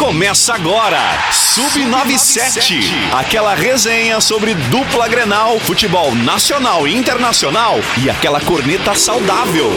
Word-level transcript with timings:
Começa 0.00 0.54
agora, 0.54 0.98
Sub97, 1.30 2.90
aquela 3.12 3.54
resenha 3.54 4.18
sobre 4.18 4.54
dupla 4.54 5.06
Grenal, 5.06 5.60
futebol 5.60 6.14
nacional 6.14 6.88
e 6.88 6.96
internacional 6.96 7.78
e 7.98 8.08
aquela 8.08 8.40
corneta 8.40 8.94
saudável. 8.94 9.70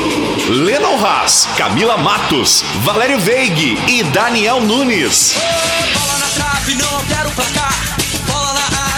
Lennon 0.48 1.06
Haas, 1.06 1.50
Camila 1.58 1.98
Matos, 1.98 2.64
Valério 2.84 3.20
Veig 3.20 3.78
e 3.86 4.02
Daniel 4.02 4.62
Nunes. 4.62 5.36
Bola 5.94 6.18
na 6.18 6.28
trave, 6.28 6.76
não 6.76 7.04
placar. 7.36 7.93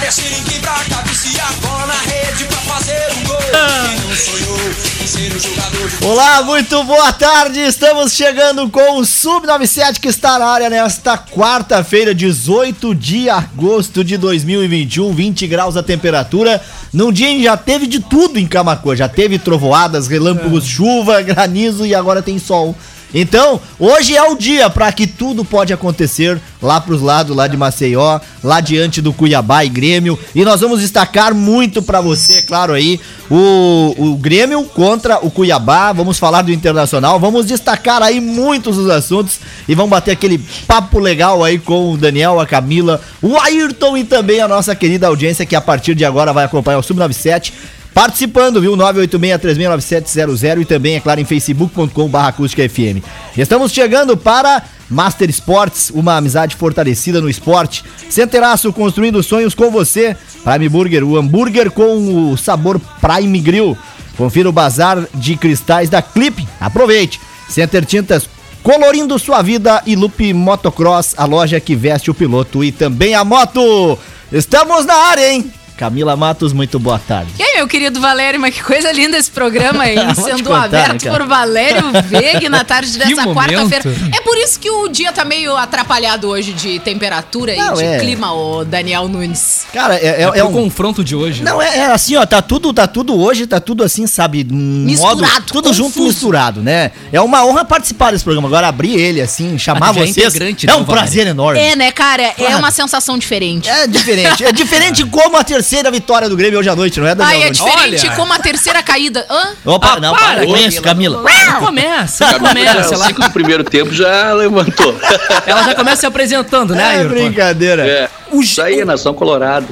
Na 0.06 0.12
área, 0.12 0.12
sem 0.12 0.30
ninguém 0.30 0.60
pra 0.62 0.74
cabecear. 0.88 1.52
Bola 1.62 1.88
na 1.88 1.94
rede 1.94 2.44
pra 2.46 2.58
fazer 2.58 3.12
um 3.18 3.28
gol. 3.28 3.38
Quem 3.38 4.00
não 4.08 4.16
sonhou 4.16 4.60
em 5.02 5.08
ser 5.08 5.36
um 5.36 5.40
jogador 5.40 5.90
de 5.90 6.06
Olá, 6.06 6.44
muito 6.44 6.84
boa 6.84 7.12
tarde. 7.12 7.60
Estamos 7.62 8.12
chegando 8.12 8.70
com 8.70 9.00
o 9.00 9.02
Sub97 9.02 10.00
que 10.00 10.08
está 10.08 10.38
na 10.38 10.46
área 10.46 10.70
nesta 10.70 11.18
quarta-feira, 11.18 12.14
18 12.14 12.94
de 12.94 13.30
agosto 13.32 14.04
de 14.04 14.16
2021, 14.18 15.12
20 15.12 15.48
graus 15.48 15.76
a 15.76 15.82
temperatura. 15.82 16.62
Num 16.94 17.12
dia 17.12 17.30
em 17.30 17.38
que 17.38 17.44
já 17.46 17.58
teve 17.58 17.88
de 17.88 18.00
tudo 18.00 18.38
em 18.38 18.46
Camacuã, 18.46 18.96
já 18.96 19.10
teve 19.10 19.40
trovoadas, 19.40 20.08
relâmpagos, 20.08 20.68
chuva, 20.68 21.20
granizo 21.24 21.84
e 21.84 21.96
agora 21.96 22.22
tem 22.22 22.38
sol. 22.38 22.76
Então, 23.18 23.62
hoje 23.80 24.14
é 24.14 24.22
o 24.30 24.36
dia 24.36 24.70
para 24.70 24.92
que 24.92 25.08
tudo 25.08 25.46
pode 25.46 25.72
acontecer 25.72 26.38
lá 26.62 26.82
pros 26.82 27.02
lados 27.02 27.34
lá 27.34 27.48
de 27.48 27.56
Maceió, 27.56 28.20
lá 28.44 28.60
diante 28.60 29.02
do 29.02 29.14
Cuiabá 29.14 29.64
e 29.64 29.70
Grêmio. 29.70 30.20
E 30.36 30.44
nós 30.44 30.60
vamos 30.60 30.82
destacar 30.82 31.34
muito 31.34 31.82
para 31.82 32.02
você, 32.02 32.42
claro 32.42 32.74
aí, 32.74 33.00
o, 33.32 33.96
o 33.98 34.18
Grêmio 34.18 34.66
contra 34.66 35.26
o 35.26 35.32
Cuiabá. 35.32 35.94
Vamos 35.94 36.20
falar 36.20 36.42
do 36.42 36.52
Internacional, 36.52 37.18
vamos 37.18 37.46
destacar 37.46 38.04
aí 38.04 38.20
muitos 38.20 38.76
dos 38.76 38.90
assuntos 38.90 39.40
e 39.66 39.74
vamos 39.74 39.92
bater 39.92 40.12
aquele 40.12 40.38
papo 40.68 41.00
legal 41.00 41.42
aí 41.42 41.58
com 41.58 41.94
o 41.94 41.98
Daniel, 41.98 42.38
a 42.42 42.46
Camila, 42.46 43.00
o 43.22 43.38
Ayrton 43.38 43.96
e 43.96 44.04
também 44.04 44.42
a 44.42 44.48
nossa 44.48 44.76
querida 44.76 45.08
audiência 45.08 45.46
que 45.46 45.56
a 45.56 45.62
partir 45.62 45.96
de 45.96 46.04
agora 46.04 46.34
vai 46.34 46.44
acompanhar 46.44 46.80
o 46.80 46.84
Sub97 46.84 47.54
participando, 47.96 48.60
viu? 48.60 48.76
986-369700 48.76 50.62
e 50.62 50.66
também, 50.66 50.96
é 50.96 51.00
claro, 51.00 51.22
em 51.22 51.26
facebook.com.br 51.26 52.18
acústica 52.18 52.68
FM. 52.68 53.02
Estamos 53.38 53.72
chegando 53.72 54.18
para 54.18 54.62
Master 54.90 55.30
Sports, 55.30 55.92
uma 55.92 56.18
amizade 56.18 56.58
fortalecida 56.58 57.22
no 57.22 57.30
esporte. 57.30 57.86
Centeraço 58.10 58.74
construindo 58.74 59.24
sonhos 59.24 59.56
com 59.56 59.72
você. 59.72 60.16
Prime 60.44 60.68
Burger, 60.68 61.06
o 61.06 61.16
hambúrguer 61.16 61.72
com 61.72 62.32
o 62.32 62.38
sabor 62.38 62.82
Prime 63.00 63.40
Grill. 63.40 63.78
Confira 64.18 64.50
o 64.50 64.52
bazar 64.52 65.08
de 65.14 65.38
cristais 65.38 65.90
da 65.90 66.02
Clip. 66.02 66.46
Aproveite. 66.60 67.22
Center 67.48 67.86
Tintas 67.86 68.28
colorindo 68.62 69.18
sua 69.18 69.42
vida 69.42 69.82
e 69.86 69.96
Loop 69.96 70.34
Motocross, 70.34 71.14
a 71.16 71.24
loja 71.26 71.62
que 71.62 71.76
veste 71.76 72.12
o 72.12 72.14
piloto 72.14 72.62
e 72.62 72.74
também 72.74 73.16
a 73.16 73.24
moto. 73.24 73.98
Estamos 74.34 74.86
na 74.86 74.96
área, 74.96 75.32
hein? 75.32 75.50
Camila 75.78 76.16
Matos, 76.16 76.54
muito 76.54 76.80
boa 76.80 76.98
tarde. 76.98 77.32
E 77.38 77.44
aí, 77.44 77.56
meu 77.58 77.68
querido 77.68 78.00
Valério, 78.00 78.40
mas 78.40 78.56
que 78.56 78.64
coisa 78.64 78.92
linda 78.94 79.18
esse 79.18 79.30
programa 79.30 79.84
aí, 79.84 79.98
sendo 80.16 80.44
contar, 80.44 80.64
aberto 80.64 81.04
né, 81.04 81.12
por 81.12 81.28
Valério 81.28 81.84
Veig 82.08 82.48
na 82.48 82.64
tarde 82.64 82.98
dessa 82.98 83.26
quarta-feira. 83.28 83.84
É 84.16 84.22
por 84.22 84.38
isso 84.38 84.58
que 84.58 84.70
o 84.70 84.88
dia 84.88 85.12
tá 85.12 85.26
meio 85.26 85.56
atrapalhado 85.58 86.30
hoje 86.30 86.54
de 86.54 86.80
temperatura 86.80 87.54
e 87.54 87.58
Não, 87.58 87.74
de 87.74 87.84
é. 87.84 88.00
clima, 88.00 88.32
ô 88.34 88.64
Daniel 88.64 89.10
Nunes. 89.10 89.66
Cara, 89.74 89.96
é, 89.96 90.06
é, 90.06 90.22
É, 90.22 90.40
é 90.40 90.44
o 90.46 90.48
um. 90.48 90.54
confronto 90.54 91.04
de 91.04 91.14
hoje. 91.14 91.44
Não, 91.44 91.62
é, 91.62 91.78
é 91.80 91.86
assim, 91.88 92.16
ó, 92.16 92.26
tá 92.26 92.42
tudo, 92.42 92.72
tá 92.72 92.88
tudo 92.88 93.14
hoje, 93.20 93.46
tá 93.46 93.60
tudo 93.60 93.84
assim, 93.84 94.08
sabe, 94.08 94.46
Misturado, 94.50 95.22
modo, 95.22 95.46
tudo 95.48 95.74
junto 95.74 95.90
confuso. 95.96 96.08
misturado, 96.08 96.62
né? 96.62 96.92
É 97.12 97.20
uma 97.20 97.46
honra 97.46 97.66
participar 97.66 98.12
desse 98.12 98.24
programa. 98.24 98.48
Agora 98.48 98.70
abrir 98.70 98.96
ele 98.98 99.20
assim, 99.20 99.58
chamar 99.58 99.90
Ah, 99.90 99.94
já 99.94 100.02
é 100.02 100.06
vocês. 100.06 100.18
integrante, 100.28 100.66
é 100.66 100.68
né, 100.68 100.74
um 100.76 100.86
Valério? 100.86 100.94
prazer 101.04 101.28
enorme. 101.28 101.60
É, 101.60 101.76
né, 101.76 101.92
cara? 101.92 102.34
É 102.38 102.56
uma 102.56 102.72
sensação 102.72 103.18
diferente. 103.18 103.68
É 103.68 103.86
diferente. 103.88 104.44
É 104.46 104.52
diferente 104.54 105.04
como 105.12 105.36
a 105.36 105.44
terceira 105.44 105.65
vitória 105.92 106.30
do 106.30 106.36
Grêmio 106.38 106.60
hoje 106.60 106.70
à 106.70 106.76
noite, 106.76 107.00
não 107.00 107.08
é, 107.08 107.16
Daniel? 107.16 107.42
Ai, 107.42 107.48
é 107.48 107.52
diferente 107.52 108.08
Olha. 108.08 108.16
como 108.16 108.34
a 108.34 108.40
terceira 108.40 108.82
caída. 108.84 109.26
Hã? 109.30 109.50
Opa, 109.66 109.94
Ah, 109.94 110.00
não, 110.00 110.14
para, 110.16 110.46
para 110.46 110.60
isso, 110.62 110.82
Camila. 110.82 111.18
Não 111.18 111.24
começa, 111.66 112.32
não 112.32 112.40
começa. 112.40 112.90
o 112.90 112.94
Ela, 112.94 113.06
ciclo 113.08 113.24
do 113.26 113.32
primeiro 113.32 113.64
tempo 113.64 113.94
já 113.94 114.34
levantou. 114.34 114.96
ela 115.46 115.64
já 115.64 115.76
começa 115.76 116.02
se 116.02 116.06
apresentando, 116.06 116.74
né, 116.76 116.84
É 116.84 116.98
Ayrton? 117.00 117.10
brincadeira. 117.16 117.88
É, 117.88 118.10
O, 118.32 118.42
isso 118.42 118.62
aí, 118.62 118.84
nação 118.86 119.14
colorada. 119.14 119.68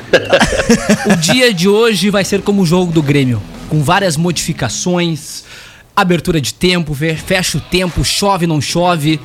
o 1.11 1.15
dia 1.15 1.53
de 1.53 1.67
hoje 1.67 2.09
vai 2.09 2.23
ser 2.23 2.41
como 2.41 2.61
o 2.61 2.65
jogo 2.65 2.91
do 2.91 3.01
Grêmio, 3.01 3.41
com 3.69 3.83
várias 3.83 4.15
modificações, 4.17 5.43
abertura 5.95 6.39
de 6.41 6.53
tempo, 6.53 6.93
fe- 6.93 7.15
fecha 7.15 7.57
o 7.57 7.61
tempo, 7.61 8.03
chove, 8.03 8.47
não 8.47 8.59
chove. 8.61 9.19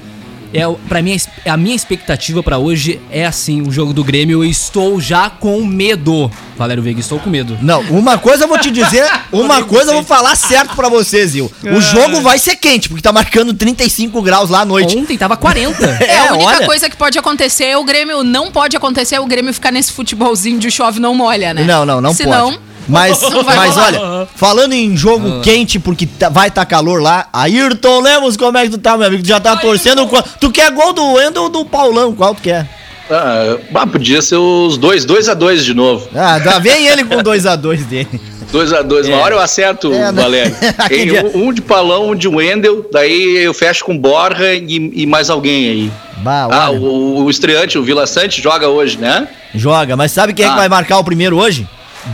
É, 0.53 0.63
pra 0.89 1.03
mim, 1.03 1.17
a 1.45 1.57
minha 1.57 1.77
expectativa 1.77 2.43
pra 2.43 2.59
hoje 2.59 3.01
é 3.11 3.27
assim, 3.27 3.63
o 3.63 3.71
jogo 3.71 3.93
do 3.93 4.03
Grêmio. 4.03 4.43
Eu 4.43 4.51
estou 4.51 5.01
já 5.01 5.29
com 5.29 5.65
medo. 5.65 6.31
Valério 6.57 6.83
Veiga, 6.83 7.01
estou 7.01 7.19
com 7.21 7.31
medo. 7.31 7.57
Não, 7.63 7.81
uma 7.83 8.19
coisa 8.19 8.45
eu 8.45 8.49
vou 8.49 8.59
te 8.59 8.71
dizer, 8.71 9.09
uma 9.31 9.63
coisa 9.63 9.91
eu 9.91 9.97
vou 9.97 10.05
falar 10.05 10.35
certo 10.35 10.75
pra 10.75 10.89
vocês, 10.89 11.31
Zil. 11.31 11.51
O 11.65 11.81
jogo 11.81 12.21
vai 12.21 12.39
ser 12.39 12.57
quente, 12.57 12.89
porque 12.89 13.03
tá 13.03 13.13
marcando 13.13 13.55
35 13.55 14.21
graus 14.23 14.51
lá 14.51 14.61
à 14.61 14.65
noite. 14.65 14.97
Ontem 14.97 15.17
tava 15.17 15.37
40. 15.37 15.99
É, 16.09 16.29
a 16.29 16.33
única 16.33 16.47
olha. 16.47 16.67
coisa 16.67 16.89
que 16.89 16.97
pode 16.97 17.19
acontecer 17.19 17.65
é 17.65 17.77
o 17.77 17.85
Grêmio. 17.85 18.23
Não 18.25 18.51
pode 18.51 18.77
acontecer 18.77 19.17
é 19.17 19.21
o 19.21 19.27
Grêmio 19.27 19.53
ficar 19.53 19.71
nesse 19.71 19.93
futebolzinho 19.93 20.59
de 20.59 20.71
chove 20.71 20.99
não 20.99 21.15
molha, 21.15 21.53
né? 21.53 21.65
Não, 21.65 21.85
não, 21.85 22.01
não 22.01 22.15
Senão, 22.15 22.53
pode. 22.53 22.61
Mas, 22.91 23.21
mas 23.45 23.77
olha, 23.77 24.27
falando 24.35 24.73
em 24.73 24.97
jogo 24.97 25.41
quente, 25.43 25.79
porque 25.79 26.07
tá- 26.07 26.31
vai 26.31 26.49
estar 26.49 26.65
calor 26.65 27.03
lá, 27.03 27.27
Ayrton 27.33 28.01
Lemos, 28.01 28.37
como 28.37 28.57
é 28.57 28.65
que 28.65 28.71
tu 28.71 28.79
tá, 28.79 28.97
meu 28.97 29.07
amigo? 29.07 29.23
Tu 29.23 29.29
já 29.29 29.39
tá 29.39 29.57
torcendo. 29.57 30.07
qual- 30.07 30.25
Tu 30.41 30.51
quer 30.51 30.71
gol 30.73 30.93
do 30.95 31.13
Wendel 31.13 31.43
ou 31.45 31.49
do 31.51 31.65
Paulão? 31.67 32.15
Qual 32.15 32.35
tu 32.35 32.41
quer? 32.43 32.67
Ah, 33.11 33.57
ah, 33.75 33.87
podia 33.87 34.21
ser 34.23 34.37
os 34.37 34.77
dois, 34.79 35.05
dois 35.05 35.29
a 35.29 35.35
dois 35.35 35.65
de 35.65 35.73
novo. 35.75 36.09
Ah, 36.15 36.39
dá, 36.39 36.59
vem 36.59 36.87
ele 36.87 37.05
com 37.05 37.17
2x2 37.23 37.85
dele. 37.87 38.21
Dois 38.53 38.73
a 38.73 38.81
dois. 38.83 39.07
Uma 39.09 39.19
hora 39.19 39.35
eu 39.35 39.41
acerto, 39.41 39.93
É, 39.93 40.11
né? 40.11 40.23
Valério. 40.23 40.57
Aquele 40.79 41.11
Tem 41.13 41.23
dia- 41.23 41.31
um, 41.35 41.49
um 41.49 41.53
de 41.53 41.61
Palão, 41.61 42.11
um 42.11 42.15
de 42.15 42.29
Wendel, 42.29 42.87
daí 42.93 43.37
eu 43.45 43.53
fecho 43.53 43.85
com 43.85 43.97
Borja 43.99 44.55
e, 44.55 44.93
e 44.95 45.07
mais 45.07 45.29
alguém 45.31 45.69
aí. 45.69 45.93
Bah, 46.19 46.49
Ah, 46.51 46.71
olha, 46.71 46.81
o, 46.81 47.25
o 47.25 47.31
estreante, 47.31 47.77
o 47.79 47.83
Vila 47.83 48.07
Sante, 48.07 48.41
joga 48.43 48.69
hoje, 48.69 48.97
né? 48.99 49.29
Joga, 49.55 49.97
mas 49.97 50.13
sabe 50.13 50.33
quem 50.33 50.45
é 50.45 50.49
que 50.49 50.55
Ah. 50.55 50.59
vai 50.59 50.69
marcar 50.69 50.99
o 50.99 51.05
primeiro 51.05 51.37
hoje? 51.39 51.67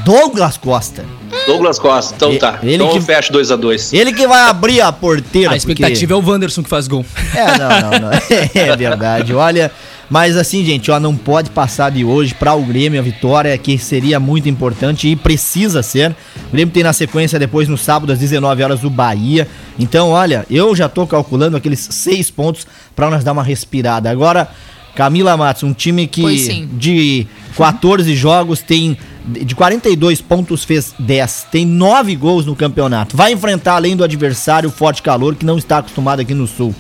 Douglas 0.04 0.56
Costa. 0.56 1.04
Douglas 1.46 1.78
Costa. 1.78 2.14
Então 2.14 2.32
E- 2.32 2.38
tá. 2.38 2.58
ele 2.62 2.74
então 2.76 2.90
que- 2.90 2.98
eu 2.98 3.02
fecho 3.02 3.32
dois 3.32 3.50
a 3.50 3.56
dois. 3.56 3.92
Ele 3.92 4.12
que 4.12 4.26
vai 4.26 4.42
abrir 4.48 4.80
a 4.80 4.90
porteira. 4.92 5.52
A 5.52 5.56
expectativa 5.56 6.12
é 6.12 6.16
o 6.16 6.20
Wanderson 6.26 6.62
que 6.62 6.68
faz 6.68 6.88
gol. 6.88 7.04
porque... 7.04 7.38
É, 7.38 7.46
não, 7.58 7.68
não, 7.68 8.10
não. 8.10 8.10
É 8.54 8.76
verdade. 8.76 9.34
Olha, 9.34 9.70
mas 10.08 10.36
assim, 10.36 10.64
gente, 10.64 10.90
ó, 10.90 10.98
não 10.98 11.14
pode 11.16 11.50
passar 11.50 11.90
de 11.90 12.04
hoje 12.04 12.34
para 12.34 12.54
o 12.54 12.62
Grêmio 12.62 12.98
a 13.00 13.02
vitória, 13.02 13.56
que 13.58 13.76
seria 13.78 14.18
muito 14.18 14.48
importante 14.48 15.08
e 15.08 15.16
precisa 15.16 15.82
ser. 15.82 16.10
O 16.48 16.52
Grêmio 16.52 16.72
tem 16.72 16.82
na 16.82 16.92
sequência 16.92 17.38
depois 17.38 17.68
no 17.68 17.76
sábado 17.78 18.12
às 18.12 18.18
19 18.18 18.62
horas 18.62 18.84
o 18.84 18.90
Bahia. 18.90 19.46
Então, 19.78 20.10
olha, 20.10 20.46
eu 20.50 20.74
já 20.74 20.88
tô 20.88 21.06
calculando 21.06 21.56
aqueles 21.56 21.86
seis 21.90 22.30
pontos 22.30 22.66
para 22.96 23.10
nós 23.10 23.22
dar 23.24 23.32
uma 23.32 23.42
respirada. 23.42 24.10
Agora, 24.10 24.48
Camila 24.94 25.36
Matos, 25.36 25.62
um 25.64 25.72
time 25.72 26.06
que 26.06 26.66
de 26.72 27.26
14 27.56 28.14
jogos 28.14 28.60
tem 28.60 28.96
de 29.24 29.54
42 29.54 30.20
pontos 30.20 30.64
fez 30.64 30.94
10, 30.98 31.46
tem 31.50 31.64
9 31.64 32.14
gols 32.16 32.44
no 32.44 32.54
campeonato. 32.54 33.16
Vai 33.16 33.32
enfrentar 33.32 33.76
além 33.76 33.96
do 33.96 34.04
adversário 34.04 34.68
o 34.68 34.72
Forte 34.72 35.02
Calor 35.02 35.34
que 35.34 35.46
não 35.46 35.56
está 35.56 35.78
acostumado 35.78 36.20
aqui 36.20 36.34
no 36.34 36.46
Sul. 36.46 36.74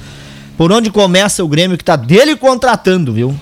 Por 0.56 0.70
onde 0.70 0.90
começa 0.90 1.42
o 1.42 1.48
Grêmio 1.48 1.78
que 1.78 1.84
tá 1.84 1.96
dele 1.96 2.36
contratando, 2.36 3.12
viu? 3.12 3.34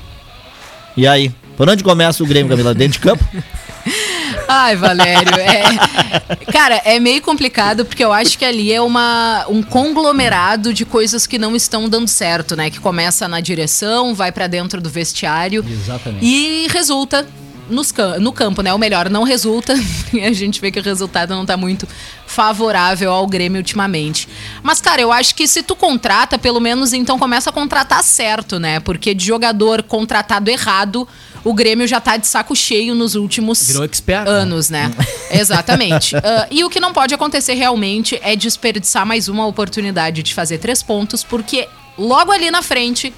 E 0.96 1.06
aí, 1.06 1.32
por 1.56 1.68
onde 1.68 1.82
começa 1.82 2.22
o 2.22 2.26
Grêmio, 2.26 2.50
Camila? 2.50 2.74
Dentro 2.74 2.94
de 2.94 2.98
campo? 3.00 3.24
Ai, 4.48 4.76
Valério, 4.76 5.34
é. 5.34 6.42
Cara, 6.52 6.80
é 6.84 6.98
meio 6.98 7.20
complicado 7.22 7.84
porque 7.84 8.04
eu 8.04 8.12
acho 8.12 8.38
que 8.38 8.44
ali 8.44 8.72
é 8.72 8.80
uma, 8.80 9.46
um 9.48 9.62
conglomerado 9.62 10.72
de 10.72 10.84
coisas 10.84 11.26
que 11.26 11.38
não 11.38 11.56
estão 11.56 11.88
dando 11.88 12.08
certo, 12.08 12.54
né? 12.54 12.70
Que 12.70 12.78
começa 12.78 13.26
na 13.26 13.40
direção, 13.40 14.14
vai 14.14 14.30
pra 14.30 14.46
dentro 14.46 14.80
do 14.80 14.90
vestiário 14.90 15.64
Exatamente. 15.68 16.24
e 16.24 16.66
resulta 16.70 17.26
nos 17.68 17.92
no 18.20 18.32
campo, 18.32 18.62
né? 18.62 18.72
Ou 18.72 18.78
melhor, 18.78 19.08
não 19.08 19.22
resulta. 19.22 19.74
E 20.12 20.20
a 20.20 20.32
gente 20.32 20.60
vê 20.60 20.70
que 20.70 20.78
o 20.78 20.82
resultado 20.82 21.34
não 21.34 21.46
tá 21.46 21.56
muito 21.56 21.88
favorável 22.26 23.10
ao 23.10 23.26
Grêmio 23.26 23.58
ultimamente. 23.58 24.28
Mas, 24.62 24.78
cara, 24.78 25.00
eu 25.00 25.10
acho 25.10 25.34
que 25.34 25.48
se 25.48 25.62
tu 25.62 25.74
contrata, 25.74 26.38
pelo 26.38 26.60
menos 26.60 26.92
então 26.92 27.18
começa 27.18 27.48
a 27.48 27.52
contratar 27.52 28.04
certo, 28.04 28.58
né? 28.58 28.78
Porque 28.78 29.14
de 29.14 29.24
jogador 29.24 29.82
contratado 29.82 30.50
errado, 30.50 31.08
o 31.44 31.54
Grêmio 31.54 31.86
já 31.86 32.00
tá 32.00 32.16
de 32.16 32.26
saco 32.26 32.54
cheio 32.54 32.94
nos 32.94 33.14
últimos 33.14 33.74
expert, 33.80 34.24
né? 34.24 34.30
anos, 34.30 34.68
né? 34.68 34.92
Exatamente. 35.30 36.14
Ah, 36.16 36.46
e 36.50 36.62
o 36.62 36.70
que 36.70 36.78
não 36.78 36.92
pode 36.92 37.14
acontecer 37.14 37.54
realmente 37.54 38.18
é 38.22 38.36
desperdiçar 38.36 39.06
mais 39.06 39.28
uma 39.28 39.46
oportunidade 39.46 40.22
de 40.22 40.34
fazer 40.34 40.58
três 40.58 40.82
pontos, 40.82 41.24
porque 41.24 41.68
logo 41.98 42.30
ali 42.30 42.50
na 42.50 42.62
frente 42.62 43.12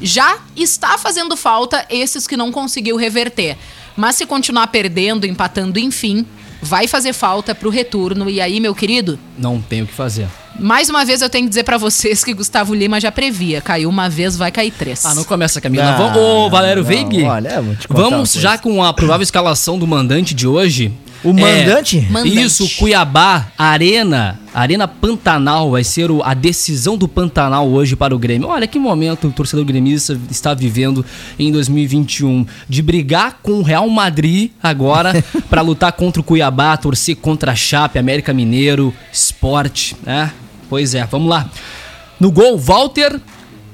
já 0.00 0.38
está 0.56 0.98
fazendo 0.98 1.36
falta 1.36 1.86
esses 1.90 2.26
que 2.26 2.36
não 2.36 2.52
conseguiu 2.52 2.96
reverter. 2.96 3.56
Mas 3.96 4.16
se 4.16 4.26
continuar 4.26 4.66
perdendo, 4.68 5.26
empatando, 5.26 5.78
enfim, 5.78 6.24
vai 6.62 6.86
fazer 6.86 7.12
falta 7.12 7.54
pro 7.54 7.70
retorno. 7.70 8.28
E 8.28 8.40
aí, 8.40 8.60
meu 8.60 8.74
querido, 8.74 9.18
Não 9.38 9.60
tem 9.60 9.82
o 9.82 9.86
que 9.86 9.92
fazer. 9.94 10.26
Mais 10.58 10.88
uma 10.88 11.04
vez 11.04 11.20
eu 11.20 11.28
tenho 11.28 11.44
que 11.44 11.50
dizer 11.50 11.64
pra 11.64 11.76
vocês 11.76 12.24
que 12.24 12.32
Gustavo 12.32 12.74
Lima 12.74 12.98
já 12.98 13.12
previa. 13.12 13.60
Caiu 13.60 13.90
uma 13.90 14.08
vez, 14.08 14.36
vai 14.38 14.50
cair 14.50 14.70
três. 14.70 15.04
Ah, 15.04 15.14
não 15.14 15.22
começa, 15.24 15.60
Camila. 15.60 15.84
Ah, 15.84 15.96
Vamos, 15.98 16.16
ô, 16.16 16.48
Valério 16.48 16.82
Veig. 16.82 17.22
olha, 17.24 17.60
vou 17.60 17.74
te 17.76 17.86
contar 17.86 18.02
Vamos 18.02 18.32
já 18.32 18.56
coisa. 18.58 18.62
com 18.62 18.82
a 18.82 18.92
provável 18.94 19.22
escalação 19.22 19.78
do 19.78 19.86
mandante 19.86 20.34
de 20.34 20.46
hoje. 20.46 20.92
O 21.28 21.32
mandante? 21.34 22.00
Mandante. 22.10 22.40
Isso, 22.42 22.68
Cuiabá, 22.76 23.48
Arena, 23.58 24.38
Arena 24.54 24.86
Pantanal 24.86 25.70
vai 25.72 25.82
ser 25.82 26.10
o- 26.10 26.22
a 26.22 26.34
decisão 26.34 26.96
do 26.96 27.08
Pantanal 27.08 27.68
hoje 27.68 27.96
para 27.96 28.14
o 28.14 28.18
Grêmio. 28.18 28.48
Olha 28.48 28.66
que 28.66 28.78
momento 28.78 29.28
o 29.28 29.32
torcedor 29.32 29.64
gremista 29.64 30.18
está 30.30 30.54
vivendo 30.54 31.04
em 31.38 31.50
2021 31.52 32.46
de 32.68 32.82
brigar 32.82 33.40
com 33.42 33.52
o 33.54 33.62
Real 33.62 33.88
Madrid 33.88 34.50
agora 34.62 35.12
para 35.50 35.62
lutar 35.62 35.92
contra 35.92 36.20
o 36.20 36.24
Cuiabá, 36.24 36.76
torcer 36.76 37.16
contra 37.16 37.52
a 37.52 37.56
Chape, 37.56 37.98
América 37.98 38.32
Mineiro, 38.32 38.94
Esporte, 39.12 39.96
né? 40.04 40.32
Pois 40.68 40.94
é, 40.94 41.04
vamos 41.06 41.28
lá. 41.28 41.50
No 42.18 42.30
gol, 42.30 42.56
Walter, 42.58 43.20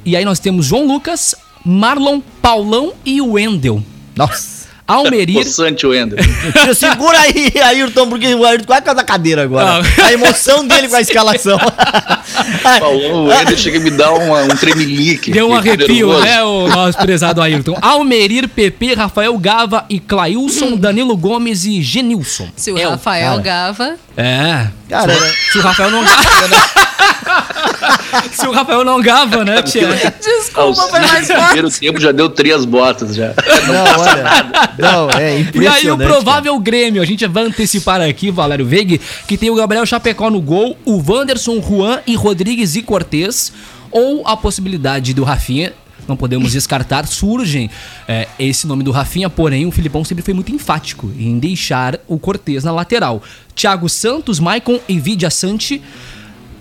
e 0.04 0.16
aí 0.16 0.24
nós 0.24 0.38
temos 0.38 0.66
João 0.66 0.86
Lucas, 0.86 1.34
Marlon, 1.64 2.20
Paulão 2.40 2.92
e 3.04 3.20
o 3.20 3.32
Wendel. 3.32 3.82
Nossa. 4.16 4.61
Almerir, 4.92 5.36
Poçante 5.44 5.86
o 5.86 5.94
Ender. 5.94 6.18
Segura 6.74 7.18
aí, 7.20 7.52
Ayrton, 7.62 8.08
porque 8.08 8.34
o 8.34 8.44
Ayrton 8.44 8.66
quase 8.66 8.82
caiu 8.82 8.96
da 8.96 9.04
cadeira 9.04 9.42
agora. 9.42 9.82
Ah. 9.98 10.06
A 10.06 10.12
emoção 10.12 10.66
dele 10.66 10.88
com 10.88 10.96
a 10.96 11.00
escalação. 11.00 11.58
Paulão, 12.80 13.26
o 13.26 13.32
Ender 13.32 13.56
chega 13.56 13.78
a 13.78 13.80
me 13.80 13.90
dar 13.90 14.12
uma, 14.12 14.42
um 14.42 14.56
tremelique. 14.56 15.30
Deu 15.30 15.48
um 15.50 15.54
arrepio, 15.54 16.08
nervoso. 16.08 16.24
né, 16.24 16.42
o 16.42 16.68
nosso 16.68 16.98
prezado 16.98 17.40
Ayrton. 17.42 17.76
Almerir, 17.80 18.48
PP, 18.48 18.94
Rafael 18.94 19.36
Gava 19.38 19.84
e 19.88 19.98
Clailson, 20.00 20.76
Danilo 20.76 21.16
Gomes 21.16 21.64
e 21.64 21.82
Genilson. 21.82 22.48
Se 22.56 22.70
o 22.72 22.78
É, 22.78 22.84
Rafael 22.86 23.30
cara. 23.32 23.42
Gava. 23.42 23.94
É. 24.16 24.66
Cara, 24.88 25.14
Se 25.52 25.58
o 25.58 25.62
Rafael 25.62 25.90
não 25.90 26.04
gava, 26.04 26.48
né? 26.48 26.56
Se 28.32 28.46
o 28.46 28.52
Rafael 28.52 28.84
não 28.84 29.00
gava, 29.00 29.44
né, 29.44 29.62
tia? 29.62 29.88
Desculpa, 30.20 30.82
foi 30.88 31.00
mais 31.00 31.26
forte. 31.26 31.44
primeiro 31.44 31.70
tempo 31.70 32.00
já 32.00 32.12
deu 32.12 32.28
três 32.28 32.64
botas 32.64 33.14
já. 33.14 33.34
não, 33.66 34.00
olha. 34.02 34.70
Não, 34.78 35.10
é 35.10 35.38
E 35.38 35.40
impressionante. 35.42 35.86
aí 35.86 35.90
o 35.90 35.96
provável 35.96 36.58
Grêmio, 36.58 37.02
a 37.02 37.04
gente 37.06 37.26
vai 37.26 37.44
antecipar 37.44 38.00
aqui, 38.00 38.30
Valério 38.30 38.66
Veig, 38.66 39.00
que 39.26 39.36
tem 39.36 39.50
o 39.50 39.54
Gabriel 39.54 39.84
Chapecó 39.86 40.30
no 40.30 40.40
gol, 40.40 40.76
o 40.84 41.02
Wanderson, 41.06 41.60
Juan 41.60 42.00
e 42.06 42.14
Rodrigues 42.14 42.76
e 42.76 42.82
Cortez, 42.82 43.52
ou 43.90 44.26
a 44.26 44.36
possibilidade 44.36 45.12
do 45.14 45.24
Rafinha, 45.24 45.72
não 46.08 46.16
podemos 46.16 46.52
descartar, 46.52 47.06
surgem 47.06 47.70
é, 48.08 48.26
esse 48.38 48.66
nome 48.66 48.82
do 48.82 48.90
Rafinha, 48.90 49.30
porém 49.30 49.66
o 49.66 49.70
Filipão 49.70 50.04
sempre 50.04 50.24
foi 50.24 50.34
muito 50.34 50.52
enfático 50.52 51.10
em 51.16 51.38
deixar 51.38 51.98
o 52.08 52.18
Cortez 52.18 52.64
na 52.64 52.72
lateral. 52.72 53.22
Thiago 53.54 53.88
Santos, 53.88 54.40
Maicon 54.40 54.80
e 54.88 54.98
Vidia 54.98 55.30
Sante, 55.30 55.80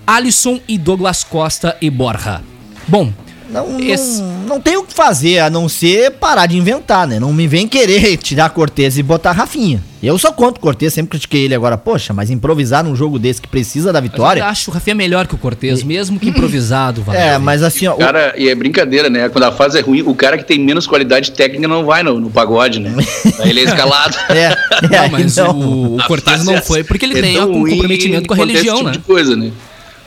Alisson 0.06 0.60
e 0.68 0.76
Douglas 0.78 1.24
Costa 1.24 1.76
e 1.80 1.88
Borja. 1.90 2.40
Bom, 2.88 3.12
Não, 3.50 3.68
não, 3.72 3.80
Esse- 3.80 4.22
não 4.48 4.58
tem 4.58 4.78
o 4.78 4.82
que 4.82 4.94
fazer 4.94 5.38
a 5.40 5.50
não 5.50 5.68
ser 5.68 6.12
parar 6.12 6.46
de 6.46 6.56
inventar, 6.56 7.06
né? 7.06 7.20
Não 7.20 7.30
me 7.34 7.46
vem 7.46 7.68
querer 7.68 8.16
tirar 8.18 8.48
Cortez 8.48 8.96
e 8.96 9.02
botar 9.02 9.32
Rafinha. 9.32 9.82
Eu 10.02 10.18
sou 10.18 10.32
contra 10.32 10.58
o 10.58 10.62
Cortez, 10.62 10.94
sempre 10.94 11.10
critiquei 11.10 11.44
ele 11.44 11.54
agora. 11.54 11.76
Poxa, 11.76 12.14
mas 12.14 12.30
improvisar 12.30 12.82
num 12.82 12.96
jogo 12.96 13.18
desse 13.18 13.42
que 13.42 13.46
precisa 13.46 13.92
da 13.92 13.98
eu 13.98 14.02
vitória. 14.04 14.42
acho 14.46 14.70
o 14.70 14.74
Rafinha 14.74 14.94
melhor 14.96 15.26
que 15.26 15.34
o 15.34 15.38
Cortez, 15.38 15.82
mesmo 15.84 16.18
que 16.18 16.30
improvisado, 16.30 17.02
Valério 17.02 17.28
É, 17.34 17.38
mas 17.38 17.62
assim, 17.62 17.86
ó. 17.86 17.92
o- 17.94 17.98
Cara, 17.98 18.32
e 18.38 18.48
é 18.48 18.54
brincadeira, 18.54 19.10
né? 19.10 19.28
Quando 19.28 19.44
a 19.44 19.52
fase 19.52 19.78
é 19.78 19.82
ruim, 19.82 20.00
o 20.00 20.14
cara 20.14 20.38
que 20.38 20.44
tem 20.44 20.58
menos 20.58 20.86
qualidade 20.86 21.30
técnica 21.32 21.68
não 21.68 21.84
vai 21.84 22.02
no, 22.02 22.18
no 22.18 22.30
pagode, 22.30 22.80
né? 22.80 22.90
Aí 23.38 23.50
ele 23.50 23.60
é 23.60 23.64
escalado. 23.64 24.16
É, 24.30 24.44
é, 24.44 24.56
Não, 25.02 25.08
mas 25.10 25.36
não. 25.36 25.50
o, 25.60 25.96
o 25.98 26.04
Cortez 26.06 26.42
não 26.42 26.54
é 26.54 26.60
foi 26.62 26.82
porque 26.82 27.04
ele 27.04 27.18
é 27.18 27.22
tem 27.22 27.38
um 27.38 27.52
ruim 27.60 27.72
comprometimento 27.72 28.26
com 28.28 28.32
a 28.34 28.36
religião, 28.38 28.76
esse 28.76 28.84
né? 28.84 28.92
tipo 28.92 29.02
de 29.02 29.06
coisa, 29.12 29.36
né? 29.36 29.52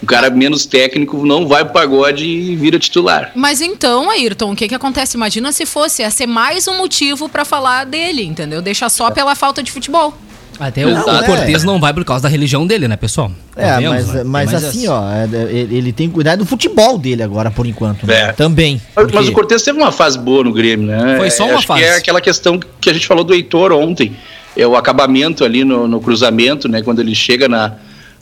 O 0.01 0.05
cara 0.05 0.29
menos 0.29 0.65
técnico 0.65 1.25
não 1.25 1.47
vai 1.47 1.63
pro 1.63 1.73
pagode 1.73 2.25
e 2.25 2.55
vira 2.55 2.77
titular. 2.77 3.31
Mas 3.35 3.61
então, 3.61 4.09
Ayrton, 4.11 4.51
o 4.51 4.55
que 4.55 4.67
que 4.67 4.75
acontece? 4.75 5.17
Imagina 5.17 5.51
se 5.51 5.65
fosse, 5.65 6.01
ia 6.03 6.11
ser 6.11 6.27
mais 6.27 6.67
um 6.67 6.77
motivo 6.77 7.27
pra 7.29 7.43
falar 7.45 7.85
dele, 7.85 8.23
entendeu? 8.23 8.61
Deixa 8.61 8.87
só 8.89 9.09
pela 9.09 9.33
falta 9.35 9.63
de 9.63 9.71
futebol. 9.71 10.13
Até 10.59 10.85
o, 10.85 10.89
Não, 10.91 11.05
o 11.05 11.09
é. 11.17 11.23
Cortez 11.23 11.63
não 11.65 11.79
vai 11.81 11.93
por 11.93 12.05
causa 12.05 12.23
da 12.23 12.29
religião 12.29 12.65
dele, 12.65 12.87
né, 12.87 12.95
pessoal? 12.95 13.29
É, 13.57 13.71
Convenhamos, 13.71 14.05
mas, 14.05 14.13
né? 14.15 14.23
mas 14.23 14.51
mais 14.51 14.63
assim, 14.63 14.83
essa. 14.83 14.93
ó, 14.93 15.11
é, 15.11 15.25
ele, 15.51 15.77
ele 15.77 15.91
tem 15.93 16.07
que 16.07 16.13
cuidar 16.13 16.35
do 16.37 16.45
futebol 16.45 16.97
dele 16.97 17.23
agora, 17.23 17.51
por 17.51 17.65
enquanto. 17.67 18.05
né? 18.07 18.29
É. 18.29 18.31
Também. 18.31 18.81
Mas, 18.95 19.03
porque- 19.05 19.15
mas 19.17 19.27
o 19.27 19.31
Cortez 19.33 19.63
teve 19.63 19.77
uma 19.77 19.91
fase 19.91 20.17
boa 20.17 20.43
no 20.45 20.53
Grêmio, 20.53 20.87
né? 20.87 21.17
Foi 21.17 21.29
só 21.29 21.43
É, 21.45 21.47
uma 21.49 21.57
acho 21.57 21.67
fase. 21.67 21.81
Que 21.81 21.85
é 21.87 21.95
aquela 21.97 22.21
questão 22.21 22.57
que 22.79 22.89
a 22.89 22.93
gente 22.93 23.05
falou 23.07 23.23
do 23.25 23.33
Heitor 23.33 23.73
ontem. 23.73 24.15
É 24.55 24.65
o 24.65 24.77
acabamento 24.77 25.43
ali 25.43 25.65
no, 25.65 25.87
no 25.89 25.99
cruzamento, 25.99 26.69
né? 26.69 26.81
Quando 26.81 26.99
ele 27.01 27.13
chega 27.13 27.49
na, 27.49 27.73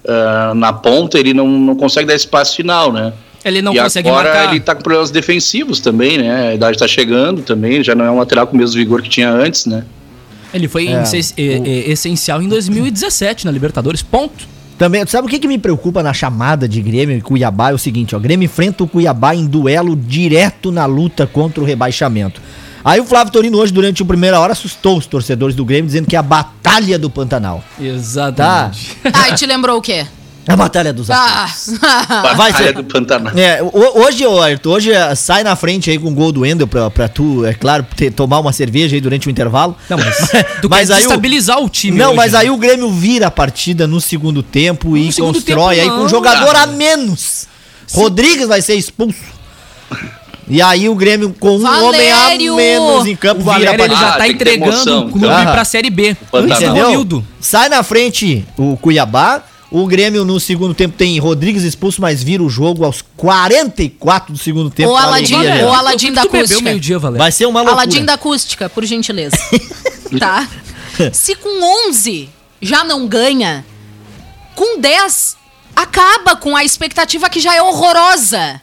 ah, 0.07 0.53
na 0.55 0.73
ponta, 0.73 1.19
ele 1.19 1.33
não, 1.33 1.47
não 1.47 1.75
consegue 1.75 2.07
dar 2.07 2.15
espaço 2.15 2.55
final, 2.55 2.91
né? 2.91 3.13
Ele 3.45 3.61
não 3.61 3.73
e 3.73 3.79
consegue 3.79 4.07
agora 4.07 4.33
marcar. 4.33 4.51
ele 4.51 4.59
tá 4.61 4.73
com 4.73 4.81
problemas 4.81 5.11
defensivos 5.11 5.79
também, 5.79 6.17
né? 6.17 6.49
A 6.49 6.55
idade 6.55 6.77
tá 6.77 6.87
chegando 6.87 7.41
também, 7.41 7.83
já 7.83 7.93
não 7.93 8.05
é 8.05 8.11
um 8.11 8.17
lateral 8.17 8.47
com 8.47 8.55
o 8.55 8.57
mesmo 8.57 8.75
vigor 8.75 9.01
que 9.01 9.09
tinha 9.09 9.29
antes, 9.29 9.65
né? 9.65 9.83
Ele 10.53 10.67
foi 10.67 10.87
É, 10.87 11.41
é, 11.41 11.91
essencial 11.91 12.41
em 12.41 12.47
2017 12.47 13.45
na 13.45 13.51
Libertadores, 13.51 14.01
ponto. 14.01 14.47
Também, 14.77 15.05
sabe 15.05 15.27
o 15.27 15.29
que, 15.29 15.39
que 15.39 15.47
me 15.47 15.57
preocupa 15.57 16.01
na 16.01 16.13
chamada 16.13 16.67
de 16.67 16.81
Grêmio 16.81 17.17
e 17.17 17.21
Cuiabá? 17.21 17.71
É 17.71 17.73
o 17.73 17.77
seguinte, 17.77 18.15
ó. 18.15 18.19
Grêmio 18.19 18.45
enfrenta 18.45 18.83
o 18.83 18.87
Cuiabá 18.87 19.35
em 19.35 19.45
duelo 19.45 19.95
direto 19.95 20.71
na 20.71 20.85
luta 20.85 21.27
contra 21.27 21.61
o 21.61 21.65
rebaixamento. 21.65 22.41
Aí 22.85 22.99
o 22.99 23.05
Flávio 23.05 23.31
Torino 23.31 23.57
hoje, 23.57 23.71
durante 23.71 24.01
a 24.03 24.05
primeira 24.05 24.39
hora, 24.39 24.51
assustou 24.51 24.97
os 24.97 25.05
torcedores 25.05 25.55
do 25.55 25.63
Grêmio, 25.63 25.85
dizendo 25.85 26.07
que 26.07 26.15
é 26.15 26.19
a 26.19 26.23
batalha 26.23 26.99
do 26.99 27.09
Pantanal. 27.09 27.63
Exatamente. 27.79 28.97
Ah, 29.13 29.29
e 29.29 29.35
te 29.35 29.45
lembrou 29.45 29.77
o 29.77 29.81
quê? 29.81 30.05
A 30.45 30.57
batalha 30.57 30.91
dos 30.91 31.09
Ah, 31.09 31.45
aflitos. 31.45 31.79
Batalha 31.79 32.35
Vai 32.35 32.51
ser- 32.53 32.73
do 32.73 32.83
Pantanal. 32.83 33.31
É, 33.37 33.61
ho- 33.63 34.01
hoje, 34.03 34.25
Ayrton, 34.25 34.69
hoje 34.71 34.91
eh, 34.91 35.15
sai 35.15 35.41
na 35.41 35.55
frente 35.55 35.89
aí 35.89 35.97
com 35.97 36.09
o 36.09 36.13
gol 36.13 36.33
do 36.33 36.41
Wendel 36.41 36.67
pra, 36.67 36.89
pra 36.91 37.07
tu, 37.07 37.45
é 37.45 37.53
claro, 37.53 37.85
ter- 37.95 38.11
tomar 38.11 38.39
uma 38.41 38.51
cerveja 38.51 38.93
aí 38.93 38.99
durante 38.99 39.25
o 39.25 39.31
intervalo. 39.31 39.77
Não, 39.89 39.97
mas 39.97 40.17
tu 40.61 40.67
Mas 40.69 40.89
quer 40.89 40.95
aí 40.95 41.03
o- 41.03 41.07
estabilizar 41.07 41.59
o 41.63 41.69
time 41.69 41.97
Não, 41.97 42.07
hoje, 42.09 42.17
mas 42.17 42.31
né? 42.33 42.39
aí 42.39 42.49
o 42.49 42.57
Grêmio 42.57 42.91
vira 42.91 43.27
a 43.27 43.31
partida 43.31 43.87
no 43.87 44.01
segundo 44.01 44.43
tempo 44.43 44.97
e 44.97 45.05
No 45.05 45.11
segundo 45.13 45.33
constrói 45.35 45.77
tempo, 45.77 45.91
aí 45.93 45.97
com 45.97 46.03
um 46.03 46.09
jogador 46.09 46.47
cara. 46.51 46.63
a 46.63 46.67
menos. 46.67 47.47
Rodrigues 47.93 48.45
vai 48.49 48.61
ser 48.61 48.75
expulso. 48.75 49.15
E 50.47 50.61
aí 50.61 50.89
o 50.89 50.95
Grêmio 50.95 51.33
com 51.39 51.57
um 51.57 51.65
homem 51.65 52.11
a 52.11 52.15
Valério! 52.17 52.55
menos 52.55 53.05
em 53.05 53.15
campo 53.15 53.41
O 53.41 53.43
Valério 53.43 53.69
ele 53.69 53.77
partida. 53.77 53.99
já 53.99 54.13
Ah, 54.13 54.17
tá 54.17 54.27
entregando 54.27 54.71
emoção, 54.71 55.05
o 55.07 55.11
clube 55.11 55.25
então. 55.27 55.51
pra 55.51 55.63
Série 55.65 55.89
B. 55.89 56.09
Isso, 56.11 56.63
Entendeu? 56.63 57.23
Sai 57.39 57.69
na 57.69 57.81
frente 57.83 58.45
o 58.57 58.75
Cuiabá. 58.77 59.43
O 59.71 59.87
Grêmio 59.87 60.23
no 60.23 60.39
segundo 60.39 60.73
tempo 60.75 60.95
tem 60.95 61.17
Rodrigues 61.17 61.63
expulso, 61.63 61.99
mas 61.99 62.21
vira 62.21 62.43
o 62.43 62.49
jogo 62.49 62.85
aos 62.85 63.01
44 63.17 64.31
do 64.33 64.37
segundo 64.37 64.69
tempo. 64.69 64.91
O 64.91 64.95
Aladim, 64.95 65.33
alegria 65.33 65.65
o. 65.65 65.73
Aladim 65.73 66.13
da 66.13 66.21
acústica. 66.21 66.61
meio-dia, 66.61 66.99
Valério. 66.99 67.17
Vai 67.23 67.31
ser 67.31 67.47
uma 67.47 67.61
loucura. 67.61 67.81
Aladim 67.81 68.05
da 68.05 68.13
acústica, 68.13 68.69
por 68.69 68.85
gentileza. 68.85 69.35
tá? 70.19 70.47
Se 71.11 71.33
com 71.35 71.89
11 71.89 72.29
já 72.61 72.83
não 72.83 73.07
ganha, 73.07 73.65
com 74.55 74.79
10 74.79 75.37
acaba 75.75 76.35
com 76.35 76.55
a 76.55 76.63
expectativa 76.63 77.27
que 77.29 77.39
já 77.39 77.55
é 77.55 77.61
horrorosa. 77.63 78.61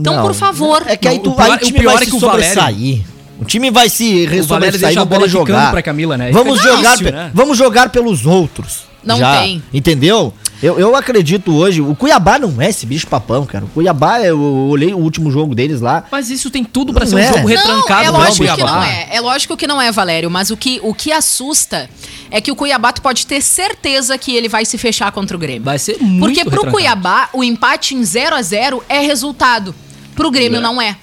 Então, 0.00 0.16
Não, 0.16 0.22
por 0.22 0.34
favor. 0.34 0.82
É 0.86 0.96
que 0.96 1.06
aí, 1.06 1.18
tu, 1.18 1.30
o 1.30 1.34
pior- 1.36 1.58
aí 1.60 1.68
o 1.68 1.72
pior 1.72 1.92
vai 1.94 2.02
é 2.02 2.04
se 2.04 2.10
que 2.10 2.16
o 2.16 2.20
Valério- 2.20 2.44
sobressair. 2.54 3.00
O 3.40 3.44
time 3.44 3.70
vai 3.70 3.88
se 3.88 4.04
Valério 4.26 4.44
sobressair 4.44 4.80
deixa 4.80 4.94
não 4.94 5.02
a 5.02 5.04
bola 5.04 5.28
jogar. 5.28 5.70
pra 5.72 5.82
Camila, 5.82 6.16
né? 6.16 6.30
Vamos 6.32 6.60
Fica 6.60 6.72
jogar, 6.76 6.90
difícil, 6.92 7.06
pe- 7.06 7.12
né? 7.12 7.30
vamos 7.34 7.58
jogar 7.58 7.88
pelos 7.90 8.24
outros. 8.24 8.82
Não 9.04 9.18
já, 9.18 9.40
tem. 9.40 9.62
Entendeu? 9.74 10.32
Eu, 10.62 10.78
eu 10.78 10.94
acredito 10.94 11.52
hoje, 11.52 11.80
o 11.80 11.92
Cuiabá 11.96 12.38
não 12.38 12.62
é 12.62 12.70
esse 12.70 12.86
bicho 12.86 13.08
papão, 13.08 13.44
cara. 13.44 13.64
O 13.64 13.68
Cuiabá, 13.68 14.20
eu 14.20 14.40
olhei 14.40 14.94
o 14.94 14.98
último 14.98 15.28
jogo 15.28 15.56
deles 15.56 15.80
lá. 15.80 16.04
Mas 16.10 16.30
isso 16.30 16.50
tem 16.50 16.62
tudo 16.62 16.92
pra 16.92 17.04
Não 17.04 17.10
ser 17.10 17.16
um 17.16 17.18
é. 17.18 17.32
jogo 17.32 17.48
retrancado 17.48 18.12
não, 18.12 18.22
é 18.22 18.26
lógico 18.28 18.44
que 18.46 18.52
Cuiabá. 18.54 18.72
não 18.76 18.82
é. 18.84 19.08
É 19.10 19.20
lógico 19.20 19.56
que 19.56 19.66
não 19.66 19.82
é, 19.82 19.90
Valério. 19.90 20.30
Mas 20.30 20.50
o 20.52 20.56
que, 20.56 20.78
o 20.84 20.94
que 20.94 21.10
assusta 21.10 21.90
é 22.30 22.40
que 22.40 22.52
o 22.52 22.54
Cuiabá 22.54 22.92
tu 22.92 23.02
pode 23.02 23.26
ter 23.26 23.42
certeza 23.42 24.16
que 24.16 24.36
ele 24.36 24.48
vai 24.48 24.64
se 24.64 24.78
fechar 24.78 25.10
contra 25.10 25.36
o 25.36 25.40
Grêmio. 25.40 25.64
Vai 25.64 25.80
ser 25.80 25.98
muito 26.00 26.20
Porque 26.26 26.44
pro 26.44 26.50
retrancado. 26.50 26.72
Cuiabá, 26.72 27.28
o 27.32 27.42
empate 27.42 27.96
em 27.96 28.04
0 28.04 28.36
a 28.36 28.42
0 28.42 28.84
é 28.88 29.00
resultado. 29.00 29.74
Pro 30.14 30.30
Grêmio 30.30 30.60
não 30.60 30.80
é. 30.80 30.96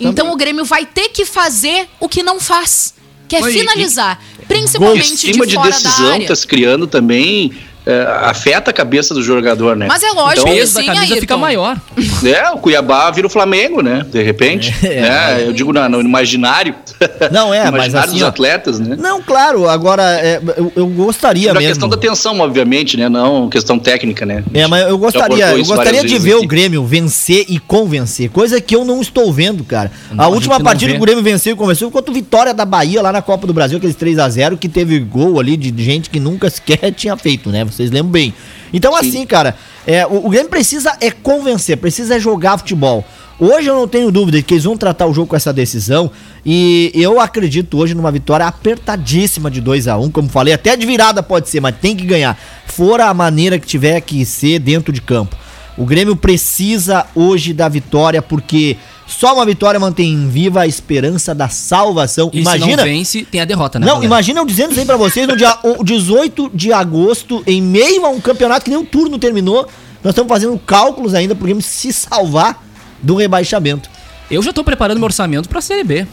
Então 0.00 0.32
o 0.32 0.36
Grêmio 0.36 0.64
vai 0.64 0.84
ter 0.84 1.10
que 1.10 1.24
fazer 1.24 1.88
o 2.00 2.08
que 2.08 2.24
não 2.24 2.40
faz. 2.40 2.92
Que 3.28 3.36
é 3.36 3.42
Oi, 3.42 3.52
finalizar. 3.52 4.20
O 4.42 4.46
Principalmente 4.46 5.06
sistema 5.06 5.44
de 5.46 5.50
de 5.50 5.54
fora 5.56 5.70
da 5.70 5.76
decisão 5.76 6.12
área. 6.12 6.26
tá 6.28 6.34
se 6.36 6.46
criando 6.46 6.86
também 6.86 7.52
é, 7.52 7.75
afeta 8.22 8.70
a 8.70 8.74
cabeça 8.74 9.14
do 9.14 9.22
jogador, 9.22 9.76
né? 9.76 9.86
Mas 9.88 10.02
é 10.02 10.10
lógico 10.10 10.46
O 10.48 10.50
que 10.50 10.58
peso 10.58 10.74
da 10.74 10.80
sim, 10.80 10.86
camisa 10.86 11.04
Ayrton. 11.04 11.20
fica 11.20 11.36
maior. 11.36 11.76
É, 12.26 12.50
o 12.50 12.58
Cuiabá 12.58 13.10
vira 13.10 13.26
o 13.26 13.30
Flamengo, 13.30 13.82
né? 13.82 14.04
De 14.10 14.22
repente. 14.22 14.74
né? 14.82 15.42
Eu 15.46 15.52
digo 15.52 15.72
na- 15.72 15.88
no 15.88 16.00
imaginário. 16.00 16.74
Não, 17.30 17.52
é, 17.54 17.64
no 17.66 17.72
mas 17.72 17.82
imaginário 17.86 18.08
assim, 18.10 18.18
dos 18.18 18.22
atletas, 18.22 18.80
né? 18.80 18.96
Não, 18.98 19.22
claro, 19.22 19.68
agora 19.68 20.02
é, 20.20 20.40
eu, 20.56 20.72
eu 20.74 20.86
gostaria 20.88 21.48
Sobre 21.48 21.58
a 21.58 21.60
mesmo. 21.60 21.72
questão 21.74 21.88
da 21.88 21.96
tensão, 21.96 22.40
obviamente, 22.40 22.96
né? 22.96 23.08
Não 23.08 23.48
questão 23.48 23.78
técnica, 23.78 24.24
né? 24.26 24.42
É, 24.54 24.66
mas 24.66 24.88
eu 24.88 24.98
gostaria, 24.98 25.52
eu 25.56 25.64
gostaria 25.64 26.02
de 26.04 26.18
ver 26.18 26.36
o. 26.36 26.46
Grêmio 26.46 26.84
vencer 26.84 27.44
e 27.48 27.58
convencer, 27.58 28.30
coisa 28.30 28.60
que 28.60 28.74
eu 28.74 28.84
não 28.84 29.00
estou 29.00 29.32
vendo, 29.32 29.62
cara. 29.64 29.90
Não, 30.10 30.24
a 30.24 30.26
a 30.26 30.28
última 30.28 30.58
não 30.58 30.64
partida 30.64 30.92
vê. 30.92 30.96
que 30.96 31.02
o 31.02 31.04
Grêmio 31.04 31.22
venceu 31.22 31.52
e 31.52 31.56
convenceu 31.56 31.88
foi 31.90 31.92
contra 32.00 32.10
o 32.10 32.14
Vitória 32.14 32.54
da 32.54 32.64
Bahia 32.64 33.02
lá 33.02 33.12
na 33.12 33.20
Copa 33.20 33.46
do 33.46 33.52
Brasil, 33.52 33.76
aqueles 33.78 33.96
3 33.96 34.18
a 34.18 34.28
0 34.28 34.56
que 34.56 34.68
teve 34.68 34.98
gol 35.00 35.38
ali 35.38 35.56
de 35.56 35.84
gente 35.84 36.08
que 36.08 36.18
nunca 36.20 36.48
sequer 36.48 36.92
tinha 36.92 37.16
feito, 37.16 37.50
né? 37.50 37.64
Vocês 37.76 37.90
lembram 37.90 38.12
bem. 38.12 38.34
Então, 38.72 38.96
assim, 38.96 39.24
cara, 39.26 39.56
é, 39.86 40.06
o, 40.06 40.26
o 40.26 40.30
Grêmio 40.30 40.50
precisa 40.50 40.96
é 41.00 41.10
convencer, 41.10 41.76
precisa 41.76 42.16
é 42.16 42.20
jogar 42.20 42.58
futebol. 42.58 43.04
Hoje 43.38 43.68
eu 43.68 43.74
não 43.74 43.86
tenho 43.86 44.10
dúvida 44.10 44.38
de 44.38 44.42
que 44.42 44.54
eles 44.54 44.64
vão 44.64 44.78
tratar 44.78 45.06
o 45.06 45.12
jogo 45.12 45.28
com 45.28 45.36
essa 45.36 45.52
decisão. 45.52 46.10
E 46.44 46.90
eu 46.94 47.20
acredito 47.20 47.76
hoje 47.76 47.94
numa 47.94 48.10
vitória 48.10 48.46
apertadíssima 48.46 49.50
de 49.50 49.60
2 49.60 49.88
a 49.88 49.98
1 49.98 50.10
Como 50.10 50.28
falei, 50.28 50.54
até 50.54 50.74
de 50.74 50.86
virada 50.86 51.22
pode 51.22 51.50
ser, 51.50 51.60
mas 51.60 51.76
tem 51.76 51.94
que 51.94 52.06
ganhar. 52.06 52.38
Fora 52.66 53.06
a 53.06 53.14
maneira 53.14 53.58
que 53.58 53.66
tiver 53.66 54.00
que 54.00 54.24
ser 54.24 54.58
dentro 54.58 54.90
de 54.90 55.02
campo. 55.02 55.36
O 55.76 55.84
Grêmio 55.84 56.16
precisa 56.16 57.06
hoje 57.14 57.52
da 57.52 57.68
vitória, 57.68 58.22
porque 58.22 58.78
só 59.06 59.34
uma 59.34 59.46
vitória 59.46 59.78
mantém 59.78 60.28
viva 60.28 60.62
a 60.62 60.66
esperança 60.66 61.34
da 61.34 61.48
salvação. 61.48 62.28
E 62.32 62.36
se 62.36 62.42
imagina. 62.42 62.76
não 62.78 62.84
vence, 62.84 63.24
tem 63.24 63.40
a 63.40 63.44
derrota, 63.44 63.78
né? 63.78 63.86
Não, 63.86 63.94
galera? 63.94 64.06
imagina 64.06 64.40
eu 64.40 64.46
dizendo 64.46 64.72
isso 64.72 64.80
aí 64.80 64.86
pra 64.86 64.96
vocês 64.96 65.26
no 65.26 65.36
dia 65.36 65.56
o 65.62 65.84
18 65.84 66.50
de 66.52 66.72
agosto, 66.72 67.42
em 67.46 67.62
meio 67.62 68.04
a 68.04 68.08
um 68.08 68.20
campeonato 68.20 68.64
que 68.64 68.70
nem 68.70 68.78
o 68.78 68.84
turno 68.84 69.18
terminou. 69.18 69.68
Nós 70.02 70.12
estamos 70.12 70.28
fazendo 70.28 70.58
cálculos 70.58 71.14
ainda 71.14 71.34
pro 71.34 71.44
Grêmio 71.44 71.62
se 71.62 71.92
salvar 71.92 72.64
do 73.02 73.14
rebaixamento. 73.14 73.88
Eu 74.30 74.42
já 74.42 74.52
tô 74.52 74.64
preparando 74.64 74.98
meu 74.98 75.06
orçamento 75.06 75.48
pra 75.48 75.60
Série 75.60 75.84
B. 75.84 76.06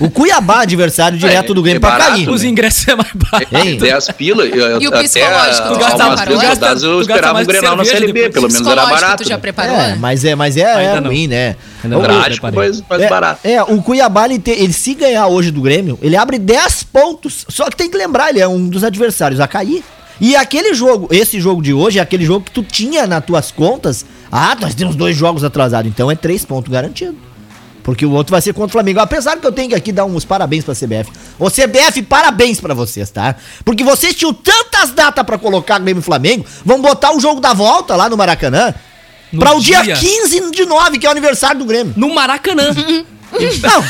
O 0.00 0.10
Cuiabá, 0.10 0.62
adversário 0.62 1.18
direto 1.18 1.54
do 1.54 1.62
Grêmio 1.62 1.78
é 1.78 1.80
pra 1.80 1.90
barato, 1.90 2.10
cair. 2.12 2.28
Os 2.28 2.42
ingressos 2.44 2.86
é 2.88 2.94
mais 2.96 3.10
barato. 3.14 3.56
Hein? 3.56 3.76
10 3.78 4.08
pila. 4.12 4.44
Eu, 4.44 4.80
E 4.80 4.86
o 4.88 4.90
até 4.90 5.02
psicológico, 5.04 5.68
tu 5.68 5.78
gasta 5.78 6.04
mais, 6.06 6.20
rodadas 6.28 6.82
eu 6.82 7.00
esperava 7.00 7.40
um 7.40 7.44
Grenal 7.44 7.76
na 7.76 7.84
Série 7.84 8.12
B, 8.12 8.30
pelo 8.30 8.50
menos 8.50 8.66
era 8.66 8.86
barato. 8.86 9.22
tu 9.22 9.28
já 9.28 9.38
preparou? 9.38 9.76
É, 9.76 9.94
mas 9.96 10.24
é, 10.24 10.34
mas 10.34 10.56
é, 10.56 10.60
é 10.62 10.74
Ainda 10.74 11.00
não. 11.00 11.10
ruim, 11.10 11.26
né? 11.28 11.56
Ainda. 11.84 12.00
Prático, 12.00 12.48
mas, 12.52 12.82
é, 13.00 13.08
barato. 13.08 13.40
É, 13.44 13.62
o 13.62 13.80
Cuiabá, 13.82 14.24
ele, 14.26 14.38
te- 14.38 14.50
ele 14.50 14.72
se 14.72 14.94
ganhar 14.94 15.26
hoje 15.28 15.50
do 15.50 15.60
Grêmio, 15.60 15.98
ele 16.02 16.16
abre 16.16 16.38
10 16.38 16.82
pontos. 16.84 17.44
Só 17.48 17.70
que 17.70 17.76
tem 17.76 17.90
que 17.90 17.96
lembrar, 17.96 18.30
ele 18.30 18.40
é 18.40 18.48
um 18.48 18.68
dos 18.68 18.82
adversários 18.84 19.40
a 19.40 19.46
cair. 19.48 19.82
E 20.20 20.34
aquele 20.34 20.72
jogo, 20.74 21.08
esse 21.10 21.38
jogo 21.40 21.60
de 21.62 21.74
hoje 21.74 21.98
é 21.98 22.02
aquele 22.02 22.24
jogo 22.24 22.46
que 22.46 22.50
tu 22.50 22.62
tinha 22.62 23.06
nas 23.06 23.24
tuas 23.24 23.50
contas. 23.50 24.04
Ah, 24.32 24.56
nós 24.60 24.74
temos 24.74 24.96
dois 24.96 25.16
jogos 25.16 25.44
atrasados, 25.44 25.90
então 25.90 26.10
é 26.10 26.14
três 26.16 26.44
pontos 26.44 26.72
garantido. 26.72 27.16
Porque 27.86 28.04
o 28.04 28.10
outro 28.10 28.32
vai 28.32 28.42
ser 28.42 28.52
contra 28.52 28.66
o 28.66 28.72
Flamengo. 28.72 28.98
Apesar 28.98 29.36
que 29.36 29.46
eu 29.46 29.52
tenho 29.52 29.68
que 29.68 29.74
aqui 29.76 29.92
dar 29.92 30.04
uns 30.04 30.24
parabéns 30.24 30.64
pra 30.64 30.74
CBF. 30.74 31.08
Ô 31.38 31.48
CBF, 31.48 32.02
parabéns 32.02 32.60
pra 32.60 32.74
vocês, 32.74 33.08
tá? 33.10 33.36
Porque 33.64 33.84
vocês 33.84 34.12
tinham 34.12 34.34
tantas 34.34 34.90
datas 34.90 35.24
pra 35.24 35.38
colocar 35.38 35.78
Grêmio 35.78 36.00
e 36.00 36.02
Flamengo. 36.02 36.44
Vão 36.64 36.82
botar 36.82 37.14
o 37.14 37.20
jogo 37.20 37.40
da 37.40 37.54
volta 37.54 37.94
lá 37.94 38.08
no 38.08 38.16
Maracanã. 38.16 38.74
No 39.30 39.38
pra 39.38 39.54
o 39.54 39.60
dia 39.60 39.82
dia. 39.84 39.94
15 39.94 40.50
de 40.50 40.66
9, 40.66 40.98
que 40.98 41.06
é 41.06 41.08
o 41.08 41.12
aniversário 41.12 41.60
do 41.60 41.64
Grêmio. 41.64 41.94
No 41.96 42.12
Maracanã. 42.12 42.74
Não. 42.74 43.84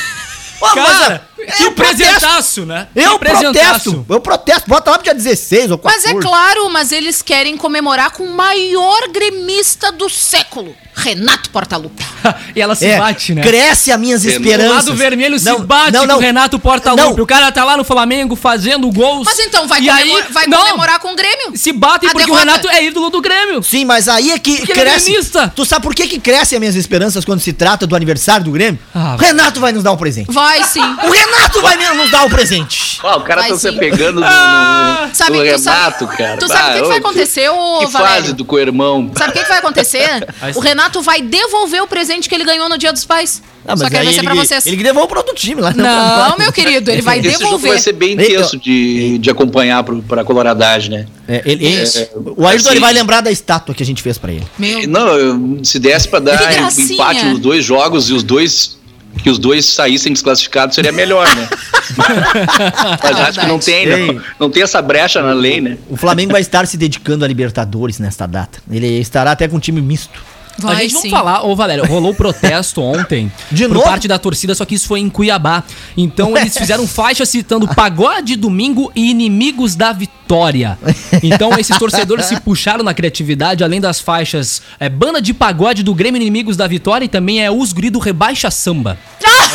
Ô, 0.61 0.75
Cara, 0.75 1.25
que 1.37 1.62
eu 1.64 1.73
protesto. 1.73 1.97
presentaço, 2.05 2.66
né? 2.66 2.88
Eu 2.95 3.19
presentaço. 3.19 3.52
protesto. 3.93 4.07
Eu 4.09 4.21
protesto. 4.21 4.69
Bota 4.69 4.90
lá 4.90 4.99
pro 4.99 5.05
dia 5.05 5.14
16 5.14 5.71
ou 5.71 5.78
14. 5.78 6.07
Mas 6.12 6.16
é 6.16 6.21
claro, 6.21 6.69
mas 6.71 6.93
eles 6.93 7.23
querem 7.23 7.57
comemorar 7.57 8.11
com 8.11 8.25
o 8.25 8.33
maior 8.35 9.09
gremista 9.09 9.93
do 9.93 10.09
século, 10.09 10.75
Renato 10.95 11.50
Portaluppi. 11.50 12.05
e 12.57 12.61
ela 12.61 12.75
se 12.75 12.87
É, 12.87 12.99
bate, 12.99 13.35
né? 13.35 13.43
Cresce 13.43 13.93
as 13.93 14.00
minhas 14.00 14.25
O 14.25 14.26
O 14.26 14.31
esperanças. 14.31 14.71
lado 14.87 14.95
vermelho 14.95 15.38
se 15.38 15.45
Não, 15.45 15.61
bate 15.64 15.93
não, 15.93 16.07
não. 16.07 16.14
com 16.14 16.21
o 16.21 16.23
Renato 16.25 16.59
Portaluppi. 16.59 17.21
O 17.21 17.26
cara 17.26 17.52
tá 17.52 17.64
lá 17.64 17.76
no 17.76 17.85
Flamengo 17.85 18.35
fazendo 18.35 18.90
gols. 18.90 19.25
Mas 19.26 19.38
então 19.40 19.66
vai, 19.69 19.81
e 19.83 19.87
comemor- 19.88 20.23
aí, 20.26 20.33
vai 20.33 20.47
não, 20.47 20.59
comemorar 20.59 20.99
com 21.00 21.12
o 21.12 21.16
Grêmio? 21.16 21.57
Se 21.57 21.73
batem 21.73 22.09
A 22.09 22.12
porque 22.12 22.26
derrota. 22.26 22.45
o 22.45 22.47
Renato 22.49 22.69
é 22.69 22.85
ídolo 22.85 23.11
do 23.11 23.21
Grêmio. 23.21 23.62
Sim, 23.62 23.85
mas 23.85 24.09
aí 24.09 24.31
é 24.33 24.38
que 24.38 24.57
Porque 24.59 24.73
ele 24.73 24.81
é 24.81 24.85
cresce. 24.85 25.11
gremista. 25.11 25.52
tu 25.55 25.64
sabe 25.64 25.83
por 25.83 25.95
que, 25.95 26.07
que 26.09 26.19
crescem 26.19 26.57
as 26.57 26.61
minhas 26.61 26.76
esperanças 26.76 27.25
quando 27.25 27.40
se 27.40 27.52
trata 27.52 27.87
do 27.87 27.95
aniversário 27.95 28.45
do 28.45 28.50
Grêmio? 28.50 28.78
Ah, 28.95 29.16
Renato 29.19 29.61
vai 29.61 29.73
nos 29.73 29.83
dar 29.83 29.93
um 29.93 29.97
presente. 29.97 30.31
Vai 30.33 30.62
sim. 30.64 30.81
O 30.81 31.11
Renato 31.11 31.25
vai 31.62 31.95
nos 31.95 32.11
dar 32.11 32.25
um 32.25 32.28
presente. 32.28 32.99
Ah, 33.02 33.16
o 33.16 33.21
cara 33.23 33.42
Vai 33.42 33.50
tá 33.50 33.56
se 33.59 33.73
pegando 33.73 34.21
no, 34.21 34.26
Ah, 34.26 35.06
no, 35.09 35.14
Sabe, 35.14 35.38
no 35.38 35.45
tu 35.45 35.59
sabe- 35.59 35.76
Renato, 35.76 36.06
cara. 36.09 36.37
tu 36.38 36.49
sabe 36.49 36.62
o 36.62 36.73
que 36.73 36.78
que 36.80 36.85
ô, 36.85 36.88
vai 36.88 36.99
acontecer, 36.99 37.49
ô, 37.50 37.78
Que 37.80 37.87
Valério? 37.87 38.16
fase 38.23 38.33
do 38.33 38.45
co-irmão. 38.45 39.11
Sabe 39.16 39.30
o 39.30 39.33
que, 39.35 39.42
que 39.42 39.49
vai 39.49 39.59
acontecer? 39.59 40.26
Aí. 40.40 40.52
O 40.54 40.61
Renato 40.61 41.02
vai 41.02 41.21
devolver 41.23 41.83
o 41.83 41.87
presente 41.87 42.28
que 42.28 42.35
ele 42.35 42.45
ganhou 42.45 42.68
no 42.68 42.78
Dia 42.78 42.92
dos 42.92 43.04
Pais. 43.04 43.42
Ah, 43.68 43.76
Só 43.76 43.87
que 43.88 43.97
vai 43.97 44.12
ser 44.12 44.23
pra 44.23 44.35
vocês. 44.35 44.64
Ele 44.66 44.76
que 44.76 44.85
devolve 44.85 45.09
pro 45.09 45.18
outro 45.18 45.35
time 45.35 45.61
lá. 45.61 45.73
Não, 45.75 46.37
meu 46.38 46.52
querido, 46.52 46.88
ele 46.90 47.02
vai 47.02 47.18
Esse 47.18 47.30
jogo 47.30 47.45
devolver. 47.45 47.71
vai 47.73 47.78
ser 47.80 47.92
bem 47.92 48.12
intenso 48.12 48.56
de, 48.56 49.18
de 49.18 49.28
acompanhar 49.30 49.83
pro, 49.83 50.00
pra 50.02 50.23
coloradagem, 50.25 50.90
né? 50.90 51.06
É, 51.26 51.42
ele, 51.45 51.66
ele- 51.66 51.83
É, 51.83 52.11
o 52.37 52.47
Ayrton 52.47 52.66
assim- 52.68 52.71
ele 52.76 52.80
vai 52.80 52.92
lembrar 52.92 53.21
da 53.23 53.30
estátua 53.30 53.75
que 53.75 53.83
a 53.83 53.87
gente 53.87 54.02
fez 54.02 54.18
pra 54.18 54.30
ele. 54.33 54.47
Meu 54.56 54.87
Não, 54.87 55.64
se 55.64 55.80
desse 55.80 56.06
pra 56.06 56.21
Que 56.21 56.26
dar 56.26 56.73
empate 56.73 57.25
nos 57.25 57.40
dois 57.40 57.64
jogos 57.64 58.09
e 58.09 58.12
os 58.12 58.23
dois 58.23 58.75
que 59.23 59.30
os 59.30 59.38
dois 59.38 59.64
saíssem 59.64 60.12
desclassificados 60.12 60.75
seria 60.75 60.92
melhor, 60.92 61.26
né? 61.35 61.49
Mas 63.02 63.20
acho 63.20 63.40
que 63.40 63.46
não 63.46 63.58
tem, 63.58 63.87
não, 63.87 64.23
não 64.40 64.50
tem 64.50 64.62
essa 64.62 64.80
brecha 64.82 65.23
na 65.23 65.32
lei, 65.32 65.61
né? 65.61 65.78
O 65.88 65.96
Flamengo 65.96 66.32
vai 66.32 66.40
estar 66.40 66.66
se 66.66 66.76
dedicando 66.76 67.25
a 67.25 67.28
Libertadores 67.28 67.99
nesta 67.99 68.26
data. 68.26 68.58
Ele 68.70 68.99
estará 68.99 69.32
até 69.32 69.49
com 69.49 69.56
um 69.56 69.61
time 69.61 69.80
misto. 69.80 70.23
A 70.62 70.66
vai 70.66 70.76
gente 70.88 70.92
sim. 70.92 70.96
vamos 70.96 71.10
falar, 71.10 71.42
ô 71.46 71.54
Valério, 71.56 71.84
rolou 71.86 72.14
protesto 72.14 72.80
ontem 72.82 73.30
De 73.50 73.66
por 73.66 73.75
novo? 73.75 73.86
parte 73.86 74.06
da 74.08 74.18
torcida, 74.18 74.54
só 74.54 74.64
que 74.64 74.75
isso 74.75 74.86
foi 74.88 75.00
em 75.00 75.08
Cuiabá. 75.08 75.62
Então 75.96 76.36
eles 76.36 76.56
fizeram 76.56 76.86
faixa 76.86 77.25
citando 77.26 77.66
Pagode 77.68 78.36
Domingo 78.36 78.90
e 78.94 79.10
Inimigos 79.10 79.75
da 79.76 79.92
Vitória. 79.92 80.78
Então 81.22 81.56
esses 81.58 81.76
torcedores 81.78 82.26
se 82.26 82.40
puxaram 82.40 82.82
na 82.82 82.92
criatividade, 82.94 83.62
além 83.62 83.80
das 83.80 84.00
faixas 84.00 84.60
é, 84.80 84.88
Banda 84.88 85.20
de 85.22 85.32
Pagode 85.32 85.82
do 85.82 85.94
Grêmio 85.94 86.20
Inimigos 86.20 86.56
da 86.56 86.66
Vitória 86.66 87.04
e 87.04 87.08
também 87.08 87.44
é 87.44 87.50
Os 87.50 87.72
Guri 87.72 87.90
do 87.90 87.98
Rebaixa 87.98 88.50
Samba. 88.50 88.98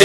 É, 0.00 0.04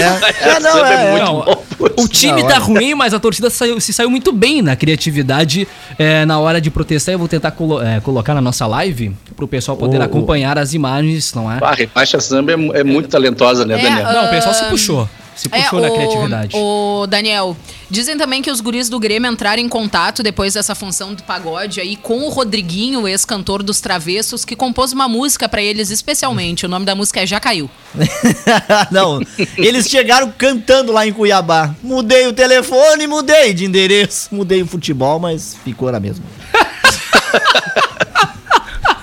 é, 0.50 0.60
não, 0.60 0.72
Samba 0.72 0.88
é, 0.88 1.10
muito 1.12 1.24
Não. 1.24 1.58
O 2.04 2.08
time 2.08 2.42
Da 2.42 2.48
tá 2.48 2.54
hora. 2.56 2.64
ruim, 2.64 2.94
mas 2.94 3.14
a 3.14 3.18
torcida 3.20 3.48
saiu- 3.50 3.80
se 3.80 3.92
saiu 3.92 4.10
muito 4.10 4.32
bem 4.32 4.60
na 4.60 4.76
criatividade 4.76 5.66
é, 5.98 6.24
na 6.26 6.38
hora 6.38 6.60
de 6.60 6.70
protestar. 6.70 7.12
Eu 7.14 7.18
vou 7.18 7.28
tentar 7.28 7.52
colo- 7.52 7.80
é, 7.82 8.00
colocar 8.00 8.34
na 8.34 8.40
nossa 8.40 8.66
live 8.66 9.12
pro 9.38 9.46
pessoal 9.46 9.76
poder 9.76 10.00
O- 10.00 10.02
acompanhar 10.02 10.58
as 10.58 10.74
imagens, 10.74 11.32
não 11.32 11.50
é? 11.50 11.58
Ah, 11.62 11.68
A 11.68 11.74
Repaixa 11.74 12.18
Samba 12.18 12.50
é, 12.50 12.80
é 12.80 12.82
muito 12.84 13.08
talentosa, 13.08 13.64
né, 13.64 13.78
É, 13.78 13.82
Daniel? 13.82 14.12
Não, 14.12 14.26
o 14.26 14.30
pessoal 14.30 14.52
se 14.52 14.64
puxou. 14.64 15.08
Se 15.36 15.46
É, 15.52 15.62
puxou 15.62 15.80
na 15.80 15.88
criatividade. 15.88 16.56
O 16.56 17.06
Daniel, 17.06 17.56
dizem 17.88 18.18
também 18.18 18.42
que 18.42 18.50
os 18.50 18.60
guris 18.60 18.88
do 18.88 18.98
Grêmio 18.98 19.30
entraram 19.30 19.62
em 19.62 19.68
contato 19.68 20.20
depois 20.20 20.54
dessa 20.54 20.74
função 20.74 21.14
do 21.14 21.22
pagode 21.22 21.80
aí 21.80 21.94
com 21.94 22.22
o 22.24 22.28
Rodriguinho, 22.28 23.06
ex-cantor 23.06 23.62
dos 23.62 23.80
Travessos, 23.80 24.44
que 24.44 24.56
compôs 24.56 24.92
uma 24.92 25.06
música 25.08 25.48
pra 25.48 25.62
eles 25.62 25.90
especialmente. 25.90 26.66
O 26.66 26.68
nome 26.68 26.84
da 26.84 26.96
música 26.96 27.20
é 27.22 27.26
Já 27.26 27.38
Caiu. 27.38 27.70
não, 28.90 29.20
eles 29.56 29.86
chegaram 29.88 30.32
cantando 30.36 30.90
lá 30.90 31.06
em 31.06 31.12
Cuiabá. 31.12 31.72
Mudei 31.84 32.26
o 32.26 32.32
telefone, 32.32 33.06
mudei 33.06 33.54
de 33.54 33.64
endereço, 33.64 34.34
mudei 34.34 34.60
o 34.62 34.66
futebol, 34.66 35.20
mas 35.20 35.56
ficou 35.64 35.92
na 35.92 36.00
mesma. 36.00 36.24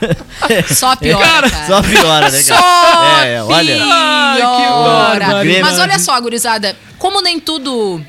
Só 0.73 0.95
piora, 0.95 1.49
cara. 1.49 1.67
Só 1.67 1.81
piora, 1.81 2.31
né, 2.31 2.43
cara? 2.43 2.61
Só 2.61 3.23
É, 3.23 3.43
olha. 3.43 3.83
Ai, 3.83 4.41
que 4.41 4.67
piora. 4.67 5.19
barbaridade. 5.19 5.61
Mas 5.61 5.79
olha 5.79 5.99
só, 5.99 6.19
gurizada, 6.19 6.75
como 6.97 7.21
nem 7.21 7.39
tudo 7.39 8.01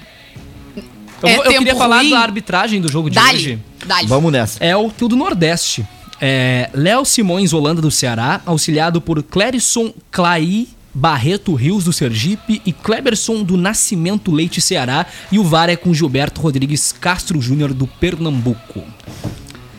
Eu, 1.23 1.29
é 1.29 1.37
eu 1.37 1.43
tempo 1.43 1.59
queria 1.59 1.77
falar 1.77 1.99
ruim, 1.99 2.11
da 2.11 2.21
arbitragem 2.21 2.81
do 2.81 2.91
jogo 2.91 3.11
de 3.11 3.17
dali, 3.17 3.37
hoje. 3.37 3.59
dali. 3.85 4.07
Vamos 4.07 4.33
nessa. 4.33 4.63
É 4.65 4.77
o 4.77 4.91
tio 4.91 5.09
do 5.09 5.17
Nordeste. 5.17 5.87
É, 6.21 6.71
Léo 6.73 7.05
Simões, 7.05 7.53
Holanda 7.53 7.83
do 7.83 7.91
Ceará, 7.91 8.41
auxiliado 8.47 9.01
por 9.01 9.23
Clérison 9.23 9.93
Clay 10.11 10.69
Barreto 10.97 11.55
Rios 11.55 11.85
do 11.85 11.93
Sergipe 11.93 12.63
e 12.65 12.73
Kleberson 12.73 13.43
do 13.43 13.55
Nascimento 13.59 14.33
Leite 14.33 14.63
Ceará. 14.63 15.05
E 15.31 15.39
o 15.39 15.45
VAR 15.45 15.69
é 15.69 15.77
com 15.77 15.93
Gilberto 15.93 16.41
Rodrigues 16.41 16.91
Castro 16.91 17.39
Júnior 17.39 17.75
do 17.75 17.87
Pernambuco. 17.87 18.83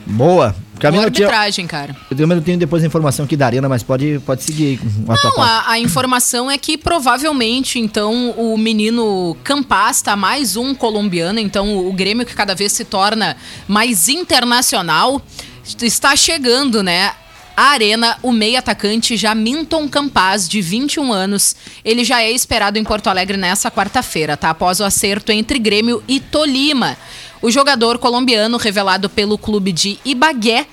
Boa. 0.05 0.55
Boa 0.77 0.81
Camila, 0.91 1.03
eu, 1.05 1.11
tinha, 1.11 1.27
arbitragem, 1.27 1.67
cara. 1.67 1.95
eu 2.09 2.15
tenho- 2.17 2.31
eu 2.33 2.41
tenho 2.41 2.57
depois 2.57 2.83
a 2.83 2.85
informação 2.87 3.25
aqui 3.25 3.35
da 3.35 3.45
Arena, 3.45 3.67
mas 3.67 3.83
pode, 3.83 4.19
pode 4.25 4.43
seguir 4.43 4.65
aí 4.65 4.77
com 4.77 5.11
a 5.11 5.15
Não, 5.15 5.43
a, 5.43 5.71
a 5.71 5.79
informação 5.79 6.49
é 6.51 6.57
que 6.57 6.77
provavelmente, 6.77 7.79
então, 7.79 8.31
o 8.37 8.57
menino 8.57 9.35
Campas 9.43 10.01
tá 10.01 10.15
mais 10.15 10.55
um 10.55 10.73
colombiano, 10.75 11.39
então 11.39 11.77
o 11.87 11.91
Grêmio 11.93 12.25
que 12.25 12.35
cada 12.35 12.53
vez 12.55 12.71
se 12.71 12.85
torna 12.85 13.35
mais 13.67 14.07
internacional, 14.07 15.21
está 15.81 16.15
chegando, 16.15 16.81
né? 16.83 17.11
A 17.55 17.71
Arena, 17.71 18.17
o 18.21 18.31
meio 18.31 18.59
atacante 18.59 19.17
Jaminton 19.17 19.89
Campaz, 19.89 20.47
de 20.47 20.61
21 20.61 21.11
anos. 21.11 21.55
Ele 21.83 22.03
já 22.03 22.21
é 22.21 22.29
esperado 22.31 22.77
em 22.77 22.83
Porto 22.83 23.07
Alegre 23.07 23.35
nessa 23.35 23.71
quarta-feira, 23.71 24.37
tá? 24.37 24.51
Após 24.51 24.79
o 24.79 24.83
acerto 24.83 25.31
entre 25.31 25.57
Grêmio 25.57 26.03
e 26.07 26.19
Tolima. 26.19 26.95
O 27.41 27.51
jogador 27.51 27.97
colombiano, 27.97 28.57
revelado 28.57 29.09
pelo 29.09 29.37
clube 29.37 29.71
de 29.71 29.99
Ibagué, 30.03 30.65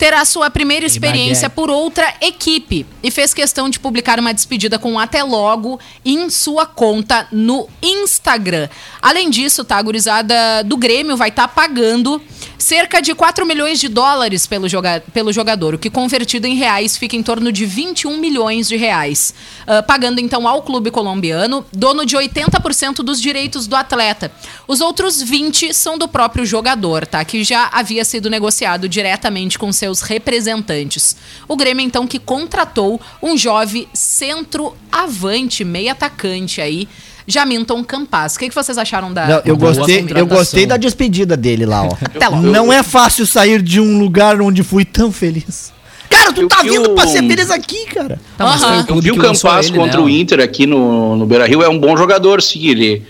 terá 0.00 0.24
sua 0.24 0.48
primeira 0.48 0.86
experiência 0.86 1.44
Ibagué. 1.46 1.54
por 1.54 1.68
outra 1.68 2.14
equipe 2.22 2.86
e 3.02 3.10
fez 3.10 3.34
questão 3.34 3.68
de 3.68 3.78
publicar 3.78 4.18
uma 4.18 4.32
despedida 4.32 4.78
com 4.78 4.92
um 4.92 4.98
até 4.98 5.22
logo 5.22 5.78
em 6.02 6.30
sua 6.30 6.64
conta 6.64 7.28
no 7.30 7.68
Instagram. 7.82 8.70
Além 9.02 9.28
disso, 9.28 9.62
tá, 9.62 9.76
a 9.76 9.82
gurizada 9.82 10.64
do 10.64 10.78
Grêmio 10.78 11.18
vai 11.18 11.28
estar 11.28 11.48
pagando 11.48 12.20
Cerca 12.60 13.00
de 13.00 13.14
4 13.14 13.46
milhões 13.46 13.80
de 13.80 13.88
dólares 13.88 14.46
pelo, 14.46 14.68
joga 14.68 15.02
pelo 15.14 15.32
jogador, 15.32 15.74
o 15.74 15.78
que 15.78 15.88
convertido 15.88 16.46
em 16.46 16.56
reais 16.56 16.94
fica 16.94 17.16
em 17.16 17.22
torno 17.22 17.50
de 17.50 17.64
21 17.64 18.18
milhões 18.18 18.68
de 18.68 18.76
reais. 18.76 19.32
Uh, 19.62 19.82
pagando 19.86 20.20
então 20.20 20.46
ao 20.46 20.60
clube 20.60 20.90
colombiano, 20.90 21.64
dono 21.72 22.04
de 22.04 22.18
80% 22.18 22.96
dos 22.96 23.18
direitos 23.18 23.66
do 23.66 23.74
atleta. 23.74 24.30
Os 24.68 24.82
outros 24.82 25.22
20 25.22 25.72
são 25.72 25.96
do 25.96 26.06
próprio 26.06 26.44
jogador, 26.44 27.06
tá? 27.06 27.24
Que 27.24 27.42
já 27.42 27.70
havia 27.72 28.04
sido 28.04 28.28
negociado 28.28 28.90
diretamente 28.90 29.58
com 29.58 29.72
seus 29.72 30.02
representantes. 30.02 31.16
O 31.48 31.56
Grêmio, 31.56 31.82
então, 31.82 32.06
que 32.06 32.18
contratou 32.18 33.00
um 33.22 33.38
jovem 33.38 33.88
centroavante, 33.94 35.64
meio 35.64 35.92
atacante 35.92 36.60
aí, 36.60 36.86
Jaminton 37.30 37.82
Campas. 37.84 38.34
O 38.34 38.38
que, 38.38 38.48
que 38.48 38.54
vocês 38.54 38.76
acharam 38.76 39.12
da. 39.12 39.26
Não, 39.26 39.42
eu 39.44 39.56
gostei, 39.56 40.04
eu 40.14 40.26
gostei 40.26 40.66
da 40.66 40.76
despedida 40.76 41.36
dele 41.36 41.64
lá, 41.64 41.84
ó. 41.84 41.88
Louco. 42.30 42.46
Não 42.46 42.72
é 42.72 42.82
fácil 42.82 43.26
sair 43.26 43.62
de 43.62 43.80
um 43.80 43.98
lugar 44.00 44.40
onde 44.42 44.62
fui 44.62 44.84
tão 44.84 45.10
feliz. 45.12 45.72
Cara, 46.08 46.32
tu 46.32 46.42
Eu 46.42 46.48
tá 46.48 46.62
vi 46.62 46.70
vindo 46.70 46.90
o- 46.90 46.94
pra 46.94 47.06
ser 47.06 47.22
feliz 47.26 47.50
aqui, 47.50 47.86
cara. 47.86 48.20
Tá, 48.36 48.44
mas 48.44 48.62
o 48.62 48.92
Eu 48.92 49.00
vi 49.00 49.12
o 49.12 49.16
Campas 49.16 49.70
contra 49.70 49.98
né? 49.98 50.04
o 50.04 50.08
Inter 50.08 50.40
aqui 50.40 50.66
no, 50.66 51.16
no 51.16 51.24
Beira 51.24 51.46
Rio, 51.46 51.62
é 51.62 51.68
um 51.68 51.78
bom 51.78 51.96
jogador, 51.96 52.42
sim. 52.42 52.66
Ele, 52.68 53.02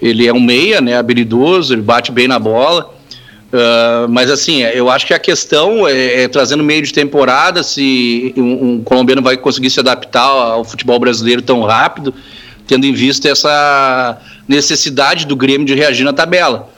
ele 0.00 0.26
é 0.26 0.32
um 0.32 0.40
meia, 0.40 0.80
né? 0.80 0.96
Habilidoso, 0.96 1.72
ele 1.72 1.82
bate 1.82 2.10
bem 2.10 2.26
na 2.26 2.38
bola. 2.40 2.92
Ah, 3.52 4.06
mas 4.08 4.30
assim, 4.30 4.62
eu 4.62 4.90
acho 4.90 5.06
que 5.06 5.12
a 5.14 5.18
questão 5.18 5.86
é, 5.86 6.22
é 6.22 6.28
trazer 6.28 6.56
no 6.56 6.64
meio 6.64 6.82
de 6.82 6.92
temporada 6.92 7.62
se 7.62 8.32
um, 8.36 8.70
um 8.70 8.82
colombiano 8.82 9.20
vai 9.22 9.36
conseguir 9.36 9.68
se 9.70 9.78
adaptar 9.78 10.22
ao 10.26 10.64
futebol 10.64 10.98
brasileiro 10.98 11.42
tão 11.42 11.62
rápido, 11.62 12.14
tendo 12.72 12.86
em 12.86 12.92
vista 12.94 13.28
essa 13.28 14.18
necessidade 14.48 15.26
do 15.26 15.36
Grêmio 15.36 15.66
de 15.66 15.74
reagir 15.74 16.04
na 16.04 16.12
tabela. 16.12 16.70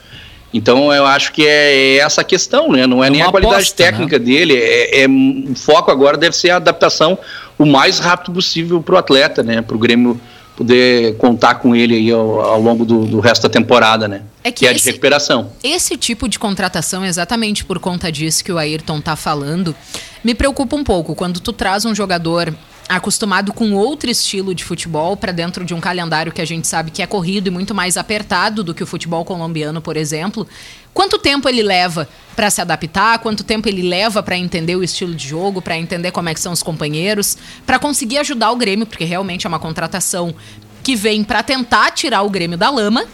Então 0.53 0.93
eu 0.93 1.07
acho 1.07 1.33
que 1.33 1.47
é 1.47 1.97
essa 1.99 2.21
a 2.21 2.25
questão, 2.25 2.71
né? 2.73 2.85
Não 2.87 3.03
é, 3.03 3.07
É 3.07 3.11
nem 3.11 3.21
uma 3.23 3.29
a 3.29 3.31
qualidade 3.31 3.57
aposta, 3.63 3.83
né? 3.85 3.91
técnica 3.91 4.19
dele, 4.19 4.57
é, 4.57 5.03
é- 5.03 5.09
o 5.09 5.55
foco 5.55 5.91
agora 5.91 6.17
deve 6.17 6.37
ser 6.37 6.51
a 6.51 6.57
adaptação 6.57 7.17
o 7.59 7.65
mais 7.65 7.99
rápido 8.01 8.33
possível 8.33 8.83
para 8.83 8.95
o 8.97 8.99
atleta, 8.99 9.43
né? 9.43 9.63
Para 9.63 9.77
o 9.77 9.79
Grêmio 9.79 10.21
poder 10.57 11.17
contar 11.17 11.57
com 11.57 11.75
ele 11.75 11.95
aí 11.97 12.11
ao, 12.13 12.41
ao 12.41 12.61
longo 12.61 12.85
do, 12.85 13.05
do 13.05 13.19
resto 13.21 13.43
da 13.43 13.49
temporada, 13.49 14.07
né? 14.07 14.23
É 14.45 14.51
que 14.53 14.61
que 14.61 14.67
é 14.67 14.71
de 14.73 14.79
esse- 14.79 14.89
recuperação. 14.91 15.51
Esse 15.63 15.97
tipo 15.97 16.29
de 16.29 16.39
contratação, 16.39 17.05
exatamente 17.05 17.65
por 17.65 17.79
conta 17.81 18.11
disso 18.13 18.45
que 18.45 18.53
o 18.53 18.59
Ayrton 18.59 19.01
tá 19.01 19.17
falando, 19.17 19.75
me 20.23 20.35
preocupa 20.35 20.75
um 20.77 20.85
pouco. 20.85 21.15
Quando 21.17 21.41
tu 21.41 21.53
traz 21.53 21.85
um 21.85 21.95
jogador 21.95 22.55
acostumado 22.89 23.53
com 23.53 23.73
outro 23.73 24.11
estilo 24.11 24.55
de 24.55 24.65
futebol 24.65 25.17
para 25.17 25.33
dentro 25.33 25.65
de 25.65 25.73
um 25.75 25.81
calendário 25.81 26.33
que 26.33 26.41
a 26.41 26.45
gente 26.45 26.67
sabe 26.67 26.91
que 26.91 27.03
é 27.03 27.07
corrido 27.07 27.49
e 27.49 27.51
muito 27.51 27.75
mais 27.75 27.97
apertado 27.97 28.63
do 28.63 28.75
que 28.75 28.83
o 28.83 28.87
futebol 28.87 29.25
colombiano, 29.25 29.81
por 29.81 29.97
exemplo, 29.97 30.47
quanto 30.93 31.19
tempo 31.19 31.49
ele 31.49 31.63
leva 31.63 32.09
para 32.37 32.51
se 32.51 32.61
adaptar, 32.61 33.19
quanto 33.21 33.43
tempo 33.43 33.69
ele 33.69 33.83
leva 33.83 34.23
para 34.23 34.37
entender 34.37 34.77
o 34.77 34.83
estilo 34.83 35.15
de 35.15 35.27
jogo, 35.27 35.63
para 35.63 35.79
entender 35.79 36.11
como 36.11 36.29
é 36.29 36.35
que 36.35 36.41
são 36.41 36.53
os 36.53 36.63
companheiros, 36.63 37.39
para 37.65 37.79
conseguir 37.79 38.19
ajudar 38.19 38.51
o 38.51 38.57
Grêmio, 38.57 38.87
porque 38.87 39.05
realmente 39.05 39.47
é 39.47 39.49
uma 39.49 39.59
contratação 39.59 40.35
que 40.83 40.95
vem 40.95 41.25
para 41.25 41.43
tentar 41.43 41.91
tirar 41.93 42.23
o 42.23 42.31
Grêmio 42.31 42.59
da 42.59 42.69
lama, 42.69 43.07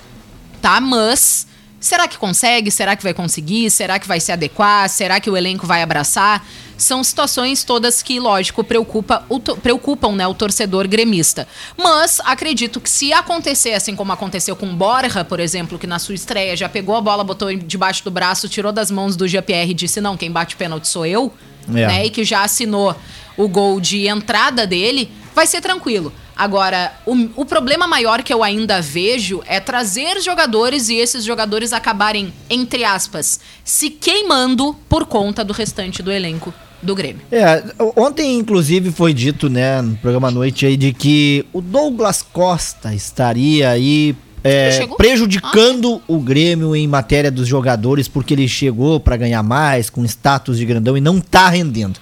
tá? 0.61 0.81
Mas 0.81 1.47
será 1.81 2.07
que 2.07 2.19
consegue? 2.19 2.71
Será 2.71 2.95
que 2.95 3.03
vai 3.03 3.15
conseguir? 3.15 3.71
Será 3.71 3.99
que 3.99 4.07
vai 4.07 4.21
se 4.21 4.31
adequar? 4.31 4.89
Será 4.89 5.19
que 5.19 5.31
o 5.31 5.37
elenco 5.37 5.67
vai 5.67 5.83
abraçar? 5.83 6.47
São 6.77 7.03
situações 7.03 7.65
todas 7.65 8.03
que, 8.03 8.19
lógico, 8.21 8.63
preocupa 8.63 9.25
o 9.29 9.39
preocupam 9.41 10.13
né, 10.13 10.27
o 10.27 10.35
torcedor 10.35 10.87
gremista. 10.87 11.47
Mas 11.77 12.21
acredito 12.25 12.81
que 12.81 12.89
se 12.89 13.13
acontecer, 13.13 13.73
assim 13.73 13.97
como 13.97 14.13
aconteceu 14.13 14.55
com 14.57 14.67
o 14.67 14.75
Borja, 14.75 15.25
por 15.25 15.41
exemplo, 15.41 15.79
que 15.79 15.87
na 15.87 15.99
sua 15.99 16.15
estreia 16.15 16.57
já 16.57 16.69
pegou 16.69 16.97
a 16.97 17.01
bola, 17.01 17.25
botou 17.25 17.55
debaixo 17.55 18.05
do 18.05 18.11
braço, 18.11 18.49
tirou 18.49 18.73
das 18.73 18.91
mãos 18.91 19.17
do 19.17 19.27
GPR 19.29 19.71
e 19.71 19.75
disse: 19.75 20.01
não, 20.01 20.17
quem 20.17 20.31
bate 20.31 20.57
pênalti 20.57 20.89
sou 20.89 21.05
eu, 21.05 21.33
É. 21.69 21.87
né? 21.87 22.07
E 22.07 22.11
que 22.11 22.25
já 22.25 22.43
assinou 22.45 22.97
o 23.37 23.47
gol 23.49 23.81
de 23.81 24.07
entrada 24.07 24.67
dele, 24.67 25.11
vai 25.35 25.47
ser 25.47 25.61
tranquilo. 25.61 26.13
Agora, 26.41 26.95
o, 27.05 27.29
o 27.37 27.45
problema 27.45 27.87
maior 27.87 28.23
que 28.23 28.33
eu 28.33 28.43
ainda 28.43 28.81
vejo 28.81 29.43
é 29.47 29.61
trazer 29.61 30.23
jogadores 30.23 30.89
e 30.89 30.95
esses 30.95 31.23
jogadores 31.23 31.71
acabarem, 31.71 32.33
entre 32.49 32.83
aspas, 32.83 33.41
se 33.63 33.91
queimando 33.91 34.75
por 34.89 35.05
conta 35.05 35.45
do 35.45 35.53
restante 35.53 36.03
do 36.03 36.11
elenco 36.11 36.55
do 36.81 36.95
Grêmio. 36.95 37.21
É, 37.31 37.63
ontem, 37.95 38.39
inclusive, 38.39 38.91
foi 38.91 39.13
dito, 39.13 39.51
né, 39.51 39.83
no 39.83 39.95
programa 39.99 40.31
noite 40.31 40.65
aí, 40.65 40.79
de 40.79 40.95
que 40.95 41.45
o 41.53 41.61
Douglas 41.61 42.23
Costa 42.23 42.95
estaria 42.95 43.69
aí 43.69 44.17
é, 44.43 44.87
prejudicando 44.97 46.01
o 46.09 46.19
Grêmio 46.21 46.75
em 46.75 46.89
matéria 46.89 47.31
dos 47.31 47.47
jogadores, 47.47 48.09
porque 48.09 48.33
ele 48.33 48.49
chegou 48.49 48.99
pra 48.99 49.15
ganhar 49.15 49.43
mais, 49.43 49.91
com 49.91 50.03
status 50.07 50.57
de 50.57 50.65
grandão 50.65 50.97
e 50.97 51.03
não 51.03 51.21
tá 51.21 51.51
rendendo. 51.51 52.01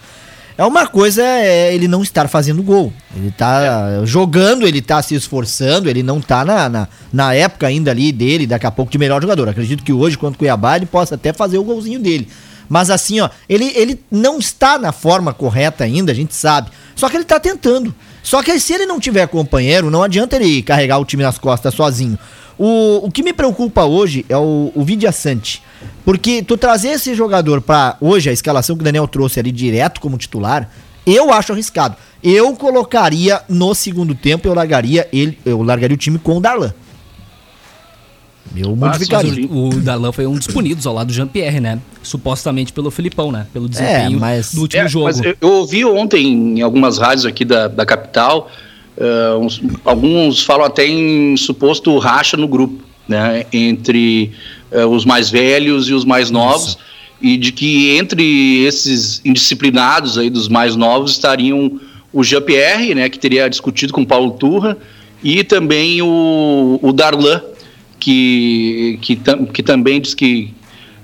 É 0.58 0.64
uma 0.64 0.88
coisa 0.88 1.22
é 1.22 1.72
ele 1.72 1.86
não 1.86 2.02
estar 2.02 2.26
fazendo 2.28 2.64
gol. 2.64 2.92
Ele 3.14 3.30
tá 3.30 4.04
jogando, 4.04 4.66
ele 4.66 4.82
tá 4.82 5.00
se 5.00 5.14
esforçando, 5.14 5.88
ele 5.88 6.02
não 6.02 6.20
tá 6.20 6.44
na, 6.44 6.68
na, 6.68 6.88
na 7.12 7.32
época 7.32 7.68
ainda 7.68 7.92
ali 7.92 8.10
dele, 8.10 8.44
daqui 8.44 8.66
a 8.66 8.70
pouco, 8.72 8.90
de 8.90 8.98
melhor 8.98 9.22
jogador. 9.22 9.48
Acredito 9.48 9.84
que 9.84 9.92
hoje, 9.92 10.18
contra 10.18 10.34
o 10.34 10.38
Cuiabá, 10.38 10.74
ele 10.74 10.86
possa 10.86 11.14
até 11.14 11.32
fazer 11.32 11.58
o 11.58 11.62
golzinho 11.62 12.00
dele. 12.00 12.26
Mas 12.68 12.90
assim, 12.90 13.20
ó, 13.20 13.30
ele, 13.48 13.72
ele 13.76 14.00
não 14.10 14.40
está 14.40 14.76
na 14.80 14.90
forma 14.90 15.32
correta 15.32 15.84
ainda, 15.84 16.10
a 16.10 16.14
gente 16.14 16.34
sabe. 16.34 16.70
Só 16.96 17.08
que 17.08 17.16
ele 17.16 17.24
tá 17.24 17.38
tentando. 17.38 17.94
Só 18.20 18.42
que 18.42 18.58
se 18.58 18.72
ele 18.72 18.84
não 18.84 18.98
tiver 18.98 19.28
companheiro, 19.28 19.92
não 19.92 20.02
adianta 20.02 20.34
ele 20.34 20.60
carregar 20.60 20.98
o 20.98 21.04
time 21.04 21.22
nas 21.22 21.38
costas 21.38 21.72
sozinho. 21.72 22.18
O, 22.58 23.06
o 23.06 23.10
que 23.10 23.22
me 23.22 23.32
preocupa 23.32 23.84
hoje 23.84 24.26
é 24.28 24.36
o, 24.36 24.72
o 24.74 24.82
Vidia 24.84 25.12
Sante. 25.12 25.62
Porque 26.04 26.42
tu 26.42 26.56
trazer 26.56 26.88
esse 26.88 27.14
jogador 27.14 27.60
pra 27.60 27.96
hoje, 28.00 28.28
a 28.28 28.32
escalação 28.32 28.74
que 28.76 28.82
o 28.82 28.84
Daniel 28.84 29.06
trouxe 29.06 29.38
ali 29.38 29.52
direto 29.52 30.00
como 30.00 30.18
titular, 30.18 30.68
eu 31.06 31.32
acho 31.32 31.52
arriscado. 31.52 31.96
Eu 32.22 32.54
colocaria 32.56 33.40
no 33.48 33.74
segundo 33.74 34.14
tempo, 34.14 34.48
eu 34.48 34.54
largaria 34.54 35.08
ele, 35.12 35.38
eu 35.44 35.62
largaria 35.62 35.94
o 35.94 35.98
time 35.98 36.18
com 36.18 36.36
o 36.38 36.40
Darlan. 36.40 36.74
Eu 38.56 38.74
modificaria. 38.74 39.32
sim. 39.34 39.48
O 39.52 39.68
Darlan 39.74 40.10
foi 40.10 40.26
um 40.26 40.34
dos 40.34 40.46
punidos 40.46 40.86
ao 40.86 40.94
lado 40.94 41.08
do 41.08 41.12
Jean-Pierre, 41.12 41.60
né? 41.60 41.78
Supostamente 42.02 42.72
pelo 42.72 42.90
Filipão, 42.90 43.30
né? 43.30 43.46
Pelo 43.52 43.68
desempenho 43.68 44.18
mas- 44.18 44.54
do 44.54 44.62
último 44.62 44.82
É, 44.82 44.88
jogo. 44.88 45.04
mas 45.04 45.20
eu, 45.20 45.36
eu 45.40 45.48
ouvi 45.48 45.84
ontem 45.84 46.26
em 46.58 46.62
algumas 46.62 46.96
rádios 46.98 47.26
aqui 47.26 47.44
da, 47.44 47.68
da 47.68 47.84
capital, 47.84 48.50
eh, 48.98 49.34
uns- 49.40 49.60
alguns 49.84 50.42
falam 50.42 50.66
até 50.66 50.86
em 50.86 51.36
suposto 51.36 51.96
racha 51.98 52.36
no 52.36 52.48
grupo, 52.48 52.82
né, 53.08 53.44
entre 53.52 54.32
eh, 54.70 54.84
os 54.84 55.04
mais 55.04 55.30
velhos 55.30 55.88
e 55.88 55.94
os 55.94 56.04
mais 56.04 56.30
novos, 56.30 56.76
e 57.20 57.36
de 57.36 57.52
que 57.52 57.96
entre 57.96 58.64
esses 58.64 59.20
indisciplinados 59.24 60.18
aí 60.18 60.28
dos 60.30 60.46
mais 60.48 60.76
novos 60.76 61.12
estariam 61.12 61.80
o 62.12 62.22
Jean-Pierre, 62.22 62.94
né, 62.94 63.08
que 63.08 63.18
teria 63.18 63.48
discutido 63.48 63.92
com 63.92 64.02
o 64.02 64.06
Paulo 64.06 64.32
Turra, 64.32 64.76
e 65.22 65.42
também 65.42 66.00
o, 66.02 66.78
o 66.82 66.92
Darlan, 66.92 67.40
que, 67.98 68.98
que, 69.02 69.16
tam- 69.16 69.44
que 69.46 69.62
também 69.62 70.00
diz 70.00 70.14
que, 70.14 70.54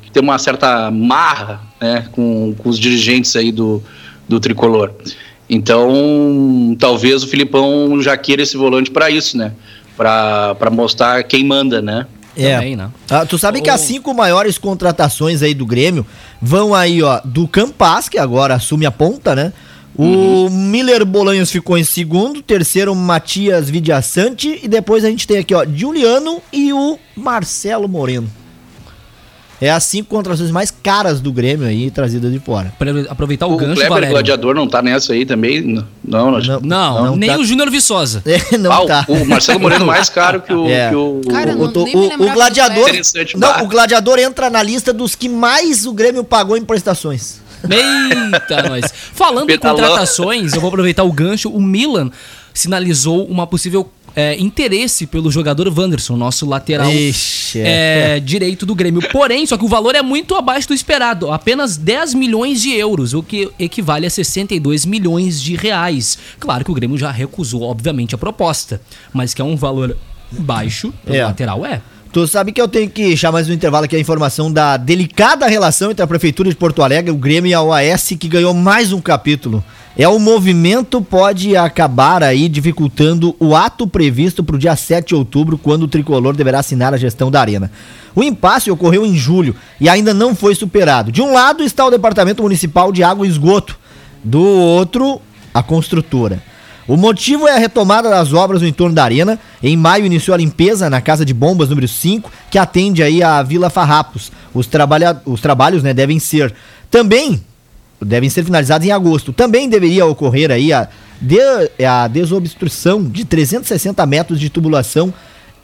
que 0.02 0.10
tem 0.12 0.22
uma 0.22 0.38
certa 0.38 0.90
marra 0.90 1.60
né, 1.80 2.06
com, 2.12 2.54
com 2.56 2.68
os 2.68 2.78
dirigentes 2.78 3.34
aí 3.36 3.50
do, 3.50 3.82
do 4.28 4.38
tricolor. 4.38 4.92
Então, 5.48 6.76
talvez 6.78 7.22
o 7.22 7.28
Filipão 7.28 8.00
já 8.00 8.16
queira 8.16 8.42
esse 8.42 8.56
volante 8.56 8.90
para 8.90 9.10
isso, 9.10 9.36
né? 9.36 9.52
Para 9.96 10.70
mostrar 10.70 11.22
quem 11.24 11.44
manda, 11.44 11.82
né? 11.82 12.06
Também, 12.56 12.74
né? 12.74 12.90
Ah, 13.08 13.24
tu 13.24 13.38
sabe 13.38 13.60
que 13.60 13.70
as 13.70 13.80
cinco 13.80 14.12
maiores 14.12 14.58
contratações 14.58 15.42
aí 15.42 15.54
do 15.54 15.64
Grêmio 15.64 16.04
vão 16.42 16.74
aí, 16.74 17.02
ó, 17.02 17.20
do 17.24 17.46
Campas, 17.46 18.08
que 18.08 18.18
agora 18.18 18.54
assume 18.54 18.86
a 18.86 18.90
ponta, 18.90 19.36
né? 19.36 19.52
O 19.96 20.50
Miller 20.50 21.04
Bolanhos 21.04 21.52
ficou 21.52 21.78
em 21.78 21.84
segundo, 21.84 22.42
terceiro 22.42 22.92
Matias 22.96 23.70
Vidiaçante 23.70 24.58
e 24.60 24.66
depois 24.66 25.04
a 25.04 25.10
gente 25.10 25.24
tem 25.24 25.38
aqui, 25.38 25.54
ó, 25.54 25.64
Juliano 25.64 26.42
e 26.52 26.72
o 26.72 26.98
Marcelo 27.14 27.88
Moreno. 27.88 28.28
É 29.64 29.70
as 29.70 29.84
cinco 29.84 30.10
contratações 30.10 30.50
mais 30.50 30.70
caras 30.70 31.20
do 31.20 31.32
Grêmio 31.32 31.66
aí, 31.66 31.90
trazidas 31.90 32.30
de 32.32 32.38
fora. 32.38 32.72
Pra 32.78 32.90
aproveitar 33.08 33.46
o, 33.46 33.54
O, 33.54 33.56
gancho, 33.56 33.72
Kleber 33.74 33.88
Valério. 33.88 34.10
Gladiador 34.10 34.54
não 34.54 34.66
tá 34.68 34.82
nessa 34.82 35.12
aí 35.14 35.24
também? 35.24 35.62
Não, 36.04 36.30
não, 36.30 36.40
Não. 36.40 36.60
Não, 36.60 37.04
Não 37.06 37.16
nem 37.16 37.30
tá. 37.30 37.38
o 37.38 37.44
Júnior 37.44 37.70
Viçosa. 37.70 38.22
É, 38.52 38.58
não 38.58 38.70
Ah, 38.72 38.82
o- 38.82 38.86
tá. 38.86 39.04
o, 39.08 39.24
Marcelo 39.24 39.60
Moreno 39.60 39.86
mais 39.86 40.08
caro 40.08 40.42
que 40.42 40.52
o. 40.52 40.68
É. 40.68 40.90
que 40.90 40.94
o- 40.96 41.20
Cara, 41.30 41.52
o- 41.52 41.58
não- 41.68 41.82
O, 41.82 41.98
o- 41.98 42.28
o 42.28 42.32
gladiador. 42.32 42.90
Não, 43.36 43.64
o 43.64 43.68
gladiador 43.68 44.18
entra 44.18 44.50
na 44.50 44.62
lista 44.62 44.92
dos 44.92 45.14
que 45.14 45.28
mais 45.28 45.86
o 45.86 45.92
Grêmio 45.92 46.22
pagou 46.24 46.56
em 46.56 46.64
prestações. 46.64 47.40
Eita, 47.64 48.62
nós. 48.68 48.84
Falando 49.14 49.48
em 49.50 49.58
contratações, 49.58 50.52
eu 50.52 50.60
vou 50.60 50.68
aproveitar 50.68 51.04
o 51.04 51.12
gancho. 51.12 51.48
O 51.48 51.60
Milan 51.62 52.10
sinalizou 52.52 53.24
uma 53.26 53.46
possível 53.46 53.88
é, 54.16 54.36
interesse 54.40 55.06
pelo 55.06 55.30
jogador 55.30 55.68
Wanderson, 55.68 56.16
nosso 56.16 56.46
lateral 56.46 56.90
Ixi, 56.92 57.60
é, 57.60 58.20
direito 58.20 58.64
do 58.64 58.74
Grêmio. 58.74 59.02
Porém, 59.10 59.46
só 59.46 59.56
que 59.56 59.64
o 59.64 59.68
valor 59.68 59.94
é 59.94 60.02
muito 60.02 60.34
abaixo 60.34 60.68
do 60.68 60.74
esperado. 60.74 61.30
Apenas 61.32 61.76
10 61.76 62.14
milhões 62.14 62.62
de 62.62 62.72
euros, 62.74 63.14
o 63.14 63.22
que 63.22 63.50
equivale 63.58 64.06
a 64.06 64.10
62 64.10 64.84
milhões 64.86 65.42
de 65.42 65.56
reais. 65.56 66.18
Claro 66.38 66.64
que 66.64 66.70
o 66.70 66.74
Grêmio 66.74 66.96
já 66.98 67.10
recusou, 67.10 67.62
obviamente, 67.62 68.14
a 68.14 68.18
proposta. 68.18 68.80
Mas 69.12 69.34
que 69.34 69.42
é 69.42 69.44
um 69.44 69.56
valor 69.56 69.96
baixo 70.30 70.92
pelo 71.04 71.16
É. 71.16 71.24
lateral, 71.24 71.64
é. 71.64 71.80
Tu 72.12 72.28
sabe 72.28 72.52
que 72.52 72.60
eu 72.60 72.68
tenho 72.68 72.88
que 72.88 73.16
chamar 73.16 73.32
mais 73.32 73.48
um 73.48 73.52
intervalo 73.52 73.86
aqui 73.86 73.96
a 73.96 73.98
informação 73.98 74.52
da 74.52 74.76
delicada 74.76 75.48
relação 75.48 75.90
entre 75.90 76.04
a 76.04 76.06
Prefeitura 76.06 76.48
de 76.48 76.54
Porto 76.54 76.80
Alegre, 76.80 77.10
o 77.10 77.16
Grêmio 77.16 77.50
e 77.50 77.54
a 77.54 77.60
OAS, 77.60 78.10
que 78.18 78.28
ganhou 78.28 78.54
mais 78.54 78.92
um 78.92 79.00
capítulo. 79.00 79.64
É 79.96 80.08
o 80.08 80.18
movimento 80.18 81.00
pode 81.00 81.56
acabar 81.56 82.24
aí 82.24 82.48
dificultando 82.48 83.36
o 83.38 83.54
ato 83.54 83.86
previsto 83.86 84.42
para 84.42 84.56
o 84.56 84.58
dia 84.58 84.74
7 84.74 85.08
de 85.08 85.14
outubro, 85.14 85.56
quando 85.56 85.84
o 85.84 85.88
tricolor 85.88 86.34
deverá 86.34 86.58
assinar 86.58 86.92
a 86.92 86.96
gestão 86.96 87.30
da 87.30 87.40
arena. 87.40 87.70
O 88.12 88.22
impasse 88.22 88.72
ocorreu 88.72 89.06
em 89.06 89.16
julho 89.16 89.54
e 89.80 89.88
ainda 89.88 90.12
não 90.12 90.34
foi 90.34 90.56
superado. 90.56 91.12
De 91.12 91.22
um 91.22 91.32
lado 91.32 91.62
está 91.62 91.86
o 91.86 91.90
Departamento 91.90 92.42
Municipal 92.42 92.90
de 92.90 93.04
Água 93.04 93.24
e 93.24 93.30
Esgoto, 93.30 93.78
do 94.22 94.42
outro, 94.42 95.20
a 95.52 95.62
construtora. 95.62 96.42
O 96.88 96.96
motivo 96.96 97.46
é 97.46 97.52
a 97.52 97.58
retomada 97.58 98.10
das 98.10 98.32
obras 98.32 98.62
no 98.62 98.68
entorno 98.68 98.96
da 98.96 99.04
arena. 99.04 99.38
Em 99.62 99.76
maio 99.76 100.04
iniciou 100.04 100.34
a 100.34 100.38
limpeza 100.38 100.90
na 100.90 101.00
Casa 101.00 101.24
de 101.24 101.32
Bombas 101.32 101.68
número 101.68 101.86
5, 101.86 102.30
que 102.50 102.58
atende 102.58 103.00
aí 103.00 103.22
a 103.22 103.40
Vila 103.42 103.70
Farrapos. 103.70 104.32
Os, 104.52 104.66
trabalha 104.66 105.22
os 105.24 105.40
trabalhos 105.40 105.84
né, 105.84 105.94
devem 105.94 106.18
ser 106.18 106.52
também 106.90 107.40
devem 108.04 108.30
ser 108.30 108.44
finalizados 108.44 108.86
em 108.86 108.90
agosto. 108.90 109.32
Também 109.32 109.68
deveria 109.68 110.06
ocorrer 110.06 110.50
aí 110.50 110.72
a, 110.72 110.88
de, 111.20 111.38
a 111.84 112.06
desobstrução 112.08 113.02
de 113.02 113.24
360 113.24 114.04
metros 114.06 114.38
de 114.38 114.50
tubulação 114.50 115.12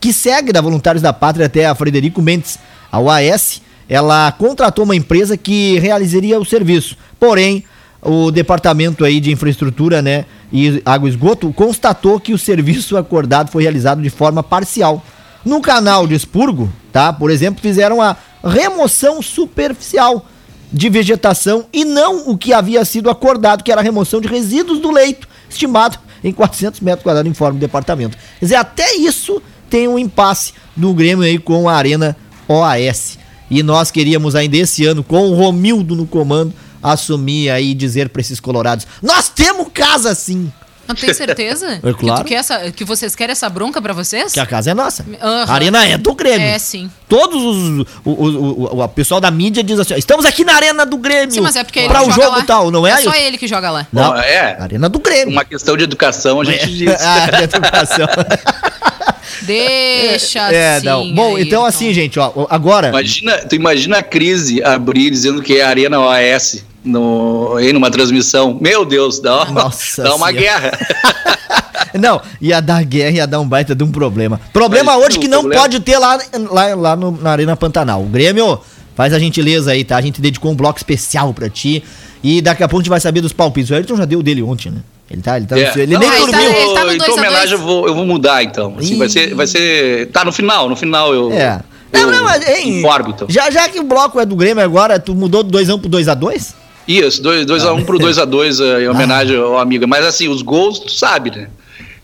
que 0.00 0.12
segue 0.12 0.52
da 0.52 0.60
Voluntários 0.60 1.02
da 1.02 1.12
Pátria 1.12 1.46
até 1.46 1.66
a 1.66 1.74
Frederico 1.74 2.22
Mendes. 2.22 2.58
A 2.90 2.98
UAS, 2.98 3.60
ela 3.88 4.32
contratou 4.32 4.84
uma 4.84 4.96
empresa 4.96 5.36
que 5.36 5.78
realizaria 5.78 6.40
o 6.40 6.44
serviço. 6.44 6.96
Porém, 7.18 7.64
o 8.02 8.30
departamento 8.30 9.04
aí 9.04 9.20
de 9.20 9.30
infraestrutura, 9.30 10.00
né, 10.00 10.24
e 10.52 10.82
água 10.84 11.08
e 11.08 11.12
esgoto 11.12 11.52
constatou 11.52 12.18
que 12.18 12.32
o 12.32 12.38
serviço 12.38 12.96
acordado 12.96 13.50
foi 13.50 13.62
realizado 13.62 14.00
de 14.00 14.10
forma 14.10 14.42
parcial. 14.42 15.04
No 15.44 15.60
canal 15.60 16.06
de 16.06 16.14
expurgo, 16.14 16.70
tá? 16.92 17.12
Por 17.12 17.30
exemplo, 17.30 17.62
fizeram 17.62 18.00
a 18.02 18.16
remoção 18.44 19.22
superficial 19.22 20.26
de 20.72 20.88
vegetação 20.88 21.66
e 21.72 21.84
não 21.84 22.28
o 22.30 22.38
que 22.38 22.52
havia 22.52 22.84
sido 22.84 23.10
acordado, 23.10 23.64
que 23.64 23.72
era 23.72 23.80
a 23.80 23.84
remoção 23.84 24.20
de 24.20 24.28
resíduos 24.28 24.78
do 24.78 24.90
leito, 24.90 25.28
estimado 25.48 25.98
em 26.22 26.32
400 26.32 26.80
metros 26.80 27.02
quadrados, 27.02 27.30
informe 27.30 27.58
do 27.58 27.60
departamento. 27.60 28.16
Quer 28.38 28.44
dizer, 28.44 28.56
até 28.56 28.94
isso 28.94 29.42
tem 29.68 29.88
um 29.88 29.98
impasse 29.98 30.52
do 30.76 30.92
Grêmio 30.92 31.24
aí 31.24 31.38
com 31.38 31.68
a 31.68 31.74
Arena 31.74 32.16
OAS. 32.48 33.18
E 33.50 33.62
nós 33.62 33.90
queríamos 33.90 34.34
ainda 34.34 34.56
esse 34.56 34.84
ano, 34.86 35.02
com 35.02 35.28
o 35.28 35.34
Romildo 35.34 35.96
no 35.96 36.06
comando, 36.06 36.54
assumir 36.82 37.50
aí 37.50 37.70
e 37.70 37.74
dizer 37.74 38.08
para 38.08 38.20
esses 38.20 38.38
colorados: 38.38 38.86
Nós 39.02 39.28
temos 39.28 39.68
casa 39.72 40.14
sim! 40.14 40.52
Não 40.90 40.94
tem 40.94 41.14
certeza? 41.14 41.80
É 41.82 41.92
claro. 41.92 42.18
Que, 42.18 42.24
tu 42.24 42.28
quer 42.28 42.34
essa, 42.34 42.70
que 42.70 42.84
vocês 42.84 43.14
querem 43.14 43.32
essa 43.32 43.48
bronca 43.48 43.80
pra 43.80 43.92
vocês? 43.92 44.32
Que 44.32 44.40
a 44.40 44.46
casa 44.46 44.70
é 44.70 44.74
nossa. 44.74 45.04
Aham. 45.20 45.44
A 45.48 45.52
arena 45.52 45.86
é 45.86 45.96
do 45.96 46.14
Grêmio. 46.14 46.46
É, 46.46 46.58
sim. 46.58 46.90
Todos 47.08 47.42
os. 47.42 47.86
O, 48.04 48.10
o, 48.10 48.76
o, 48.76 48.82
o 48.82 48.88
pessoal 48.88 49.20
da 49.20 49.30
mídia 49.30 49.62
diz 49.62 49.78
assim: 49.78 49.94
ó, 49.94 49.96
estamos 49.96 50.24
aqui 50.24 50.44
na 50.44 50.54
arena 50.54 50.84
do 50.84 50.96
Grêmio. 50.98 51.32
Sim, 51.32 51.40
mas 51.40 51.56
é 51.56 51.64
porque 51.64 51.80
ele 51.80 51.88
Pra 51.88 52.00
que 52.00 52.08
o 52.08 52.12
joga 52.12 52.24
jogo 52.24 52.36
lá. 52.38 52.44
tal, 52.44 52.70
não 52.70 52.86
é? 52.86 52.92
É 52.92 52.96
só 53.02 53.14
ele 53.14 53.38
que 53.38 53.46
joga 53.46 53.70
lá. 53.70 53.86
Não, 53.92 54.16
é. 54.16 54.60
Arena 54.60 54.88
do 54.88 54.98
Grêmio. 54.98 55.32
Uma 55.32 55.44
questão 55.44 55.76
de 55.76 55.84
educação, 55.84 56.40
a 56.40 56.44
gente 56.44 56.66
diz. 56.76 56.90
ah, 57.00 57.30
de 57.30 57.44
educação. 57.44 58.06
Deixa 59.42 60.52
é, 60.52 60.76
assim. 60.76 60.86
não. 60.86 61.14
Bom, 61.14 61.36
aí, 61.36 61.42
então 61.42 61.64
assim, 61.64 61.92
gente, 61.92 62.18
ó, 62.18 62.46
agora. 62.50 62.88
Imagina, 62.88 63.38
tu 63.38 63.54
imagina 63.54 63.98
a 63.98 64.02
crise 64.02 64.62
abrir 64.62 65.10
dizendo 65.10 65.42
que 65.42 65.58
é 65.58 65.62
a 65.62 65.68
Arena 65.68 66.00
OAS 66.00 66.64
no, 66.84 67.54
aí 67.56 67.72
numa 67.72 67.90
transmissão. 67.90 68.56
Meu 68.60 68.84
Deus, 68.84 69.20
dá, 69.20 69.44
uma- 69.44 69.64
Nossa 69.64 70.02
dá 70.02 70.14
uma 70.14 70.28
Senhora. 70.28 70.40
guerra. 70.40 70.78
Não, 71.98 72.20
ia 72.40 72.60
dar 72.60 72.84
guerra, 72.84 73.10
ia 73.16 73.26
dar 73.26 73.40
um 73.40 73.48
baita 73.48 73.74
de 73.74 73.82
um 73.82 73.90
problema. 73.90 74.40
Problema 74.52 74.96
Mas 74.96 75.06
hoje 75.06 75.18
que 75.18 75.26
não 75.26 75.40
problema- 75.40 75.62
pode 75.62 75.80
ter 75.80 75.98
lá, 75.98 76.18
lá, 76.50 76.74
lá 76.74 76.96
no- 76.96 77.10
na 77.20 77.30
Arena 77.32 77.56
Pantanal. 77.56 78.02
O 78.02 78.06
Grêmio, 78.06 78.60
faz 78.94 79.12
a 79.12 79.18
gentileza 79.18 79.72
aí, 79.72 79.82
tá? 79.82 79.96
A 79.96 80.00
gente 80.00 80.20
dedicou 80.20 80.52
um 80.52 80.54
bloco 80.54 80.78
especial 80.78 81.34
pra 81.34 81.48
ti. 81.48 81.82
E 82.22 82.40
daqui 82.40 82.62
a 82.62 82.68
pouco 82.68 82.80
a 82.80 82.82
gente 82.82 82.90
vai 82.90 83.00
saber 83.00 83.20
dos 83.22 83.32
palpites. 83.32 83.70
O 83.70 83.74
Ayrton 83.74 83.96
já 83.96 84.04
deu 84.04 84.20
o 84.20 84.22
dele 84.22 84.40
ontem, 84.42 84.70
né? 84.70 84.78
Ele 85.10 85.20
tá, 85.22 85.36
ele 85.36 85.46
tá, 85.46 85.58
É. 85.58 85.72
ele 85.78 85.94
Não, 85.94 86.00
nem 86.00 86.08
Ah, 86.08 86.16
ele 86.20 86.30
tá- 86.30 86.38
dormiu. 86.38 86.50
ele 86.60 86.74
tá 86.74 86.84
no 86.84 86.92
Então, 86.92 87.14
homenagem, 87.14 87.52
eu 87.54 87.58
vou, 87.58 87.88
eu 87.88 87.94
vou 87.94 88.06
mudar, 88.06 88.44
então. 88.44 88.76
Assim, 88.78 88.96
vai, 88.96 89.08
ser, 89.08 89.34
vai 89.34 89.46
ser. 89.48 90.06
Tá 90.12 90.24
no 90.24 90.30
final, 90.30 90.68
no 90.68 90.76
final 90.76 91.12
eu. 91.12 91.32
É. 91.32 91.60
eu 91.92 92.02
Não, 92.06 92.12
não, 92.12 92.24
mas, 92.24 92.48
hein, 92.48 92.78
informo, 92.78 93.10
então. 93.10 93.26
já, 93.28 93.50
já 93.50 93.68
que 93.68 93.80
o 93.80 93.82
bloco 93.82 94.20
é 94.20 94.24
do 94.26 94.36
Grêmio 94.36 94.62
agora, 94.62 95.00
tu 95.00 95.12
mudou 95.14 95.42
do 95.42 95.50
2x1 95.58 95.80
pro 95.80 95.90
2x2? 95.90 96.54
Isso, 96.98 97.22
2x1 97.22 97.44
dois, 97.44 97.64
a 97.64 97.72
um 97.72 97.84
pro 97.84 97.98
2x2 97.98 98.82
em 98.82 98.88
homenagem 98.88 99.36
ao 99.36 99.58
amigo. 99.58 99.86
Mas 99.86 100.04
assim, 100.04 100.28
os 100.28 100.42
gols, 100.42 100.80
tu 100.80 100.90
sabe, 100.90 101.30
né? 101.30 101.48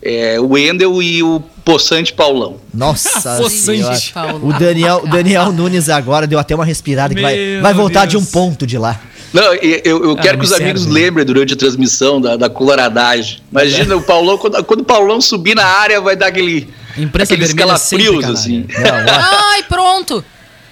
É, 0.00 0.38
o 0.38 0.50
Wendel 0.50 1.02
e 1.02 1.22
o 1.22 1.42
Poçante 1.64 2.12
Paulão. 2.12 2.58
Nossa 2.72 3.36
Poçante. 3.42 4.14
O 4.40 4.52
Daniel, 4.52 5.00
o 5.02 5.08
Daniel 5.08 5.50
Nunes 5.50 5.88
agora 5.88 6.26
deu 6.26 6.38
até 6.38 6.54
uma 6.54 6.64
respirada 6.64 7.12
que 7.12 7.20
vai, 7.20 7.58
vai 7.60 7.74
voltar 7.74 8.06
de 8.06 8.16
um 8.16 8.20
Deus. 8.20 8.30
ponto 8.30 8.64
de 8.64 8.78
lá. 8.78 9.00
Não, 9.32 9.52
eu, 9.54 10.04
eu 10.04 10.16
quero 10.16 10.38
me 10.38 10.38
que 10.38 10.44
os 10.44 10.50
serve, 10.50 10.64
amigos 10.64 10.86
né? 10.86 10.92
lembrem 10.92 11.26
durante 11.26 11.54
a 11.54 11.56
transmissão 11.56 12.20
da, 12.20 12.36
da 12.36 12.48
coloradagem. 12.48 13.40
Imagina 13.50 13.96
o 13.96 14.02
Paulão, 14.02 14.38
quando, 14.38 14.62
quando 14.64 14.80
o 14.80 14.84
Paulão 14.84 15.20
subir 15.20 15.56
na 15.56 15.66
área, 15.66 16.00
vai 16.00 16.14
dar 16.14 16.28
aquele. 16.28 16.68
Imprensa 16.96 17.34
aqueles 17.34 17.52
calafrios, 17.52 18.24
assim. 18.24 18.64
Não, 18.78 19.12
Ai, 19.52 19.64
pronto. 19.64 20.24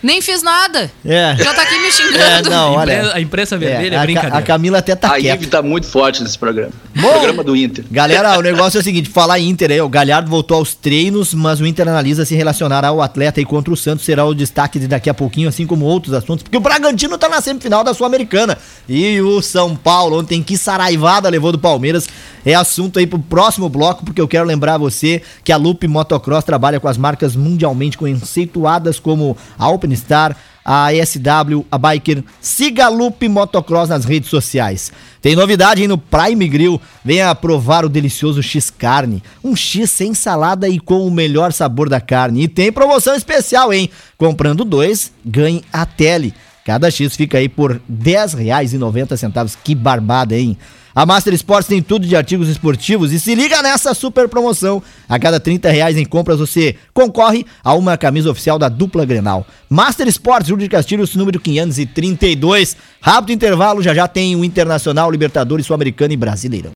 Nem 0.05 0.21
fiz 0.21 0.43
nada. 0.43 0.91
é. 1.05 1.35
Já 1.39 1.55
tá 1.55 1.63
aqui 1.63 1.79
me 1.79 1.87
É, 1.89 1.91
xingando. 1.91 2.51
não, 2.51 2.69
A 2.75 2.81
olha. 2.81 2.93
imprensa- 2.93 3.17
a 3.17 3.21
imprensa 3.23 3.57
vermelha 3.59 3.95
é 3.95 3.97
a, 3.97 4.01
Ca- 4.01 4.05
brincadeira. 4.05 4.37
a 4.37 4.43
Camila 4.43 4.79
até 4.79 4.95
tá 4.95 5.09
a 5.09 5.19
quieta. 5.19 5.37
Ive 5.37 5.47
tá 5.47 5.63
muito 5.63 5.87
forte 5.87 6.23
nesse 6.23 6.39
programa. 6.39 6.73
Bom. 6.95 7.09
Programa 7.11 7.43
do 7.43 7.57
Inter. 7.57 7.85
Galera, 7.91 8.37
o 8.39 8.43
negócio 8.43 8.77
é 8.77 8.81
o 8.81 8.85
seguinte, 8.85 9.09
falar 9.09 9.39
Inter 9.41 9.71
aí, 9.71 9.81
o 9.81 9.89
Galhardo 9.89 10.29
voltou 10.31 10.59
aos 10.59 10.75
treinos, 10.75 11.33
mas 11.33 11.59
o 11.61 11.67
Inter 11.67 11.89
analisa 11.89 12.25
se 12.27 12.35
relacionar 12.35 12.85
ao 12.85 13.01
atleta 13.01 13.41
e 13.41 13.45
contra 13.47 13.73
o 13.73 13.77
Santos 13.77 14.05
será 14.05 14.27
o 14.27 14.35
destaque 14.35 14.79
de 14.79 14.87
daqui 14.87 15.09
a 15.09 15.15
pouquinho, 15.15 15.49
assim 15.49 15.67
como 15.67 15.87
outros 15.87 16.13
assuntos, 16.13 16.43
porque 16.43 16.57
o 16.57 16.61
Bragantino 16.61 17.17
tá 17.17 17.29
na 17.29 17.41
semifinal 17.41 17.83
da 17.83 17.95
Sul-Americana. 17.95 18.59
E 18.87 19.21
o 19.23 19.41
São 19.41 19.75
Paulo, 19.75 20.19
ontem 20.19 20.43
que 20.43 20.59
saraivada 20.59 21.31
levou 21.31 21.51
do 21.51 21.59
Palmeiras, 21.59 22.07
é 22.45 22.55
assunto 22.55 22.99
aí 22.99 23.07
pro 23.07 23.19
próximo 23.19 23.71
bloco, 23.71 24.05
porque 24.05 24.21
eu 24.21 24.29
quero 24.29 24.45
lembrar 24.45 24.77
você 24.77 25.23
que 25.43 25.51
a 25.51 25.57
Lupe 25.57 25.89
Motocross 25.89 26.45
trabalha 26.45 26.79
com 26.79 26.87
as 26.89 26.99
marcas 26.99 27.35
mundialmente 27.35 27.97
conceituadas 27.97 28.99
como 29.01 29.35
a 29.59 29.65
Openstar, 29.95 30.37
a 30.65 30.93
ESW, 30.93 31.65
a 31.71 31.79
Biker. 31.79 32.25
Siga 32.41 32.87
a 32.87 32.89
Lupe 32.89 33.29
Motocross 33.29 33.89
nas 33.89 34.05
redes 34.05 34.29
sociais. 34.29 34.93
Tem 35.23 35.37
novidade 35.37 35.83
aí 35.83 35.89
no 35.89 35.97
Prime 35.97 36.49
Grill. 36.49 36.81
Venha 37.05 37.35
provar 37.35 37.85
o 37.85 37.89
delicioso 37.89 38.43
X 38.43 38.71
Carne. 38.71 39.23
Um 39.43 39.55
X 39.55 39.91
sem 39.91 40.13
salada 40.13 40.69
e 40.69 40.81
com 40.81 41.07
o 41.07 41.11
melhor 41.11 41.53
sabor 41.53 41.89
da 41.89 42.01
carne. 42.01 42.43
E 42.43 42.49
tem 42.49 42.73
promoção 42.73 43.15
especial, 43.15 43.73
hein? 43.73 43.89
Comprando 44.19 44.65
dois, 44.65 45.13
ganhe 45.25 45.63
a 45.73 45.87
tele. 45.87 46.35
Cada 46.65 46.91
X 46.91 47.15
fica 47.15 47.39
aí 47.39 47.49
por 47.49 47.73
R$10,90. 47.73 49.57
Que 49.63 49.75
barbada, 49.75 50.37
hein? 50.37 50.57
A 50.95 51.05
Master 51.05 51.35
Sports 51.35 51.67
tem 51.67 51.83
tudo 51.83 52.07
de 52.07 52.15
artigos 52.15 52.49
esportivos 52.49 53.11
e 53.11 53.19
se 53.19 53.35
liga 53.35 53.61
nessa 53.63 53.93
super 53.95 54.29
promoção. 54.29 54.81
A 55.09 55.19
cada 55.19 55.41
30 55.41 55.69
reais 55.69 55.97
em 55.97 56.05
compras 56.05 56.39
você 56.39 56.77
concorre 56.93 57.45
a 57.65 57.75
uma 57.75 57.97
camisa 57.97 58.31
oficial 58.31 58.61
da 58.61 58.69
dupla 58.69 59.05
Grenal. 59.05 59.45
Master 59.69 60.07
Sports, 60.07 60.49
Júlio 60.49 60.63
de 60.63 60.69
Castilhos, 60.69 61.17
número 61.17 61.41
532. 61.41 62.77
Rápido 63.01 63.33
intervalo, 63.33 63.83
já 63.83 63.93
já 63.93 64.07
tem 64.07 64.37
o 64.37 64.45
Internacional, 64.45 65.11
Libertadores, 65.11 65.67
Sul-Americano 65.67 66.15
e 66.15 66.17
Brasileirão. 66.17 66.71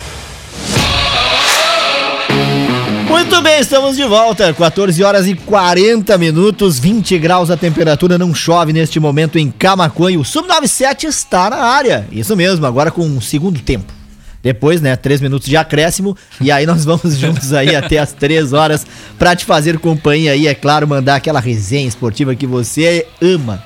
Muito 3.08 3.40
bem, 3.40 3.60
estamos 3.60 3.96
de 3.96 4.04
volta. 4.04 4.52
14 4.52 5.02
horas 5.04 5.28
e 5.28 5.36
40 5.36 6.18
minutos, 6.18 6.80
20 6.80 7.16
graus 7.18 7.52
a 7.52 7.56
temperatura, 7.56 8.18
não 8.18 8.34
chove 8.34 8.72
neste 8.72 8.98
momento 8.98 9.38
em 9.38 9.48
Camacuã 9.48 10.10
e 10.10 10.18
o 10.18 10.24
Sub-97 10.24 11.04
está 11.04 11.48
na 11.50 11.58
área. 11.58 12.08
Isso 12.10 12.36
mesmo, 12.36 12.66
agora 12.66 12.90
com 12.90 13.16
o 13.16 13.22
segundo 13.22 13.60
tempo. 13.60 13.97
Depois, 14.42 14.80
né, 14.80 14.94
três 14.96 15.20
minutos 15.20 15.48
de 15.48 15.56
acréscimo 15.56 16.16
e 16.40 16.50
aí 16.50 16.64
nós 16.64 16.84
vamos 16.84 17.16
juntos 17.18 17.52
aí 17.52 17.74
até 17.74 17.98
as 17.98 18.12
três 18.12 18.52
horas 18.52 18.86
pra 19.18 19.34
te 19.34 19.44
fazer 19.44 19.78
companhia 19.78 20.32
aí, 20.32 20.46
é 20.46 20.54
claro, 20.54 20.86
mandar 20.86 21.16
aquela 21.16 21.40
resenha 21.40 21.88
esportiva 21.88 22.34
que 22.34 22.46
você 22.46 23.06
ama 23.20 23.62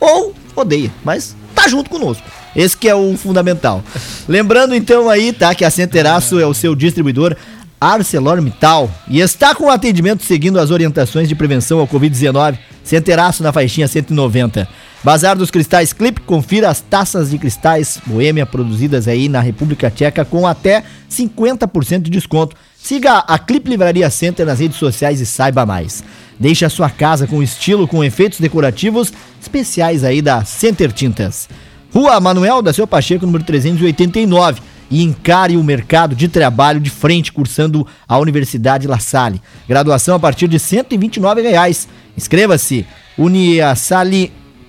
ou 0.00 0.34
odeia, 0.54 0.90
mas 1.04 1.36
tá 1.54 1.68
junto 1.68 1.90
conosco. 1.90 2.22
Esse 2.54 2.76
que 2.76 2.88
é 2.88 2.94
o 2.94 3.16
fundamental. 3.16 3.84
Lembrando 4.26 4.74
então 4.74 5.10
aí, 5.10 5.32
tá, 5.32 5.54
que 5.54 5.64
a 5.64 5.70
Centeraço 5.70 6.40
é 6.40 6.46
o 6.46 6.54
seu 6.54 6.74
distribuidor 6.74 7.36
ArcelorMittal 7.80 8.90
e 9.08 9.20
está 9.20 9.54
com 9.54 9.70
atendimento 9.70 10.24
seguindo 10.24 10.58
as 10.58 10.70
orientações 10.70 11.28
de 11.28 11.34
prevenção 11.34 11.78
ao 11.78 11.86
Covid-19. 11.86 12.58
Centeraço 12.82 13.42
na 13.42 13.52
faixinha 13.52 13.86
190. 13.86 14.66
Bazar 15.04 15.36
dos 15.36 15.50
Cristais 15.50 15.92
Clip, 15.92 16.20
confira 16.22 16.68
as 16.68 16.80
taças 16.80 17.30
de 17.30 17.38
cristais 17.38 18.00
Boêmia 18.06 18.44
produzidas 18.44 19.06
aí 19.06 19.28
na 19.28 19.40
República 19.40 19.90
Tcheca 19.90 20.24
com 20.24 20.46
até 20.46 20.82
50% 21.10 22.02
de 22.02 22.10
desconto. 22.10 22.56
Siga 22.76 23.18
a 23.18 23.38
Clip 23.38 23.68
Livraria 23.68 24.08
Center 24.10 24.46
nas 24.46 24.60
redes 24.60 24.78
sociais 24.78 25.20
e 25.20 25.26
saiba 25.26 25.66
mais. 25.66 26.02
Deixe 26.38 26.64
a 26.64 26.70
sua 26.70 26.90
casa 26.90 27.26
com 27.26 27.42
estilo, 27.42 27.88
com 27.88 28.04
efeitos 28.04 28.40
decorativos 28.40 29.12
especiais 29.40 30.04
aí 30.04 30.22
da 30.22 30.44
Center 30.44 30.92
Tintas. 30.92 31.48
Rua 31.92 32.20
Manuel 32.20 32.62
da 32.62 32.72
Seu 32.72 32.86
Pacheco, 32.86 33.26
número 33.26 33.44
389. 33.44 34.60
e 34.88 35.02
encare 35.02 35.56
o 35.56 35.64
mercado 35.64 36.14
de 36.14 36.28
trabalho 36.28 36.78
de 36.78 36.90
frente 36.90 37.32
cursando 37.32 37.84
a 38.06 38.18
Universidade 38.18 38.86
La 38.86 39.00
Salle. 39.00 39.42
Graduação 39.68 40.14
a 40.14 40.20
partir 40.20 40.46
de 40.46 40.60
129 40.60 41.42
reais. 41.42 41.88
Inscreva-se 42.16 42.86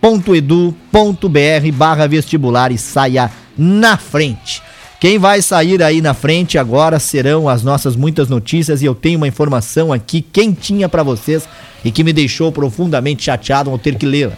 uniasale.edu.br 0.02 1.72
barra 1.74 2.08
vestibular 2.08 2.72
e 2.72 2.78
saia 2.78 3.32
na 3.58 3.98
frente. 3.98 4.62
Quem 5.00 5.20
vai 5.20 5.42
sair 5.42 5.84
aí 5.84 6.02
na 6.02 6.14
frente 6.14 6.58
agora 6.58 7.00
serão 7.00 7.48
as 7.48 7.64
nossas 7.64 7.96
muitas 7.96 8.30
notícias 8.30 8.82
e 8.82 8.86
eu 8.86 8.96
tenho 8.96 9.18
uma 9.18 9.28
informação 9.28 9.94
aqui 9.94 10.22
quentinha 10.22 10.90
para 10.90 11.04
vocês 11.04 11.48
e 11.86 11.92
que 11.92 12.04
me 12.04 12.12
deixou 12.12 12.52
profundamente 12.52 13.24
chateado 13.24 13.70
ao 13.70 13.78
ter 13.78 13.96
que 13.96 14.06
lê-la. 14.08 14.36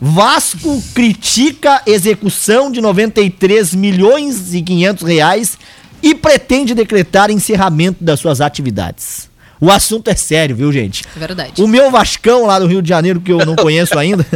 Vasco 0.00 0.82
critica 0.92 1.80
execução 1.86 2.70
de 2.70 2.80
93 2.80 3.74
milhões 3.74 4.52
e 4.52 4.60
500 4.60 5.08
reais 5.08 5.58
e 6.02 6.14
pretende 6.14 6.74
decretar 6.74 7.30
encerramento 7.30 8.02
das 8.02 8.18
suas 8.18 8.40
atividades. 8.40 9.30
O 9.64 9.70
assunto 9.70 10.08
é 10.08 10.14
sério, 10.14 10.54
viu, 10.54 10.70
gente? 10.70 11.04
É 11.16 11.18
verdade. 11.18 11.62
O 11.62 11.66
meu 11.66 11.90
Vascão 11.90 12.44
lá 12.44 12.58
do 12.58 12.66
Rio 12.66 12.82
de 12.82 12.88
Janeiro, 12.90 13.18
que 13.18 13.32
eu 13.32 13.38
não 13.46 13.56
conheço 13.56 13.98
ainda. 13.98 14.26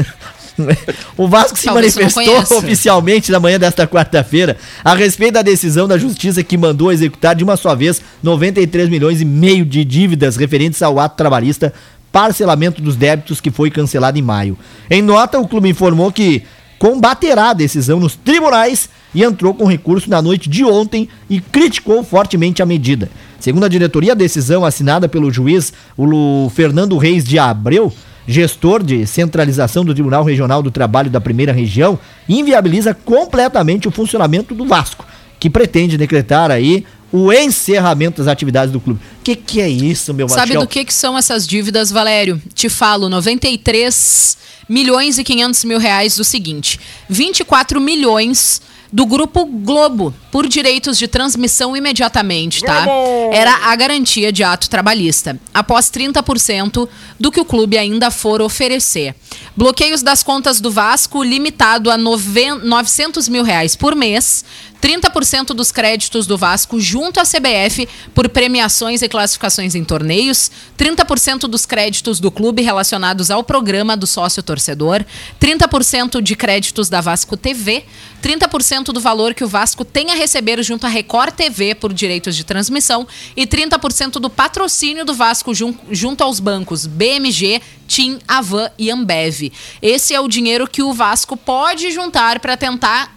o 1.18 1.28
Vasco 1.28 1.58
se 1.58 1.66
Talvez 1.66 1.94
manifestou 1.94 2.56
oficialmente 2.56 3.30
na 3.30 3.38
manhã 3.38 3.58
desta 3.58 3.86
quarta-feira 3.86 4.56
a 4.82 4.94
respeito 4.94 5.34
da 5.34 5.42
decisão 5.42 5.86
da 5.86 5.98
justiça 5.98 6.42
que 6.42 6.56
mandou 6.56 6.90
executar 6.90 7.34
de 7.34 7.44
uma 7.44 7.58
só 7.58 7.74
vez 7.74 8.00
93 8.22 8.88
milhões 8.88 9.20
e 9.20 9.26
meio 9.26 9.66
de 9.66 9.84
dívidas 9.84 10.34
referentes 10.34 10.80
ao 10.80 10.98
ato 10.98 11.18
trabalhista 11.18 11.74
parcelamento 12.10 12.80
dos 12.80 12.96
débitos 12.96 13.38
que 13.38 13.50
foi 13.50 13.70
cancelado 13.70 14.18
em 14.18 14.22
maio. 14.22 14.58
Em 14.90 15.02
nota, 15.02 15.38
o 15.38 15.46
clube 15.46 15.68
informou 15.68 16.10
que 16.10 16.42
combaterá 16.78 17.50
a 17.50 17.54
decisão 17.54 18.00
nos 18.00 18.16
tribunais 18.16 18.88
e 19.14 19.22
entrou 19.22 19.52
com 19.52 19.66
recurso 19.66 20.08
na 20.08 20.22
noite 20.22 20.48
de 20.48 20.64
ontem 20.64 21.06
e 21.28 21.38
criticou 21.38 22.02
fortemente 22.02 22.62
a 22.62 22.66
medida. 22.66 23.10
Segundo 23.40 23.64
a 23.64 23.68
diretoria, 23.68 24.12
a 24.12 24.16
decisão 24.16 24.64
assinada 24.64 25.08
pelo 25.08 25.30
juiz 25.30 25.72
o 25.96 26.50
Fernando 26.54 26.96
Reis 26.96 27.24
de 27.24 27.38
Abreu, 27.38 27.92
gestor 28.26 28.82
de 28.82 29.06
centralização 29.06 29.84
do 29.84 29.94
Tribunal 29.94 30.24
Regional 30.24 30.62
do 30.62 30.70
Trabalho 30.70 31.08
da 31.08 31.20
Primeira 31.20 31.52
Região, 31.52 31.98
inviabiliza 32.28 32.92
completamente 32.92 33.88
o 33.88 33.90
funcionamento 33.90 34.54
do 34.54 34.66
Vasco, 34.66 35.06
que 35.38 35.48
pretende 35.48 35.96
decretar 35.96 36.50
aí 36.50 36.84
o 37.10 37.32
encerramento 37.32 38.22
das 38.22 38.30
atividades 38.30 38.72
do 38.72 38.80
clube. 38.80 39.00
O 39.20 39.24
que, 39.24 39.34
que 39.34 39.60
é 39.60 39.68
isso, 39.68 40.12
meu 40.12 40.28
Sabe 40.28 40.54
do 40.54 40.66
que, 40.66 40.84
que 40.84 40.92
são 40.92 41.16
essas 41.16 41.46
dívidas, 41.46 41.90
Valério? 41.90 42.40
Te 42.52 42.68
falo, 42.68 43.08
93 43.08 44.36
milhões 44.68 45.18
e 45.18 45.24
500 45.24 45.64
mil 45.64 45.78
reais 45.78 46.16
do 46.16 46.24
seguinte: 46.24 46.78
24 47.08 47.80
milhões 47.80 48.60
do 48.92 49.04
Grupo 49.04 49.44
Globo 49.44 50.14
por 50.32 50.46
direitos 50.48 50.96
de 50.98 51.06
transmissão 51.06 51.76
imediatamente, 51.76 52.62
tá? 52.62 52.84
Era 53.32 53.54
a 53.70 53.76
garantia 53.76 54.32
de 54.32 54.42
ato 54.42 54.70
trabalhista, 54.70 55.38
após 55.52 55.90
30% 55.90 56.88
do 57.20 57.30
que 57.30 57.40
o 57.40 57.44
clube 57.44 57.76
ainda 57.76 58.10
for 58.10 58.40
oferecer. 58.40 59.14
Bloqueios 59.56 60.02
das 60.02 60.22
contas 60.22 60.60
do 60.60 60.70
Vasco 60.70 61.22
limitado 61.22 61.90
a 61.90 61.98
noven- 61.98 62.60
900 62.62 63.28
mil 63.28 63.42
reais 63.44 63.76
por 63.76 63.94
mês, 63.94 64.44
30% 64.80 65.46
dos 65.54 65.72
créditos 65.72 66.26
do 66.26 66.38
Vasco 66.38 66.80
junto 66.80 67.18
à 67.18 67.24
CBF 67.24 67.88
por 68.14 68.28
premiações 68.28 69.02
e 69.02 69.08
classificações 69.08 69.74
em 69.74 69.84
torneios, 69.84 70.50
30% 70.78 71.40
dos 71.48 71.66
créditos 71.66 72.20
do 72.20 72.30
clube 72.30 72.62
relacionados 72.62 73.30
ao 73.30 73.42
programa 73.42 73.96
do 73.96 74.06
sócio 74.06 74.42
torcedor, 74.42 75.04
30% 75.40 76.20
de 76.22 76.36
créditos 76.36 76.88
da 76.88 77.00
Vasco 77.00 77.36
TV, 77.36 77.84
30% 78.22 78.86
do 78.92 79.00
valor 79.00 79.34
que 79.34 79.44
o 79.44 79.48
Vasco 79.48 79.84
tem 79.84 80.10
a 80.10 80.14
receber 80.14 80.62
junto 80.62 80.86
à 80.86 80.88
Record 80.88 81.34
TV 81.34 81.74
por 81.74 81.92
direitos 81.92 82.36
de 82.36 82.44
transmissão 82.44 83.06
e 83.36 83.46
30% 83.46 84.12
do 84.12 84.30
patrocínio 84.30 85.04
do 85.04 85.14
Vasco 85.14 85.54
jun- 85.54 85.74
junto 85.90 86.22
aos 86.22 86.38
bancos 86.40 86.86
BMG, 86.86 87.60
TIM, 87.86 88.18
Avan 88.28 88.70
e 88.78 88.90
Ambev. 88.90 89.52
Esse 89.82 90.14
é 90.14 90.20
o 90.20 90.28
dinheiro 90.28 90.68
que 90.68 90.82
o 90.82 90.92
Vasco 90.92 91.36
pode 91.36 91.90
juntar 91.90 92.38
para 92.38 92.56
tentar 92.56 93.16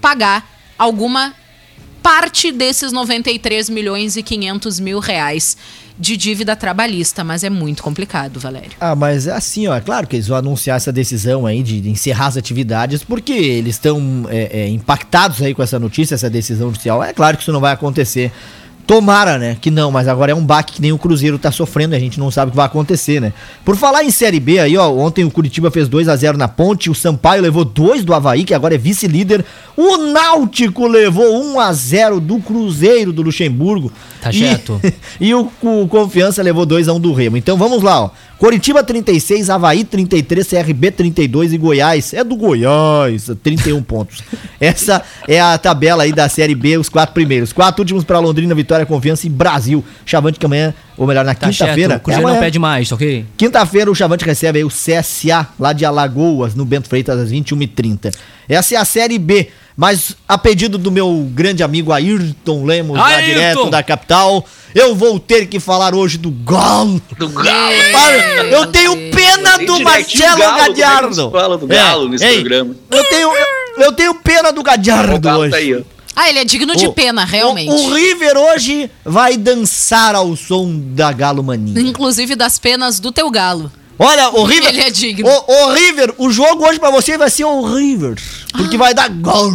pagar 0.00 0.57
alguma 0.78 1.34
parte 2.02 2.52
desses 2.52 2.92
93 2.92 3.68
milhões 3.68 4.16
e 4.16 4.22
500 4.22 4.80
mil 4.80 4.98
reais 4.98 5.56
de 5.98 6.16
dívida 6.16 6.54
trabalhista, 6.54 7.24
mas 7.24 7.42
é 7.42 7.50
muito 7.50 7.82
complicado, 7.82 8.38
Valério. 8.38 8.70
Ah, 8.80 8.94
mas 8.94 9.26
é 9.26 9.32
assim, 9.32 9.66
ó, 9.66 9.74
é 9.74 9.80
claro 9.80 10.06
que 10.06 10.14
eles 10.14 10.28
vão 10.28 10.38
anunciar 10.38 10.76
essa 10.76 10.92
decisão 10.92 11.44
aí 11.44 11.62
de, 11.62 11.80
de 11.80 11.90
encerrar 11.90 12.28
as 12.28 12.36
atividades, 12.36 13.02
porque 13.02 13.32
eles 13.32 13.74
estão 13.74 14.24
é, 14.30 14.60
é, 14.60 14.68
impactados 14.68 15.42
aí 15.42 15.52
com 15.52 15.62
essa 15.62 15.78
notícia, 15.78 16.14
essa 16.14 16.30
decisão 16.30 16.68
judicial. 16.68 17.02
É 17.02 17.12
claro 17.12 17.36
que 17.36 17.42
isso 17.42 17.52
não 17.52 17.60
vai 17.60 17.72
acontecer. 17.72 18.32
Tomara, 18.88 19.36
né? 19.36 19.54
Que 19.60 19.70
não, 19.70 19.90
mas 19.92 20.08
agora 20.08 20.32
é 20.32 20.34
um 20.34 20.42
baque 20.44 20.72
que 20.72 20.80
nem 20.80 20.92
o 20.92 20.98
Cruzeiro 20.98 21.38
tá 21.38 21.52
sofrendo, 21.52 21.94
a 21.94 21.98
gente 21.98 22.18
não 22.18 22.30
sabe 22.30 22.48
o 22.48 22.52
que 22.52 22.56
vai 22.56 22.64
acontecer, 22.64 23.20
né? 23.20 23.34
Por 23.62 23.76
falar 23.76 24.02
em 24.02 24.10
Série 24.10 24.40
B 24.40 24.58
aí, 24.58 24.78
ó, 24.78 24.90
ontem 24.90 25.24
o 25.26 25.30
Curitiba 25.30 25.70
fez 25.70 25.88
2 25.90 26.08
a 26.08 26.16
0 26.16 26.38
na 26.38 26.48
Ponte, 26.48 26.88
o 26.88 26.94
Sampaio 26.94 27.42
levou 27.42 27.66
2 27.66 28.02
do 28.02 28.14
Havaí, 28.14 28.44
que 28.44 28.54
agora 28.54 28.74
é 28.74 28.78
vice-líder. 28.78 29.44
O 29.76 29.98
Náutico 29.98 30.86
levou 30.86 31.26
1 31.54 31.60
a 31.60 31.70
0 31.70 32.18
do 32.18 32.38
Cruzeiro 32.40 33.12
do 33.12 33.20
Luxemburgo. 33.20 33.92
Tá 34.22 34.30
E- 34.30 34.38
certo. 34.38 34.80
e 35.20 35.34
o, 35.34 35.50
o 35.62 35.86
Confiança 35.86 36.42
levou 36.42 36.64
2 36.64 36.88
a 36.88 36.94
1 36.94 36.98
do 37.00 37.12
Remo. 37.12 37.36
Então 37.36 37.58
vamos 37.58 37.82
lá, 37.82 38.04
ó. 38.04 38.10
Curitiba 38.38 38.84
36, 38.84 39.50
Havaí 39.50 39.82
33, 39.82 40.46
CRB 40.48 40.92
32 40.92 41.52
e 41.52 41.58
Goiás. 41.58 42.14
É 42.14 42.22
do 42.22 42.36
Goiás, 42.36 43.28
31 43.42 43.82
pontos. 43.82 44.22
Essa 44.60 45.02
é 45.26 45.40
a 45.40 45.58
tabela 45.58 46.04
aí 46.04 46.12
da 46.12 46.28
Série 46.28 46.54
B, 46.54 46.78
os 46.78 46.88
quatro 46.88 47.12
primeiros. 47.12 47.52
Quatro 47.52 47.82
últimos 47.82 48.04
pra 48.04 48.20
Londrina, 48.20 48.54
Vitória, 48.54 48.77
Confiança 48.86 49.26
e 49.26 49.30
Brasil. 49.30 49.84
Chavante 50.04 50.38
que 50.38 50.46
amanhã, 50.46 50.74
ou 50.96 51.06
melhor, 51.06 51.24
na 51.24 51.34
Tá 51.34 51.48
quinta-feira. 51.48 51.96
O 51.96 52.00
Cruzeiro 52.00 52.28
é 52.28 52.32
não 52.32 52.40
pede 52.40 52.58
mais, 52.58 52.88
tá 52.88 52.94
ok? 52.94 53.24
Quinta-feira 53.36 53.90
o 53.90 53.94
Chavante 53.94 54.24
recebe 54.24 54.58
aí 54.58 54.64
o 54.64 54.68
CSA 54.68 55.48
lá 55.58 55.72
de 55.72 55.84
Alagoas, 55.84 56.54
no 56.54 56.64
Bento 56.64 56.88
Freitas, 56.88 57.18
às 57.18 57.30
21h30. 57.30 58.14
Essa 58.48 58.74
é 58.74 58.78
a 58.78 58.84
Série 58.84 59.18
B. 59.18 59.48
Mas 59.80 60.16
a 60.26 60.36
pedido 60.36 60.76
do 60.76 60.90
meu 60.90 61.30
grande 61.32 61.62
amigo 61.62 61.92
Ayrton 61.92 62.64
Lemos, 62.64 62.98
lá 62.98 63.06
Ayrton! 63.06 63.26
direto 63.26 63.70
da 63.70 63.80
capital, 63.80 64.44
eu 64.74 64.92
vou 64.92 65.20
ter 65.20 65.46
que 65.46 65.60
falar 65.60 65.94
hoje 65.94 66.18
do 66.18 66.32
Galo. 66.32 67.00
Do 67.16 67.28
Galo. 67.28 67.74
Para, 67.92 68.44
eu 68.46 68.66
tenho 68.66 68.96
pena 69.12 69.56
do 69.58 69.80
Marcelo 69.80 70.36
Galo, 70.36 70.58
é 70.58 70.66
Gadiardo. 70.66 71.30
fala 71.30 71.56
do 71.56 71.68
Galo 71.68 72.08
nesse 72.08 72.26
programa? 72.40 72.74
Eu 72.90 73.04
tenho, 73.04 73.30
eu, 73.32 73.84
eu 73.84 73.92
tenho 73.92 74.14
pena 74.16 74.52
do 74.52 74.62
O 74.62 74.64
Gadiardo 74.64 75.20
Galo 75.20 75.42
hoje. 75.42 75.50
tá 75.52 75.56
aí, 75.58 75.74
ó. 75.76 75.97
Ah, 76.20 76.28
ele 76.28 76.40
é 76.40 76.44
digno 76.44 76.74
de 76.74 76.88
O- 76.88 76.92
pena, 76.92 77.24
realmente. 77.24 77.70
O, 77.70 77.74
o 77.90 77.94
River 77.94 78.36
hoje 78.36 78.90
vai 79.04 79.36
dançar 79.36 80.16
ao 80.16 80.34
som 80.34 80.68
da 80.76 81.12
Galo 81.12 81.44
Mania. 81.44 81.80
Inclusive 81.80 82.34
das 82.34 82.58
penas 82.58 82.98
do 82.98 83.12
teu 83.12 83.30
galo. 83.30 83.70
Olha, 83.96 84.28
o 84.30 84.42
River. 84.42 84.68
Ele 84.70 84.80
é 84.80 84.90
digno. 84.90 85.28
O, 85.28 85.52
o 85.66 85.72
River, 85.72 86.12
o 86.18 86.28
jogo 86.28 86.66
hoje 86.68 86.80
pra 86.80 86.90
você 86.90 87.16
vai 87.16 87.30
ser 87.30 87.44
o 87.44 87.62
River. 87.72 88.16
Porque 88.52 88.76
vai 88.76 88.92
dar 88.94 89.08
gol. 89.10 89.52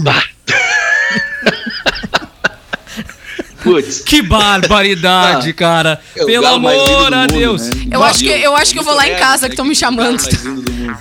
Putz. 3.62 3.99
Que 3.99 4.21
barbaridade, 4.21 5.49
Ah, 5.49 5.54
cara. 5.54 6.02
É 6.15 6.26
Pelo 6.26 6.47
amor 6.47 6.73
do 6.73 6.95
a 7.13 7.21
mundo, 7.21 7.34
Deus. 7.34 7.62
né? 7.62 7.88
Eu 7.91 8.04
acho 8.04 8.19
que- 8.19 8.30
eu 8.30 8.56
acho 8.56 8.71
que 8.73 8.80
eu 8.80 8.84
vou 8.84 8.93
lá 8.95 9.06
em 9.08 9.15
casa 9.15 9.49
que 9.49 9.56
tão 9.58 9.65
me 9.65 9.76
chamando. 9.76 10.19
O 10.19 10.23
galo 10.23 10.32
mais 10.32 10.43
lindo 10.45 10.62
do 10.62 10.71
mundo. 10.71 10.97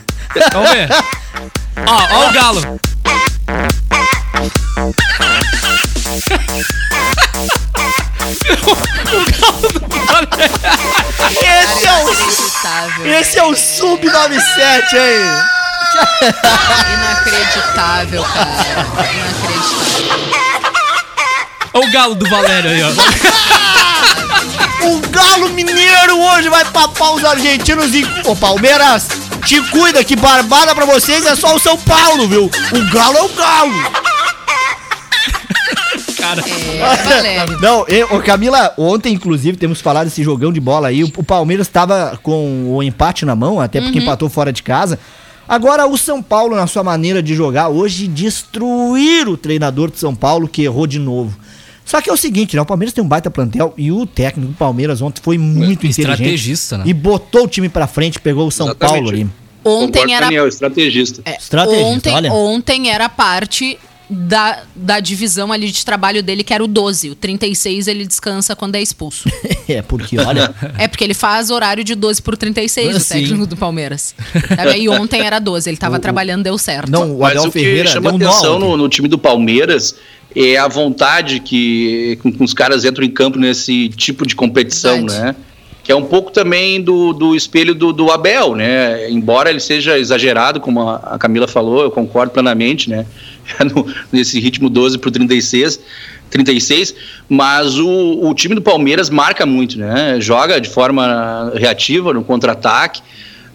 Vamos 0.53 0.71
ver. 0.71 0.89
Ó, 1.87 2.17
ó 2.17 2.29
o 2.29 2.33
galo. 2.33 2.81
Esse 11.41 11.87
é 11.87 11.93
o, 12.05 13.07
esse 13.07 13.39
é 13.39 13.45
o 13.45 13.57
Sub-97 13.57 14.95
aí. 14.95 15.53
Inacreditável, 16.95 18.23
cara. 18.25 18.87
Inacreditável. 19.13 20.23
Ó 21.75 21.79
o 21.81 21.91
galo 21.93 22.15
do 22.15 22.29
Valério 22.29 22.71
aí, 22.71 22.83
ó. 22.83 22.89
O 24.83 24.99
Galo 25.11 25.51
Mineiro 25.51 26.19
hoje 26.19 26.49
vai 26.49 26.65
papar 26.65 27.13
os 27.13 27.25
argentinos 27.25 27.95
e. 27.95 28.05
Ô, 28.25 28.35
Palmeiras, 28.35 29.07
te 29.47 29.61
cuida 29.71 30.03
que 30.03 30.17
barbada 30.17 30.75
pra 30.75 30.85
vocês 30.85 31.25
é 31.25 31.37
só 31.37 31.55
o 31.55 31.61
São 31.61 31.79
Paulo, 31.79 32.27
viu? 32.27 32.51
O 32.73 32.93
Galo 32.93 33.17
é 33.17 33.23
o 33.23 33.29
Galo. 33.29 34.12
Cara, 36.23 36.41
É, 36.41 36.79
Valério. 37.17 37.61
Não, 37.61 37.85
eu, 37.89 38.07
ô, 38.15 38.21
Camila, 38.21 38.73
ontem, 38.79 39.13
inclusive, 39.13 39.57
temos 39.57 39.81
falado 39.81 40.05
desse 40.05 40.23
jogão 40.23 40.53
de 40.53 40.61
bola 40.61 40.89
aí. 40.89 41.03
O, 41.03 41.09
o 41.17 41.25
Palmeiras 41.25 41.67
estava 41.67 42.19
com 42.23 42.73
o 42.77 42.83
empate 42.83 43.25
na 43.25 43.35
mão, 43.35 43.61
até 43.61 43.81
porque 43.81 43.99
empatou 43.99 44.29
fora 44.29 44.53
de 44.53 44.63
casa. 44.63 44.99
Agora, 45.49 45.87
o 45.87 45.99
São 45.99 46.23
Paulo, 46.23 46.55
na 46.55 46.67
sua 46.69 46.85
maneira 46.85 47.21
de 47.23 47.35
jogar, 47.35 47.69
hoje 47.69 48.07
destruir 48.07 49.29
o 49.29 49.37
treinador 49.37 49.91
de 49.91 49.99
São 49.99 50.15
Paulo, 50.15 50.47
que 50.47 50.63
errou 50.63 50.87
de 50.87 50.99
novo. 51.01 51.37
Só 51.85 52.01
que 52.01 52.09
é 52.09 52.13
o 52.13 52.17
seguinte, 52.17 52.55
né? 52.55 52.63
O 52.63 52.65
Palmeiras 52.67 52.95
tem 52.95 53.03
um 53.03 53.09
baita 53.09 53.29
plantel 53.29 53.75
e 53.77 53.91
o 53.91 54.07
técnico 54.07 54.53
do 54.53 54.57
Palmeiras 54.57 55.03
ontem 55.03 55.21
foi 55.21 55.37
muito 55.37 55.85
inteligente. 55.85 56.13
Estrategista, 56.13 56.79
né? 56.79 56.85
E 56.87 56.95
botou 56.95 57.45
o 57.45 57.49
time 57.49 57.69
pra 57.69 57.89
frente, 57.89 58.21
pegou 58.21 58.47
o 58.47 58.51
São 58.53 58.67
Exatamente. 58.69 58.95
Paulo 58.95 59.09
ali. 59.11 59.27
Ontem 59.65 59.87
Concordo 59.93 60.13
era 60.13 60.27
Daniel, 60.27 60.49
estrategista. 60.49 61.23
É, 61.25 61.37
Estrategista, 61.37 61.87
ontem, 61.87 62.15
olha. 62.15 62.33
ontem 62.33 62.91
era 62.91 63.09
parte 63.09 63.79
da, 64.15 64.63
da 64.77 65.01
divisão 65.01 65.51
ali 65.51 65.71
de 65.71 65.85
trabalho 65.85 66.23
dele, 66.23 66.45
que 66.45 66.53
era 66.53 66.63
o 66.63 66.67
12. 66.67 67.11
O 67.11 67.15
36 67.15 67.89
ele 67.89 68.07
descansa 68.07 68.55
quando 68.55 68.75
é 68.77 68.83
expulso. 68.83 69.29
É, 69.69 69.81
porque, 69.81 70.19
olha. 70.19 70.53
É 70.77 70.87
porque 70.89 71.03
ele 71.05 71.15
faz 71.15 71.49
horário 71.49 71.83
de 71.85 71.95
12 71.95 72.21
por 72.21 72.37
36, 72.37 72.95
Ah, 72.95 72.97
o 72.97 73.01
sim. 73.01 73.15
técnico 73.15 73.47
do 73.47 73.57
Palmeiras. 73.57 74.13
Sabe? 74.55 74.81
E 74.81 74.89
ontem 74.89 75.23
era 75.23 75.39
12, 75.39 75.71
ele 75.71 75.77
tava 75.77 75.95
O- 75.95 75.99
o- 75.99 76.01
trabalhando, 76.01 76.43
deu 76.43 76.59
certo. 76.59 76.91
Não, 76.91 77.17
o 77.17 77.21
Mas 77.21 77.41
o 77.41 77.45
que 77.45 77.61
Ferreira 77.61 77.89
chama 77.89 78.13
deu 78.13 78.29
atenção 78.29 78.59
no, 78.59 78.77
no 78.77 78.89
time 78.89 79.09
do 79.09 79.17
Palmeiras 79.17 79.95
é 80.35 80.59
a 80.59 80.67
vontade 80.69 81.39
que 81.41 82.19
com, 82.23 82.33
com 82.33 82.43
os 82.45 82.53
caras 82.53 82.85
entram 82.85 83.05
em 83.05 83.11
campo 83.11 83.39
nesse 83.39 83.89
tipo 83.91 84.27
de 84.27 84.35
competição, 84.35 84.97
Verdade. 85.07 85.23
né? 85.27 85.37
Que 85.85 85.91
é 85.91 85.97
um 85.97 86.05
pouco 86.05 86.31
também 86.31 86.81
do, 86.81 87.13
do 87.13 87.35
espelho 87.35 87.75
do, 87.75 87.93
do 87.93 88.11
Abel, 88.13 88.55
né? 88.55 89.11
Embora 89.11 89.51
ele 89.51 89.59
seja 89.59 89.99
exagerado, 89.99 90.61
como 90.61 90.89
a, 90.89 91.17
Camila 91.19 91.49
falou, 91.49 91.83
eu 91.83 91.91
concordo 91.91 92.33
plenamente, 92.33 92.89
né? 92.89 93.05
No- 93.75 93.87
nesse 94.13 94.39
ritmo 94.39 94.71
12 94.71 94.99
para 94.99 95.11
36, 95.11 95.81
36, 96.31 96.95
mas 97.29 97.77
o, 97.79 98.21
o 98.23 98.33
time 98.35 98.55
do 98.55 98.63
Palmeiras 98.63 99.11
marca 99.11 99.45
muito, 99.45 99.77
né? 99.79 100.19
Joga 100.21 100.61
de 100.61 100.69
forma 100.69 101.51
reativa 101.57 102.13
no 102.13 102.23
contra-ataque. 102.23 103.03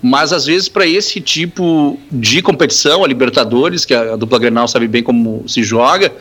Mas 0.02 0.32
às 0.32 0.46
vezes 0.46 0.68
para 0.70 0.86
esse 0.86 1.20
tipo 1.22 1.98
de 2.12 2.42
competição, 2.42 3.04
a 3.04 3.08
Libertadores, 3.08 3.84
que 3.86 3.94
a, 3.96 4.13
a 4.13 4.16
dupla 4.16 4.38
Grenal 4.38 4.68
sabe 4.68 4.88
bem 4.88 5.02
como 5.02 5.44
se 5.48 5.63
joga, 5.63 6.12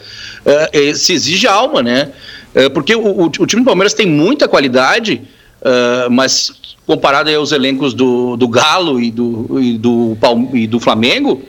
eh, 0.72 0.94
se 0.94 1.12
exige 1.12 1.46
alma, 1.46 1.82
né? 1.82 2.10
Eh, 2.54 2.68
porque 2.70 2.94
o, 2.94 3.04
o- 3.04 3.26
o 3.26 3.46
time 3.46 3.60
do 3.62 3.66
Palmeiras 3.66 3.92
tem 3.92 4.06
muita 4.06 4.48
qualidade, 4.48 5.20
eh, 5.66 6.08
mas 6.08 6.52
comparado 6.86 7.28
aos 7.34 7.50
elencos 7.50 7.92
do, 7.92 8.36
do 8.36 8.46
Galo 8.46 9.00
e 9.00 9.10
do, 9.10 9.60
e 9.60 9.76
do, 9.76 10.16
e 10.54 10.66
do 10.68 10.78
Flamengo, 10.78 11.42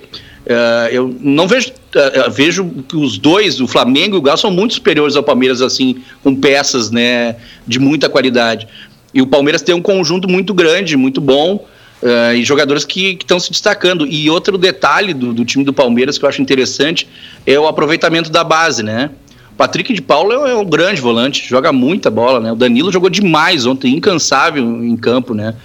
eh, 0.44 0.90
eu 0.92 1.16
não 1.20 1.48
vejo, 1.48 1.72
eh, 1.94 2.30
vejo 2.32 2.66
que 2.88 2.96
os 2.96 3.20
dois, 3.20 3.62
o 3.62 3.68
Flamengo 3.68 4.16
e 4.16 4.20
o 4.20 4.22
Galo, 4.22 4.40
são 4.40 4.50
muito 4.50 4.74
superiores 4.74 5.16
ao 5.16 5.22
Palmeiras, 5.22 5.62
assim, 5.62 5.98
com 6.24 6.36
peças 6.36 6.90
né, 6.90 7.36
de 7.68 7.78
muita 7.78 8.10
qualidade. 8.10 8.68
E 9.14 9.22
o 9.22 9.28
Palmeiras 9.28 9.62
tem 9.62 9.76
um 9.76 9.82
conjunto 9.82 10.28
muito 10.28 10.52
grande, 10.52 10.98
muito 10.98 11.22
bom, 11.22 11.64
eh, 12.02 12.38
e 12.38 12.44
jogadores 12.44 12.84
que 12.84 13.20
estão 13.22 13.40
se 13.40 13.52
destacando. 13.52 14.08
E 14.08 14.30
outro 14.32 14.58
detalhe 14.58 15.14
do, 15.14 15.32
do 15.32 15.46
time 15.46 15.64
do 15.64 15.74
Palmeiras 15.74 16.18
que 16.18 16.26
eu 16.26 16.30
acho 16.30 16.42
interessante 16.42 17.08
é 17.46 17.60
o 17.60 17.68
aproveitamento 17.68 18.32
da 18.32 18.44
base, 18.44 18.82
né? 18.82 19.12
Patrick 19.58 19.92
de 19.92 20.02
Paulo 20.02 20.32
é 20.32 20.56
um 20.56 20.64
grande 20.64 21.02
volante, 21.02 21.48
joga 21.48 21.74
muita 21.74 22.12
bola, 22.12 22.40
né? 22.40 22.52
O 22.52 22.56
Danilo 22.56 22.92
jogou 22.92 23.10
demais 23.10 23.66
ontem, 23.66 23.96
incansável 23.96 24.64
em 24.84 24.96
campo, 24.96 25.34
né? 25.34 25.56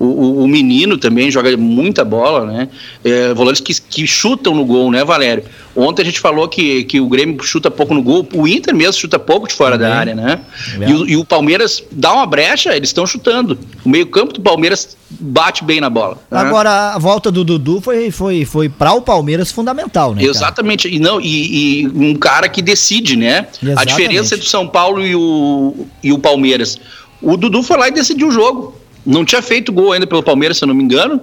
O, 0.00 0.06
o- 0.06 0.44
o 0.44 0.48
menino 0.48 0.96
também 0.96 1.30
joga 1.30 1.54
muita 1.58 2.02
bola, 2.06 2.46
né? 2.46 2.68
É, 3.04 3.34
volantes 3.34 3.60
que, 3.60 3.78
que 3.78 4.06
chutam 4.06 4.54
no 4.54 4.64
gol, 4.64 4.90
né, 4.90 5.04
Valério? 5.04 5.44
Ontem 5.76 6.00
a 6.00 6.04
gente 6.06 6.18
falou 6.18 6.48
que, 6.48 6.84
que 6.84 6.98
o 7.00 7.06
Grêmio 7.06 7.40
chuta 7.44 7.70
pouco 7.70 7.92
no 7.92 8.02
gol, 8.02 8.26
o 8.34 8.48
Inter 8.48 8.74
mesmo 8.74 8.94
chuta 8.94 9.18
pouco 9.18 9.46
de 9.46 9.52
fora 9.54 9.76
da 9.76 9.94
área, 9.94 10.14
né? 10.14 10.40
E, 10.88 10.92
o, 10.94 11.06
e 11.10 11.16
o 11.18 11.24
Palmeiras 11.24 11.84
dá 11.92 12.14
uma 12.14 12.24
brecha, 12.26 12.74
eles 12.74 12.88
estão 12.88 13.06
chutando. 13.06 13.58
O 13.84 13.88
meio-campo 13.90 14.32
do 14.32 14.40
Palmeiras 14.40 14.96
bate 15.10 15.62
bem 15.64 15.80
na 15.82 15.90
bola. 15.90 16.16
né? 16.30 16.38
Agora, 16.40 16.94
a 16.94 16.98
volta 16.98 17.30
do 17.30 17.44
Dudu 17.44 17.80
foi, 17.82 18.10
foi, 18.10 18.44
foi 18.46 18.68
para 18.70 18.94
o 18.94 19.02
Palmeiras 19.02 19.52
fundamental, 19.52 20.14
né? 20.14 20.22
cara? 20.22 20.30
Exatamente, 20.30 20.88
e 20.88 20.98
não 20.98 21.20
e, 21.20 21.82
e 21.82 21.88
um 21.88 22.14
cara 22.14 22.48
que 22.48 22.62
decide, 22.62 23.16
né? 23.16 23.46
A 23.62 23.66
Exatamente. 23.66 23.88
diferença 23.88 24.34
entre 24.34 24.46
o 24.46 24.50
São 24.50 24.66
Paulo 24.66 25.04
e 25.06 25.14
o, 25.14 25.86
e 26.02 26.10
o 26.10 26.18
Palmeiras. 26.18 26.78
O 27.20 27.36
Dudu 27.36 27.62
foi 27.62 27.76
lá 27.76 27.88
e 27.88 27.90
decidiu 27.92 28.28
o 28.28 28.32
jogo. 28.32 28.74
Não 29.10 29.24
tinha 29.24 29.42
feito 29.42 29.72
gol 29.72 29.92
ainda 29.92 30.06
pelo 30.06 30.22
Palmeiras, 30.22 30.58
se 30.58 30.64
eu 30.64 30.68
não 30.68 30.74
me 30.74 30.84
engano. 30.84 31.20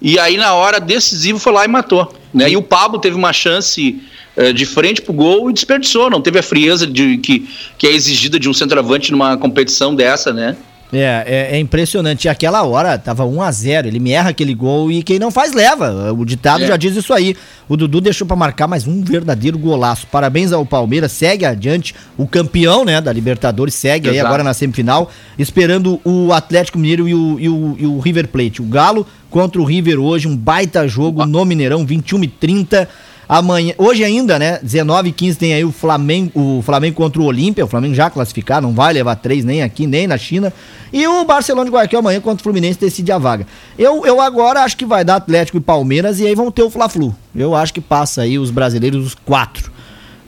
E 0.00 0.18
aí, 0.18 0.36
na 0.36 0.54
hora 0.54 0.78
decisiva, 0.78 1.38
foi 1.38 1.52
lá 1.52 1.64
e 1.64 1.68
matou. 1.68 2.14
Né? 2.32 2.50
E 2.50 2.56
o 2.56 2.62
Pablo 2.62 2.98
teve 2.98 3.16
uma 3.16 3.32
chance 3.32 4.00
eh, 4.36 4.52
de 4.52 4.66
frente 4.66 5.00
pro 5.02 5.12
gol 5.12 5.50
e 5.50 5.52
desperdiçou. 5.52 6.10
Não 6.10 6.20
teve 6.20 6.38
a 6.38 6.42
frieza 6.42 6.86
de, 6.86 7.18
que, 7.18 7.48
que 7.78 7.86
é 7.86 7.92
exigida 7.92 8.38
de 8.38 8.48
um 8.48 8.54
centroavante 8.54 9.10
numa 9.10 9.36
competição 9.36 9.94
dessa, 9.94 10.32
né? 10.32 10.56
É, 10.98 11.24
é, 11.26 11.56
é 11.56 11.58
impressionante. 11.58 12.24
E 12.24 12.28
aquela 12.28 12.62
hora 12.62 12.98
tava 12.98 13.24
1 13.24 13.42
a 13.42 13.50
0 13.50 13.88
Ele 13.88 13.98
me 13.98 14.12
erra 14.12 14.30
aquele 14.30 14.54
gol 14.54 14.90
e 14.90 15.02
quem 15.02 15.18
não 15.18 15.30
faz 15.30 15.52
leva. 15.52 16.12
O 16.12 16.24
ditado 16.24 16.64
É. 16.64 16.66
já 16.66 16.76
diz 16.76 16.96
isso 16.96 17.12
aí. 17.12 17.36
O 17.68 17.76
Dudu 17.76 18.00
deixou 18.00 18.26
pra 18.26 18.36
marcar 18.36 18.66
mais 18.66 18.86
um 18.86 19.02
verdadeiro 19.02 19.58
golaço. 19.58 20.06
Parabéns 20.06 20.52
ao 20.52 20.64
Palmeiras. 20.66 21.12
Segue 21.12 21.44
adiante. 21.44 21.94
O 22.16 22.26
campeão, 22.26 22.84
né, 22.84 23.00
da 23.00 23.12
Libertadores 23.12 23.74
segue 23.74 24.08
aí 24.08 24.16
Exato. 24.16 24.26
agora 24.26 24.44
na 24.44 24.54
semifinal, 24.54 25.10
esperando 25.38 26.00
o 26.04 26.32
Atlético 26.32 26.78
Mineiro 26.78 27.08
e 27.08 27.14
o, 27.14 27.40
e 27.40 27.48
o, 27.48 27.76
e 27.78 27.86
o 27.86 27.98
River 28.00 28.28
Plate. 28.28 28.60
O 28.62 28.66
Galo 28.66 29.06
contra 29.30 29.60
o 29.60 29.64
River 29.64 29.98
hoje, 29.98 30.28
um 30.28 30.36
baita 30.36 30.86
jogo 30.86 31.26
no 31.26 31.44
Mineirão, 31.44 31.84
21 31.84 32.24
e 32.24 32.28
30 32.28 32.88
Amanhã, 33.28 33.74
hoje 33.78 34.04
ainda, 34.04 34.38
né? 34.38 34.58
19 34.62 35.08
e 35.08 35.12
15 35.12 35.38
tem 35.38 35.54
aí 35.54 35.64
o 35.64 35.72
Flamengo, 35.72 36.30
o 36.34 36.62
Flamengo 36.62 36.96
contra 36.96 37.20
o 37.20 37.24
Olímpia. 37.24 37.64
O 37.64 37.68
Flamengo 37.68 37.94
já 37.94 38.10
classificado, 38.10 38.66
não 38.66 38.74
vai 38.74 38.92
levar 38.92 39.16
três 39.16 39.44
nem 39.44 39.62
aqui, 39.62 39.86
nem 39.86 40.06
na 40.06 40.18
China. 40.18 40.52
E 40.92 41.06
o 41.06 41.24
Barcelona 41.24 41.64
de 41.64 41.70
Guayaquil 41.74 41.98
amanhã 41.98 42.20
contra 42.20 42.40
o 42.40 42.42
Fluminense 42.42 42.78
decide 42.78 43.10
a 43.10 43.18
vaga. 43.18 43.46
Eu, 43.78 44.04
eu 44.06 44.20
agora 44.20 44.60
acho 44.60 44.76
que 44.76 44.84
vai 44.84 45.04
dar 45.04 45.16
Atlético 45.16 45.58
e 45.58 45.60
Palmeiras 45.60 46.20
e 46.20 46.26
aí 46.26 46.34
vão 46.34 46.50
ter 46.50 46.62
o 46.62 46.70
Fla-Flu. 46.70 47.14
Eu 47.34 47.54
acho 47.54 47.72
que 47.72 47.80
passa 47.80 48.22
aí 48.22 48.38
os 48.38 48.50
brasileiros, 48.50 49.06
os 49.06 49.14
quatro. 49.14 49.72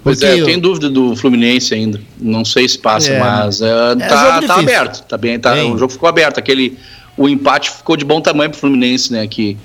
Pois 0.02 0.20
Porque 0.20 0.32
é, 0.32 0.40
eu 0.40 0.46
tenho 0.46 0.60
dúvida 0.60 0.88
do 0.88 1.16
Fluminense 1.16 1.74
ainda. 1.74 2.00
Não 2.18 2.44
sei 2.44 2.68
se 2.68 2.78
passa, 2.78 3.10
É, 3.10 3.18
mas 3.18 3.60
é, 3.60 3.66
é 3.66 3.96
tá, 3.96 4.40
tá 4.40 4.54
aberto. 4.54 5.04
Tá 5.04 5.18
bem, 5.18 5.38
tá, 5.38 5.52
Bem. 5.52 5.72
o 5.72 5.76
jogo 5.76 5.92
ficou 5.92 6.08
aberto. 6.08 6.38
Aquele, 6.38 6.78
o 7.16 7.28
empate 7.28 7.72
ficou 7.72 7.96
de 7.96 8.04
bom 8.04 8.20
tamanho 8.20 8.50
pro 8.50 8.60
Fluminense, 8.60 9.12
né? 9.12 9.26
Que, 9.26 9.56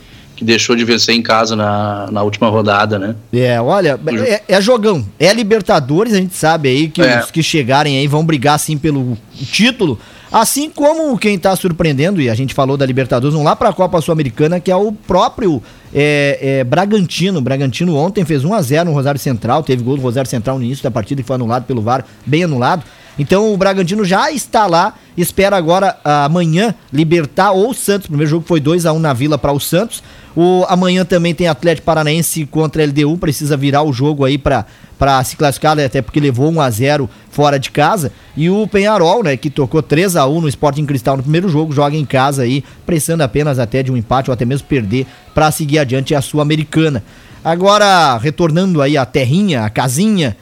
que 0.42 0.46
deixou 0.46 0.76
de 0.76 0.84
vencer 0.84 1.14
em 1.14 1.22
casa 1.22 1.56
na, 1.56 2.10
na 2.12 2.24
última 2.24 2.50
rodada, 2.50 2.98
né? 2.98 3.16
É, 3.32 3.62
olha, 3.62 4.00
é, 4.26 4.42
é 4.48 4.60
jogão. 4.60 5.06
É 5.20 5.32
Libertadores, 5.32 6.14
a 6.14 6.18
gente 6.18 6.36
sabe 6.36 6.68
aí 6.68 6.90
que 6.90 7.00
É. 7.00 7.20
os 7.20 7.30
que 7.30 7.44
chegarem 7.44 8.00
aí 8.00 8.08
vão 8.08 8.26
brigar 8.26 8.58
sim 8.58 8.76
pelo 8.76 9.16
título. 9.32 10.00
Assim 10.32 10.68
como 10.68 11.16
quem 11.16 11.38
tá 11.38 11.56
surpreendendo, 11.56 12.20
e 12.20 12.28
a 12.28 12.34
gente 12.34 12.56
falou 12.56 12.76
da 12.76 12.88
Libertadores, 12.88 13.36
vão 13.36 13.44
lá 13.44 13.56
pra 13.56 13.72
Copa 13.72 14.02
Sul-Americana, 14.02 14.60
que 14.60 14.72
é 14.72 14.76
o 14.76 14.92
próprio 14.92 15.62
é, 15.94 16.40
é, 16.42 16.64
Bragantino. 16.64 17.38
O 17.38 17.42
Bragantino 17.42 17.96
ontem 17.96 18.26
fez 18.26 18.44
1x0 18.44 18.86
no 18.86 18.94
Rosário 18.94 19.20
Central, 19.20 19.62
teve 19.62 19.84
gol 19.84 19.96
do 19.98 20.02
Rosário 20.02 20.30
Central 20.30 20.58
no 20.58 20.64
início 20.64 20.84
da 20.84 20.90
partida 20.90 21.22
que 21.22 21.28
foi 21.28 21.36
anulado 21.36 21.66
pelo 21.66 21.84
VAR, 21.84 22.04
bem 22.26 22.46
anulado. 22.46 22.84
Então 23.20 23.54
o 23.54 23.58
Bragantino 23.58 24.04
já 24.04 24.32
está 24.32 24.66
lá, 24.66 24.96
espera 25.16 25.56
agora 25.56 25.98
amanhã 26.04 26.74
libertar 26.92 27.52
ou 27.52 27.70
o 27.70 27.74
Santos. 27.74 28.06
O 28.06 28.10
primeiro 28.10 28.30
jogo 28.32 28.46
foi 28.48 28.60
2 28.60 28.88
a 28.88 28.94
1 28.94 29.00
na 29.00 29.14
Vila 29.14 29.38
para 29.38 29.52
o 29.52 29.60
Santos. 29.60 30.02
O 30.36 30.66
amanhã 30.70 31.04
também 31.04 31.34
tem 31.34 31.48
Atlético 31.48 31.86
Paranaense 31.86 32.46
contra 32.46 32.84
a 32.84 32.86
LDU, 32.86 33.18
precisa 33.18 33.58
virar 33.58 33.84
o 33.84 33.92
jogo 33.92 34.26
aí 34.26 34.38
para 34.38 34.66
para 34.98 35.24
se 35.24 35.36
classificar, 35.36 35.76
né, 35.76 35.86
até 35.86 36.00
porque 36.00 36.20
levou 36.20 36.52
1 36.52 36.62
a 36.62 36.70
0 36.70 37.10
fora 37.32 37.58
de 37.58 37.72
casa. 37.72 38.12
E 38.38 38.52
o 38.52 38.68
Penharol, 38.68 39.24
né, 39.24 39.36
que 39.36 39.50
tocou 39.50 39.82
3 39.82 40.16
a 40.16 40.28
1 40.28 40.42
no 40.42 40.48
Sporting 40.48 40.86
Cristal 40.86 41.18
no 41.18 41.24
primeiro 41.24 41.50
jogo, 41.50 41.74
joga 41.74 41.98
em 41.98 42.06
casa 42.06 42.44
aí, 42.44 42.64
precisando 42.86 43.22
apenas 43.22 43.58
até 43.58 43.82
de 43.82 43.92
um 43.92 43.98
empate 43.98 44.30
ou 44.30 44.34
até 44.36 44.46
mesmo 44.46 44.68
perder 44.68 45.08
para 45.34 45.50
seguir 45.50 45.80
adiante 45.80 46.14
a 46.14 46.22
Sul-Americana. 46.22 47.04
Agora, 47.44 48.16
retornando 48.20 48.80
aí 48.80 48.96
a 48.96 49.04
terrinha, 49.04 49.66
a 49.66 49.72
casinha, 49.72 50.38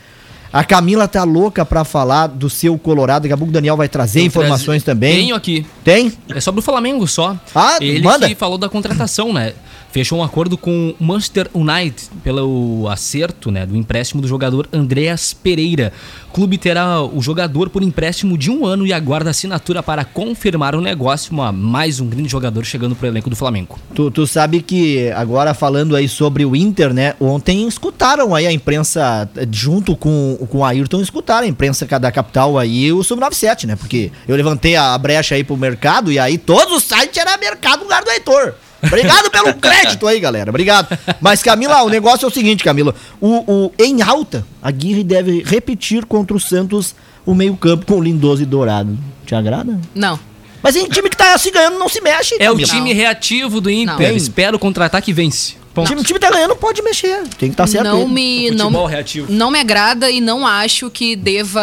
a 0.51 0.61
Camila 0.65 1.07
tá 1.07 1.23
louca 1.23 1.63
pra 1.63 1.85
falar 1.85 2.27
do 2.27 2.49
seu 2.49 2.77
Colorado. 2.77 3.23
Daqui 3.23 3.33
a 3.33 3.37
pouco 3.37 3.51
o 3.51 3.53
Daniel 3.53 3.77
vai 3.77 3.87
trazer 3.87 4.19
Eu 4.21 4.25
informações 4.25 4.83
também. 4.83 5.15
Tenho 5.15 5.35
aqui. 5.35 5.65
Tem? 5.85 6.11
É 6.35 6.41
sobre 6.41 6.59
o 6.59 6.61
Flamengo 6.61 7.07
só. 7.07 7.37
Ah, 7.55 7.77
Ele 7.79 8.01
manda. 8.01 8.27
que 8.27 8.35
falou 8.35 8.57
da 8.57 8.67
contratação, 8.67 9.31
né? 9.31 9.53
Fechou 9.91 10.19
um 10.19 10.23
acordo 10.23 10.57
com 10.57 10.93
o 10.99 11.03
Manchester 11.03 11.49
United 11.53 12.09
pelo 12.23 12.87
acerto, 12.89 13.49
né, 13.49 13.65
do 13.65 13.75
empréstimo 13.75 14.21
do 14.21 14.27
jogador 14.27 14.67
Andreas 14.71 15.33
Pereira. 15.33 15.91
O 16.29 16.31
clube 16.31 16.57
terá 16.57 17.01
o 17.01 17.21
jogador 17.21 17.69
por 17.69 17.81
empréstimo 17.81 18.37
de 18.37 18.51
um 18.51 18.65
ano 18.65 18.85
e 18.85 18.93
aguarda 18.93 19.31
assinatura 19.31 19.81
para 19.81 20.05
confirmar 20.05 20.75
o 20.75 20.81
negócio. 20.81 21.33
Uma, 21.33 21.51
mais 21.51 21.99
um 21.99 22.07
grande 22.07 22.29
jogador 22.29 22.63
chegando 22.63 22.95
pro 22.95 23.07
elenco 23.07 23.29
do 23.29 23.35
Flamengo. 23.35 23.79
Tu, 23.95 24.11
tu 24.11 24.27
sabe 24.27 24.61
que 24.61 25.09
agora 25.11 25.53
falando 25.53 25.95
aí 25.95 26.07
sobre 26.07 26.45
o 26.45 26.55
Inter, 26.55 26.93
né? 26.93 27.15
Ontem 27.19 27.67
escutaram 27.67 28.35
aí 28.35 28.45
a 28.45 28.51
imprensa, 28.51 29.27
junto 29.51 29.95
com, 29.95 30.37
com 30.49 30.59
o 30.59 30.65
Ayrton, 30.65 31.01
escutaram 31.01 31.45
a 31.45 31.49
imprensa 31.49 31.85
da 31.99 32.11
capital 32.11 32.57
aí 32.57 32.93
o 32.93 33.03
Sub-97, 33.03 33.65
né? 33.65 33.75
Porque 33.75 34.11
eu 34.27 34.35
levantei 34.35 34.75
a 34.75 34.97
brecha 34.97 35.35
aí 35.35 35.43
pro 35.43 35.57
mercado 35.57 36.11
e 36.11 36.19
aí 36.19 36.37
todos 36.37 36.77
os 36.77 36.83
sites 36.83 37.17
era 37.17 37.37
mercado 37.37 37.79
no 37.79 37.83
lugar 37.85 38.03
do 38.03 38.11
Heitor. 38.11 38.53
Obrigado 38.83 39.29
pelo 39.29 39.53
crédito 39.59 40.07
aí, 40.07 40.19
galera. 40.19 40.49
Obrigado. 40.49 40.97
Mas, 41.19 41.43
Camila, 41.43 41.83
o 41.83 41.89
negócio 41.89 42.25
é 42.25 42.27
o 42.27 42.31
seguinte, 42.31 42.63
Camila. 42.63 42.93
O, 43.19 43.43
o, 43.51 43.71
em 43.77 44.01
alta, 44.01 44.45
a 44.61 44.71
Guirre 44.71 45.03
deve 45.03 45.43
repetir 45.45 46.05
contra 46.05 46.35
o 46.35 46.39
Santos 46.39 46.95
o 47.25 47.33
meio-campo 47.33 47.85
com 47.85 47.99
o 47.99 48.03
Lindoso 48.03 48.41
e 48.41 48.45
Dourado. 48.45 48.97
Te 49.25 49.35
agrada? 49.35 49.79
Não. 49.93 50.19
Mas 50.61 50.75
em 50.75 50.87
time 50.87 51.09
que 51.09 51.17
tá 51.17 51.37
se 51.37 51.51
ganhando 51.51 51.79
não 51.79 51.87
se 51.87 52.01
mexe. 52.01 52.35
É 52.39 52.49
o 52.49 52.53
Camila. 52.53 52.67
time 52.67 52.93
reativo 52.93 53.61
do 53.61 53.69
Inter. 53.69 54.09
Não. 54.09 54.17
Espera 54.17 54.55
o 54.55 54.59
contra-ataque 54.59 55.11
e 55.11 55.13
vence. 55.13 55.59
O 55.75 55.83
time, 55.83 56.01
o 56.01 56.03
time 56.03 56.19
tá 56.19 56.29
ganhando, 56.29 56.55
pode 56.55 56.81
mexer. 56.81 57.21
Tem 57.37 57.49
que 57.49 57.53
estar 57.53 57.67
certo. 57.67 57.85
não 57.85 58.01
ele. 58.01 58.11
me 58.11 58.51
não, 58.51 58.85
reativo. 58.85 59.31
não 59.31 59.49
me 59.49 59.59
agrada 59.59 60.09
e 60.09 60.19
não 60.19 60.45
acho 60.45 60.89
que 60.89 61.15
deva 61.15 61.61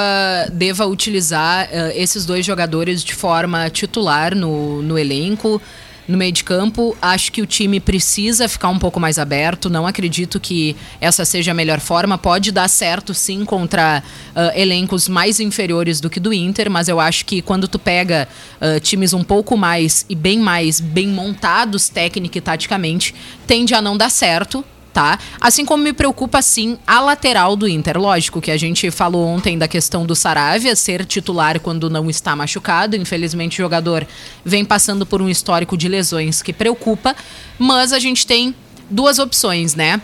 deva 0.53 0.87
utilizar 0.87 1.69
eh, 1.71 1.93
esses 1.97 2.25
dois 2.25 2.47
jogadores 2.47 3.05
de 3.05 3.15
forma 3.15 3.69
titular 3.69 4.35
no, 4.35 4.81
no 4.81 4.99
elenco. 4.99 5.61
No 6.07 6.17
meio 6.17 6.33
de 6.33 6.45
campo. 6.45 6.97
Acho 7.01 7.33
que 7.33 7.43
o 7.43 7.47
time 7.47 7.81
precisa 7.81 8.49
ficar 8.49 8.69
um 8.69 8.79
pouco 8.79 9.01
mais 9.01 9.19
aberto. 9.19 9.69
Não 9.69 9.87
acredito 9.87 10.39
que 10.39 10.77
essa 11.01 11.25
seja 11.25 11.51
a 11.51 11.55
melhor 11.55 11.81
forma. 11.81 12.17
Pode 12.19 12.53
dar 12.53 12.69
certo, 12.69 13.15
sim, 13.15 13.45
contra 13.45 14.03
uh, 14.35 14.59
elencos 14.59 15.09
mais 15.09 15.41
inferiores 15.41 16.01
do 16.01 16.11
que 16.11 16.21
do 16.21 16.33
Inter, 16.33 16.71
mas 16.71 16.89
eu 16.89 17.01
acho 17.01 17.25
que 17.25 17.43
quando 17.43 17.69
tu 17.69 17.79
pega 17.79 18.29
uh, 18.61 18.81
times 18.81 19.13
um 19.13 19.25
pouco 19.25 19.57
mais 19.57 20.05
e 20.09 20.15
bem 20.15 20.39
mais 20.39 20.81
bem 20.81 21.09
montados 21.09 21.89
técnica 21.89 22.39
e 22.39 22.41
taticamente, 22.41 23.15
tende 23.47 23.75
a 23.75 23.81
não 23.81 23.97
dar 23.97 24.11
certo 24.11 24.65
tá? 24.97 25.19
Assim 25.39 25.67
como 25.67 25.85
me 25.85 25.93
preocupa, 25.93 26.41
sim, 26.41 26.79
a 26.87 27.01
lateral 27.03 27.55
do 27.55 27.69
Inter. 27.69 27.99
Lógico 27.99 28.41
que 28.41 28.51
a 28.51 28.57
gente 28.57 28.91
falou 28.91 29.27
ontem 29.27 29.59
da 29.59 29.69
questão 29.69 30.07
do 30.07 30.17
Saravia 30.17 30.75
ser 30.75 31.05
titular 31.05 31.61
quando 31.61 31.91
não 31.91 32.09
está 32.09 32.35
machucado. 32.35 32.97
Infelizmente, 32.97 33.61
o 33.61 33.63
jogador 33.63 34.07
vem 34.43 34.65
passando 34.65 35.05
por 35.05 35.21
um 35.21 35.29
histórico 35.29 35.77
de 35.77 35.87
lesões 35.87 36.41
que 36.41 36.51
preocupa. 36.51 37.15
Mas 37.59 37.93
a 37.93 37.99
gente 37.99 38.27
tem 38.27 38.55
duas 38.89 39.19
opções, 39.19 39.75
né? 39.75 40.01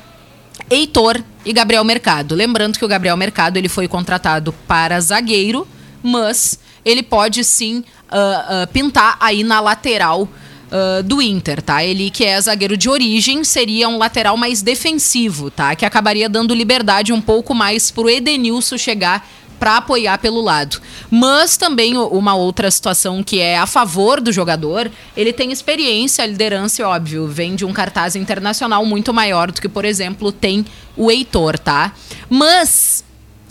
Heitor 0.68 1.24
e 1.42 1.54
Gabriel 1.54 1.84
Mercado. 1.84 2.34
Lembrando 2.34 2.78
que 2.78 2.84
o 2.84 2.88
Gabriel 2.88 3.16
Mercado 3.16 3.56
ele 3.56 3.70
foi 3.70 3.88
contratado 3.88 4.52
para 4.68 5.00
zagueiro, 5.00 5.66
mas 6.02 6.58
ele 6.84 7.02
pode 7.02 7.42
sim 7.44 7.78
uh, 7.78 8.64
uh, 8.64 8.66
pintar 8.70 9.16
aí 9.20 9.42
na 9.42 9.58
lateral 9.58 10.28
uh, 10.72 11.02
do 11.02 11.20
Inter, 11.20 11.60
tá? 11.60 11.84
Ele 11.84 12.10
que 12.10 12.24
é 12.24 12.40
zagueiro 12.40 12.76
de 12.76 12.88
origem 12.88 13.44
seria 13.44 13.88
um 13.88 13.98
lateral 13.98 14.36
mais 14.36 14.62
defensivo, 14.62 15.50
tá? 15.50 15.76
Que 15.76 15.84
acabaria 15.84 16.28
dando 16.28 16.54
liberdade 16.54 17.12
um 17.12 17.20
pouco 17.20 17.54
mais 17.54 17.90
pro 17.90 18.08
Edenilson 18.08 18.78
chegar 18.78 19.28
para 19.62 19.76
apoiar 19.76 20.18
pelo 20.18 20.40
lado. 20.40 20.80
Mas 21.08 21.56
também 21.56 21.96
uma 21.96 22.34
outra 22.34 22.68
situação 22.68 23.22
que 23.22 23.38
é 23.38 23.56
a 23.56 23.66
favor 23.66 24.20
do 24.20 24.32
jogador, 24.32 24.90
ele 25.16 25.32
tem 25.32 25.52
experiência, 25.52 26.26
liderança, 26.26 26.84
óbvio, 26.84 27.28
vem 27.28 27.54
de 27.54 27.64
um 27.64 27.72
cartaz 27.72 28.16
internacional 28.16 28.84
muito 28.84 29.14
maior 29.14 29.52
do 29.52 29.60
que, 29.60 29.68
por 29.68 29.84
exemplo, 29.84 30.32
tem 30.32 30.66
o 30.96 31.12
Heitor, 31.12 31.60
tá? 31.60 31.92
Mas 32.28 33.04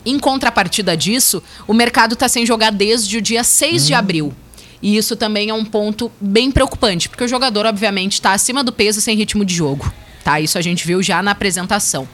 em 0.06 0.20
contrapartida 0.20 0.98
disso, 0.98 1.42
o 1.66 1.74
mercado 1.74 2.14
está 2.14 2.28
sem 2.28 2.46
jogar 2.46 2.72
desde 2.72 3.18
o 3.18 3.22
dia 3.22 3.44
6 3.44 3.84
hum. 3.84 3.86
de 3.86 3.94
abril. 3.94 4.34
E 4.82 4.98
isso 4.98 5.16
também 5.16 5.50
é 5.50 5.54
um 5.54 5.64
ponto 5.64 6.12
bem 6.20 6.52
preocupante, 6.52 7.08
porque 7.08 7.24
o 7.24 7.28
jogador, 7.28 7.66
obviamente, 7.66 8.14
está 8.14 8.34
acima 8.34 8.64
do 8.64 8.72
peso 8.72 9.00
sem 9.00 9.16
ritmo 9.16 9.46
de 9.46 9.54
jogo. 9.54 9.92
Tá, 10.24 10.40
isso 10.40 10.58
a 10.58 10.62
gente 10.62 10.86
viu 10.86 11.02
já 11.02 11.22
na 11.24 11.32
apresentação. 11.32 12.08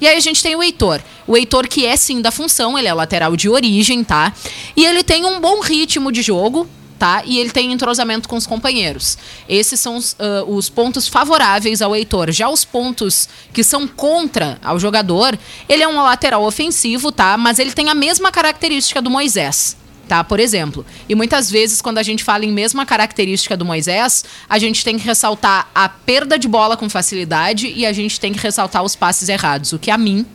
E 0.00 0.06
aí 0.06 0.16
a 0.16 0.20
gente 0.20 0.42
tem 0.42 0.56
o 0.56 0.62
Heitor. 0.62 1.00
O 1.26 1.36
Heitor 1.36 1.68
que 1.68 1.86
é 1.86 1.96
sim 1.96 2.20
da 2.20 2.32
função, 2.32 2.76
ele 2.76 2.88
é 2.88 2.94
lateral 2.94 3.36
de 3.36 3.48
origem, 3.48 4.02
tá? 4.02 4.32
E 4.76 4.84
ele 4.84 5.04
tem 5.04 5.24
um 5.24 5.40
bom 5.40 5.60
ritmo 5.60 6.10
de 6.10 6.22
jogo, 6.22 6.68
tá? 6.98 7.22
E 7.24 7.38
ele 7.38 7.50
tem 7.50 7.72
entrosamento 7.72 8.28
com 8.28 8.36
os 8.36 8.48
companheiros. 8.48 9.16
Esses 9.48 9.78
são 9.78 9.96
os, 9.96 10.12
uh, 10.14 10.44
os 10.48 10.68
pontos 10.68 11.06
favoráveis 11.06 11.80
ao 11.80 11.94
Heitor. 11.94 12.32
Já 12.32 12.48
os 12.48 12.64
pontos 12.64 13.28
que 13.52 13.62
são 13.62 13.86
contra 13.86 14.58
ao 14.62 14.78
jogador, 14.80 15.38
ele 15.68 15.84
é 15.84 15.88
um 15.88 16.02
lateral 16.02 16.44
ofensivo, 16.44 17.12
tá? 17.12 17.36
Mas 17.36 17.60
ele 17.60 17.72
tem 17.72 17.88
a 17.88 17.94
mesma 17.94 18.32
característica 18.32 19.00
do 19.00 19.08
Moisés 19.10 19.76
tá? 20.12 20.22
Por 20.22 20.38
exemplo. 20.38 20.84
E 21.08 21.14
muitas 21.14 21.50
vezes, 21.50 21.80
quando 21.80 21.96
a 21.96 22.02
gente 22.02 22.22
fala 22.22 22.44
em 22.44 22.52
mesma 22.52 22.84
característica 22.84 23.56
do 23.56 23.64
Moisés, 23.64 24.26
a 24.46 24.58
gente 24.58 24.84
tem 24.84 24.98
que 24.98 25.06
ressaltar 25.06 25.70
a 25.74 25.88
perda 25.88 26.38
de 26.38 26.46
bola 26.46 26.76
com 26.76 26.90
facilidade 26.90 27.72
e 27.74 27.86
a 27.86 27.94
gente 27.94 28.20
tem 28.20 28.30
que 28.30 28.38
ressaltar 28.38 28.82
os 28.82 28.94
passes 28.94 29.30
errados, 29.30 29.72
o 29.72 29.78
que 29.78 29.90
a 29.90 29.96
mim 29.96 30.26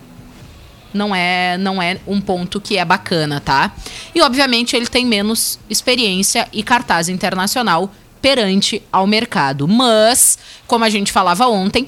não 0.91 1.13
é 1.13 1.59
não 1.59 1.79
é 1.79 1.99
um 2.07 2.19
ponto 2.19 2.59
que 2.59 2.75
é 2.75 2.83
bacana, 2.83 3.39
tá? 3.39 3.71
E 4.15 4.21
obviamente 4.21 4.75
ele 4.75 4.87
tem 4.87 5.05
menos 5.05 5.59
experiência 5.69 6.47
e 6.51 6.63
cartaz 6.63 7.07
internacional 7.07 7.93
perante 8.19 8.81
ao 8.91 9.05
mercado. 9.05 9.67
Mas, 9.67 10.39
como 10.65 10.85
a 10.85 10.89
gente 10.89 11.11
falava 11.11 11.45
ontem, 11.45 11.87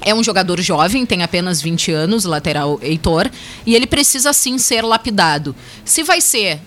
é 0.00 0.14
um 0.14 0.22
jogador 0.22 0.60
jovem, 0.60 1.04
tem 1.04 1.24
apenas 1.24 1.60
20 1.60 1.90
anos, 1.90 2.24
lateral 2.24 2.78
Heitor, 2.80 3.28
e 3.66 3.74
ele 3.74 3.88
precisa 3.88 4.32
sim 4.32 4.58
ser 4.58 4.82
lapidado. 4.82 5.56
Se 5.84 6.04
vai 6.04 6.20
ser 6.20 6.60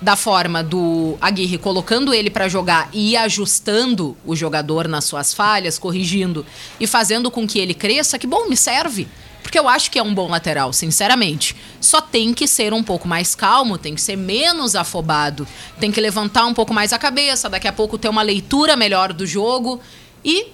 da 0.00 0.16
forma 0.16 0.62
do 0.62 1.16
Aguirre 1.20 1.58
colocando 1.58 2.12
ele 2.12 2.30
para 2.30 2.48
jogar 2.48 2.88
e 2.92 3.16
ajustando 3.16 4.16
o 4.24 4.36
jogador 4.36 4.88
nas 4.88 5.04
suas 5.04 5.32
falhas, 5.32 5.78
corrigindo 5.78 6.44
e 6.78 6.86
fazendo 6.86 7.30
com 7.30 7.46
que 7.46 7.58
ele 7.58 7.74
cresça, 7.74 8.18
que 8.18 8.26
bom, 8.26 8.48
me 8.48 8.56
serve. 8.56 9.08
Porque 9.42 9.58
eu 9.58 9.68
acho 9.68 9.90
que 9.90 9.98
é 9.98 10.02
um 10.02 10.14
bom 10.14 10.28
lateral, 10.28 10.72
sinceramente. 10.72 11.54
Só 11.80 12.00
tem 12.00 12.32
que 12.32 12.46
ser 12.48 12.72
um 12.72 12.82
pouco 12.82 13.06
mais 13.06 13.34
calmo, 13.34 13.78
tem 13.78 13.94
que 13.94 14.00
ser 14.00 14.16
menos 14.16 14.74
afobado, 14.74 15.46
tem 15.78 15.92
que 15.92 16.00
levantar 16.00 16.46
um 16.46 16.54
pouco 16.54 16.72
mais 16.72 16.92
a 16.92 16.98
cabeça, 16.98 17.48
daqui 17.48 17.68
a 17.68 17.72
pouco 17.72 17.98
ter 17.98 18.08
uma 18.08 18.22
leitura 18.22 18.74
melhor 18.74 19.12
do 19.12 19.26
jogo 19.26 19.80
e 20.24 20.48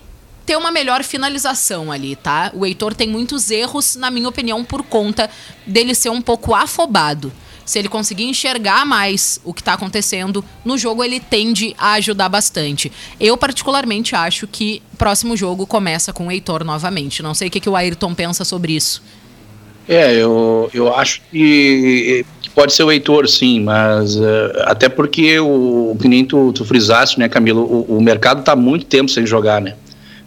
ter 0.44 0.56
uma 0.56 0.72
melhor 0.72 1.04
finalização 1.04 1.92
ali, 1.92 2.16
tá? 2.16 2.50
O 2.52 2.66
Heitor 2.66 2.92
tem 2.92 3.08
muitos 3.08 3.50
erros, 3.50 3.94
na 3.94 4.10
minha 4.10 4.28
opinião, 4.28 4.64
por 4.64 4.82
conta 4.82 5.30
dele 5.64 5.94
ser 5.94 6.10
um 6.10 6.20
pouco 6.20 6.54
afobado 6.54 7.32
se 7.70 7.78
ele 7.78 7.88
conseguir 7.88 8.24
enxergar 8.24 8.84
mais 8.84 9.40
o 9.44 9.54
que 9.54 9.60
está 9.60 9.74
acontecendo 9.74 10.44
no 10.64 10.76
jogo, 10.76 11.04
ele 11.04 11.20
tende 11.20 11.72
a 11.78 11.92
ajudar 11.92 12.28
bastante. 12.28 12.90
Eu, 13.20 13.36
particularmente, 13.36 14.16
acho 14.16 14.48
que 14.48 14.82
o 14.92 14.96
próximo 14.96 15.36
jogo 15.36 15.64
começa 15.68 16.12
com 16.12 16.26
o 16.26 16.32
Heitor 16.32 16.64
novamente. 16.64 17.22
Não 17.22 17.32
sei 17.32 17.46
o 17.46 17.50
que, 17.50 17.60
que 17.60 17.70
o 17.70 17.76
Ayrton 17.76 18.12
pensa 18.12 18.44
sobre 18.44 18.72
isso. 18.72 19.00
É, 19.88 20.16
eu, 20.16 20.68
eu 20.74 20.92
acho 20.92 21.22
que, 21.30 22.26
que 22.42 22.50
pode 22.50 22.72
ser 22.72 22.82
o 22.82 22.90
Heitor, 22.90 23.28
sim, 23.28 23.60
mas 23.60 24.16
uh, 24.16 24.22
até 24.64 24.88
porque 24.88 25.38
o, 25.38 25.96
que 26.00 26.08
nem 26.08 26.24
tu, 26.24 26.52
tu 26.52 26.64
frisaste, 26.64 27.20
né, 27.20 27.28
Camilo, 27.28 27.62
o, 27.62 27.98
o 27.98 28.02
mercado 28.02 28.40
está 28.40 28.56
muito 28.56 28.86
tempo 28.86 29.08
sem 29.08 29.24
jogar, 29.24 29.60
né? 29.60 29.76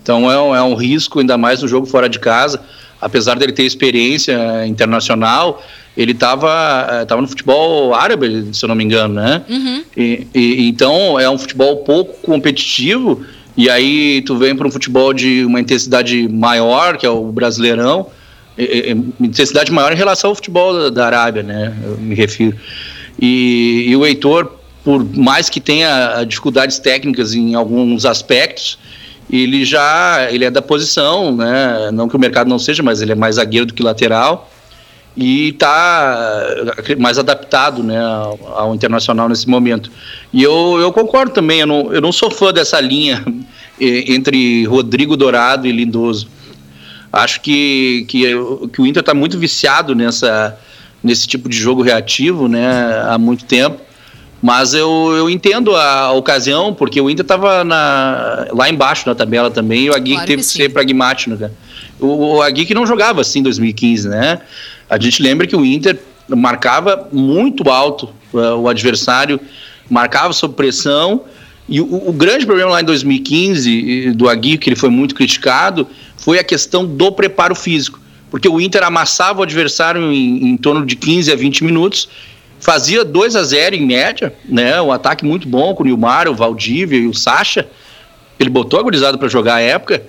Então 0.01 0.31
é 0.31 0.41
um, 0.41 0.55
é 0.55 0.63
um 0.63 0.75
risco, 0.75 1.19
ainda 1.19 1.37
mais 1.37 1.61
no 1.61 1.67
jogo 1.67 1.85
fora 1.85 2.07
de 2.07 2.19
casa, 2.19 2.61
apesar 3.01 3.37
dele 3.37 3.51
ter 3.51 3.63
experiência 3.63 4.65
internacional, 4.65 5.61
ele 5.95 6.11
estava 6.11 6.87
eh, 6.89 7.05
tava 7.05 7.21
no 7.21 7.27
futebol 7.27 7.93
árabe, 7.93 8.49
se 8.51 8.65
eu 8.65 8.67
não 8.67 8.75
me 8.75 8.83
engano, 8.83 9.13
né? 9.13 9.43
Uhum. 9.47 9.83
E, 9.95 10.27
e, 10.33 10.67
então 10.67 11.19
é 11.19 11.29
um 11.29 11.37
futebol 11.37 11.77
pouco 11.77 12.13
competitivo 12.21 13.23
e 13.55 13.69
aí 13.69 14.21
tu 14.23 14.35
vem 14.35 14.55
para 14.55 14.67
um 14.67 14.71
futebol 14.71 15.13
de 15.13 15.45
uma 15.45 15.59
intensidade 15.59 16.27
maior, 16.27 16.97
que 16.97 17.05
é 17.05 17.09
o 17.09 17.31
brasileirão, 17.31 18.07
e, 18.57 18.63
e, 18.63 19.25
intensidade 19.25 19.71
maior 19.71 19.93
em 19.93 19.95
relação 19.95 20.31
ao 20.31 20.35
futebol 20.35 20.73
da, 20.73 20.89
da 20.89 21.05
Arábia, 21.05 21.43
né? 21.43 21.73
Eu 21.83 21.97
me 21.97 22.15
refiro. 22.15 22.57
E, 23.21 23.85
e 23.87 23.95
o 23.95 24.03
Heitor, 24.03 24.51
por 24.83 25.05
mais 25.15 25.49
que 25.49 25.61
tenha 25.61 26.23
dificuldades 26.23 26.79
técnicas 26.79 27.35
em 27.35 27.53
alguns 27.53 28.03
aspectos, 28.03 28.79
ele 29.31 29.63
já 29.63 30.27
ele 30.31 30.45
é 30.45 30.49
da 30.49 30.61
posição, 30.61 31.35
né? 31.35 31.91
Não 31.93 32.09
que 32.09 32.15
o 32.15 32.19
mercado 32.19 32.47
não 32.47 32.57
seja, 32.57 32.81
mas 32.81 32.99
ele 32.99 33.11
é 33.11 33.15
mais 33.15 33.35
zagueiro 33.35 33.67
do 33.67 33.73
que 33.75 33.83
lateral 33.83 34.49
e 35.15 35.49
está 35.49 36.47
mais 36.97 37.19
adaptado 37.19 37.83
né, 37.83 37.99
ao, 38.55 38.73
internacional 38.73 39.29
nesse 39.29 39.47
momento. 39.47 39.91
E 40.31 40.41
eu, 40.41 40.77
eu 40.79 40.91
concordo 40.91 41.31
também, 41.31 41.59
eu 41.59 41.67
não, 41.67 41.93
eu 41.93 42.01
não 42.01 42.11
sou 42.11 42.31
fã 42.31 42.51
dessa 42.51 42.79
linha 42.79 43.23
entre 43.79 44.65
Rodrigo 44.65 45.15
Dourado 45.15 45.67
e 45.67 45.71
Lindoso. 45.71 46.27
Acho 47.11 47.41
que, 47.41 48.05
que, 48.07 48.23
que 48.73 48.81
o 48.81 48.87
Inter 48.87 49.01
está 49.01 49.13
muito 49.13 49.37
viciado 49.37 49.93
nessa, 49.93 50.57
nesse 51.03 51.27
tipo 51.27 51.47
de 51.47 51.55
jogo 51.55 51.83
reativo 51.83 52.47
né, 52.47 53.03
há 53.07 53.17
muito 53.19 53.45
tempo. 53.45 53.79
Mas 54.41 54.73
eu, 54.73 55.13
eu 55.15 55.29
entendo 55.29 55.73
a 55.73 56.11
ocasião, 56.11 56.73
porque 56.73 56.99
o 56.99 57.09
Inter 57.09 57.23
estava 57.23 57.63
lá 58.51 58.69
embaixo 58.69 59.07
na 59.07 59.15
tabela 59.15 59.49
também, 59.49 59.85
e 59.85 59.89
o 59.89 59.95
Agui 59.95 60.11
claro 60.13 60.27
teve 60.27 60.41
que, 60.41 60.47
que 60.49 60.53
ser 60.53 60.69
pragmático. 60.69 61.33
Né? 61.35 61.49
O, 61.97 62.35
o 62.35 62.41
Agui 62.41 62.65
que 62.65 62.73
não 62.73 62.85
jogava 62.85 63.21
assim 63.21 63.39
em 63.39 63.43
2015, 63.43 64.09
né? 64.09 64.41
A 64.93 64.99
gente 64.99 65.23
lembra 65.23 65.47
que 65.47 65.55
o 65.55 65.65
Inter 65.65 65.99
marcava 66.29 67.09
muito 67.11 67.67
alto 67.67 68.13
uh, 68.31 68.55
o 68.59 68.69
adversário, 68.69 69.39
marcava 69.89 70.31
sob 70.33 70.53
pressão. 70.53 71.23
E 71.67 71.81
o, 71.81 72.09
o, 72.09 72.13
grande 72.13 72.45
problema 72.45 72.69
lá 72.69 72.81
em 72.81 72.85
2015 72.85 74.11
do 74.11 74.29
Agui, 74.29 74.55
que 74.55 74.69
ele 74.69 74.75
foi 74.75 74.89
muito 74.89 75.15
criticado, 75.15 75.87
foi 76.15 76.37
a 76.37 76.43
questão 76.43 76.85
do 76.85 77.11
preparo 77.11 77.55
físico. 77.55 77.99
Porque 78.29 78.47
o 78.47 78.61
Inter 78.61 78.83
amassava 78.83 79.39
o 79.39 79.43
adversário 79.43 80.11
em, 80.11 80.49
em 80.49 80.57
torno 80.57 80.85
de 80.85 80.95
15 80.95 81.31
a 81.31 81.35
20 81.35 81.63
minutos, 81.63 82.07
fazia 82.59 83.03
2 83.03 83.35
a 83.35 83.41
0 83.41 83.75
em 83.75 83.87
média, 83.87 84.31
né? 84.45 84.79
Um 84.79 84.91
ataque 84.91 85.25
muito 85.25 85.47
bom 85.47 85.73
com 85.73 85.81
o 85.81 85.85
Nilmar, 85.87 86.27
o 86.27 86.35
Valdívia 86.35 86.99
e 86.99 87.07
o 87.07 87.15
Sacha. 87.15 87.67
Ele 88.39 88.51
botou 88.51 88.79
a 88.79 89.17
para 89.17 89.27
jogar 89.27 89.55
a 89.55 89.61
época 89.61 90.03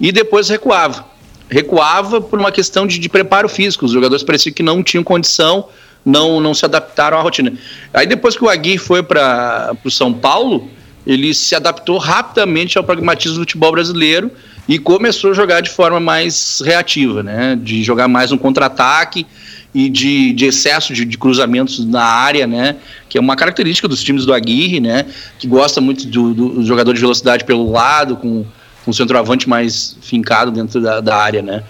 e 0.00 0.10
depois 0.10 0.48
recuava 0.48 1.09
recuava 1.50 2.20
por 2.20 2.38
uma 2.38 2.52
questão 2.52 2.86
de, 2.86 2.98
de 2.98 3.08
preparo 3.08 3.48
físico. 3.48 3.84
Os 3.84 3.92
jogadores 3.92 4.22
pareciam 4.22 4.54
que 4.54 4.62
não 4.62 4.82
tinham 4.82 5.02
condição, 5.02 5.66
não, 6.04 6.40
não 6.40 6.54
se 6.54 6.64
adaptaram 6.64 7.18
à 7.18 7.20
rotina. 7.20 7.52
Aí 7.92 8.06
depois 8.06 8.36
que 8.36 8.44
o 8.44 8.48
Agui 8.48 8.78
foi 8.78 9.02
para 9.02 9.76
o 9.84 9.90
São 9.90 10.12
Paulo, 10.12 10.70
ele 11.06 11.34
se 11.34 11.54
adaptou 11.54 11.98
rapidamente 11.98 12.78
ao 12.78 12.84
pragmatismo 12.84 13.38
do 13.38 13.40
futebol 13.40 13.72
brasileiro 13.72 14.30
e 14.68 14.78
começou 14.78 15.32
a 15.32 15.34
jogar 15.34 15.60
de 15.60 15.70
forma 15.70 15.98
mais 15.98 16.62
reativa, 16.64 17.22
né? 17.22 17.58
De 17.60 17.82
jogar 17.82 18.06
mais 18.06 18.30
um 18.30 18.38
contra-ataque 18.38 19.26
e 19.74 19.88
de, 19.88 20.32
de 20.32 20.46
excesso 20.46 20.92
de, 20.92 21.04
de, 21.04 21.18
cruzamentos 21.18 21.84
na 21.84 22.04
área, 22.04 22.46
né? 22.46 22.76
Que 23.08 23.18
é 23.18 23.20
uma 23.20 23.34
característica 23.34 23.88
dos 23.88 24.02
times 24.02 24.24
do 24.24 24.32
Aguirre, 24.32 24.78
né? 24.78 25.06
Que 25.38 25.46
gosta 25.46 25.80
muito 25.80 26.06
do, 26.06 26.34
do 26.34 26.64
jogador 26.64 26.92
de 26.92 27.00
velocidade 27.00 27.44
pelo 27.44 27.70
lado, 27.70 28.16
com, 28.16 28.44
o 28.86 28.92
centroavante 28.92 29.48
mais 29.48 29.96
fincado 30.00 30.50
dentro 30.50 30.80
da, 30.80 31.00
da 31.00 31.16
área, 31.16 31.42
né? 31.42 31.62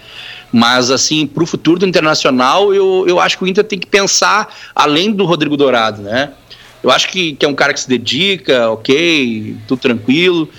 Mas, 0.51 0.91
assim, 0.91 1.25
para 1.25 1.43
o 1.43 1.45
futuro 1.45 1.79
do 1.79 1.85
Internacional, 1.85 2.73
eu, 2.73 3.05
eu 3.07 3.19
acho 3.19 3.37
que 3.37 3.43
o 3.43 3.47
Inter 3.47 3.63
tem 3.63 3.79
que 3.79 3.87
pensar 3.87 4.53
além 4.75 5.11
do 5.11 5.25
Rodrigo 5.25 5.55
Dourado, 5.55 6.01
né? 6.01 6.31
Eu 6.83 6.91
acho 6.91 7.09
que, 7.09 7.35
que 7.35 7.45
é 7.45 7.49
um 7.49 7.53
cara 7.53 7.73
que 7.73 7.79
se 7.79 7.87
dedica, 7.87 8.69
ok, 8.69 9.55
tudo 9.67 9.79
tranquilo. 9.79 10.49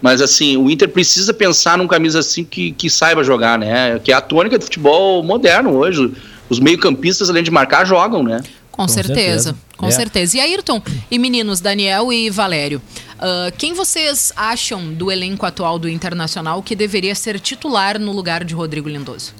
Mas 0.00 0.20
assim, 0.20 0.56
o 0.56 0.70
Inter 0.70 0.88
precisa 0.88 1.32
pensar 1.32 1.78
num 1.78 1.86
camisa 1.86 2.18
assim 2.18 2.44
que, 2.44 2.72
que 2.72 2.90
saiba 2.90 3.24
jogar, 3.24 3.58
né? 3.58 3.98
Que 3.98 4.12
é 4.12 4.14
a 4.14 4.20
tônica 4.20 4.58
do 4.58 4.64
futebol 4.64 5.22
moderno 5.22 5.76
hoje. 5.76 6.12
Os 6.48 6.60
meio-campistas, 6.60 7.30
além 7.30 7.42
de 7.42 7.50
marcar, 7.50 7.86
jogam, 7.86 8.22
né? 8.22 8.42
Com, 8.72 8.82
com 8.82 8.88
certeza, 8.88 9.14
certeza, 9.14 9.56
com 9.76 9.86
é. 9.86 9.90
certeza. 9.90 10.36
E 10.38 10.40
Ayrton, 10.40 10.82
e 11.10 11.18
meninos, 11.18 11.60
Daniel 11.60 12.12
e 12.12 12.30
Valério, 12.30 12.80
uh, 13.18 13.54
quem 13.56 13.74
vocês 13.74 14.32
acham 14.34 14.92
do 14.92 15.12
elenco 15.12 15.44
atual 15.46 15.78
do 15.78 15.88
Internacional 15.88 16.62
que 16.62 16.74
deveria 16.74 17.14
ser 17.14 17.38
titular 17.38 17.98
no 17.98 18.12
lugar 18.12 18.42
de 18.42 18.54
Rodrigo 18.54 18.88
Lindoso? 18.88 19.34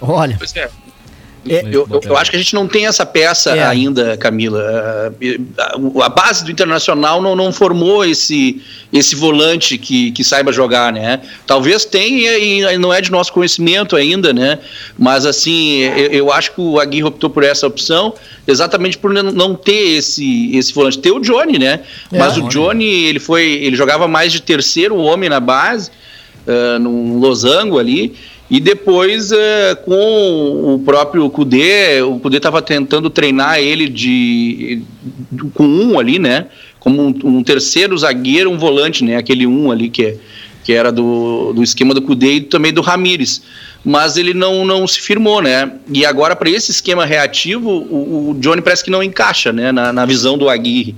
Olha, 0.00 0.36
pois 0.38 0.54
é. 0.54 0.70
É, 1.48 1.62
eu, 1.66 1.86
eu, 1.90 2.00
eu, 2.02 2.16
acho 2.16 2.30
que 2.30 2.36
a 2.36 2.38
gente 2.38 2.54
não 2.54 2.66
tem 2.66 2.86
essa 2.86 3.04
peça 3.04 3.50
é. 3.50 3.64
ainda, 3.64 4.16
Camila. 4.16 4.62
A, 5.58 6.04
a, 6.04 6.08
base 6.08 6.44
do 6.44 6.50
Internacional 6.50 7.20
não, 7.20 7.36
não 7.36 7.52
formou 7.52 8.04
esse, 8.04 8.62
esse 8.92 9.14
volante 9.14 9.76
que, 9.76 10.10
que 10.12 10.24
saiba 10.24 10.52
jogar, 10.52 10.92
né? 10.92 11.20
Talvez 11.46 11.84
tenha 11.84 12.38
e 12.38 12.78
não 12.78 12.92
é 12.92 13.00
de 13.00 13.10
nosso 13.10 13.32
conhecimento 13.32 13.94
ainda, 13.96 14.32
né? 14.32 14.58
Mas 14.98 15.26
assim, 15.26 15.80
eu, 15.80 16.06
eu 16.10 16.32
acho 16.32 16.52
que 16.52 16.60
o 16.60 16.80
Aguirre 16.80 17.04
optou 17.04 17.28
por 17.28 17.44
essa 17.44 17.66
opção 17.66 18.14
exatamente 18.46 18.98
por 18.98 19.12
não 19.12 19.54
ter 19.54 19.96
esse, 19.98 20.54
esse 20.56 20.72
volante. 20.72 20.98
Tem 20.98 21.12
o 21.12 21.20
Johnny, 21.20 21.58
né? 21.58 21.80
É, 22.12 22.18
Mas 22.18 22.36
o 22.36 22.42
Johnny, 22.48 22.84
ele 22.84 23.18
foi. 23.18 23.44
ele 23.44 23.76
jogava 23.76 24.06
mais 24.06 24.32
de 24.32 24.40
terceiro 24.42 24.96
homem 24.96 25.28
na 25.28 25.40
base, 25.40 25.90
uh, 26.46 26.78
no 26.78 27.18
losango 27.18 27.78
ali. 27.78 28.14
E 28.50 28.60
depois, 28.60 29.32
é, 29.32 29.74
com 29.74 30.74
o 30.74 30.78
próprio 30.84 31.28
Kudê, 31.30 32.02
o 32.02 32.18
Kudê 32.18 32.36
estava 32.36 32.60
tentando 32.60 33.08
treinar 33.08 33.58
ele 33.58 33.88
de, 33.88 34.82
com 35.54 35.66
um 35.66 35.98
ali, 35.98 36.18
né? 36.18 36.46
Como 36.78 37.02
um, 37.02 37.14
um, 37.24 37.42
terceiro 37.42 37.96
zagueiro, 37.96 38.50
um 38.50 38.58
volante, 38.58 39.02
né? 39.02 39.16
Aquele 39.16 39.46
um 39.46 39.70
ali 39.70 39.88
que, 39.88 40.04
é, 40.04 40.16
que 40.62 40.74
era 40.74 40.92
do, 40.92 41.54
do 41.54 41.62
esquema 41.62 41.94
do 41.94 42.02
Kudê 42.02 42.34
e 42.34 42.40
também 42.42 42.70
do 42.70 42.82
Ramires. 42.82 43.42
Mas 43.82 44.18
ele 44.18 44.34
não, 44.34 44.64
não 44.64 44.86
se 44.86 45.00
firmou, 45.00 45.40
né? 45.40 45.72
E 45.90 46.04
agora, 46.04 46.36
para 46.36 46.50
esse 46.50 46.70
esquema 46.70 47.06
reativo, 47.06 47.70
o, 47.70 48.30
o, 48.30 48.34
Johnny 48.34 48.60
parece 48.60 48.84
que 48.84 48.90
não 48.90 49.02
encaixa, 49.02 49.52
né? 49.52 49.72
Na, 49.72 49.90
na 49.90 50.04
visão 50.04 50.36
do 50.36 50.50
Aguirre. 50.50 50.94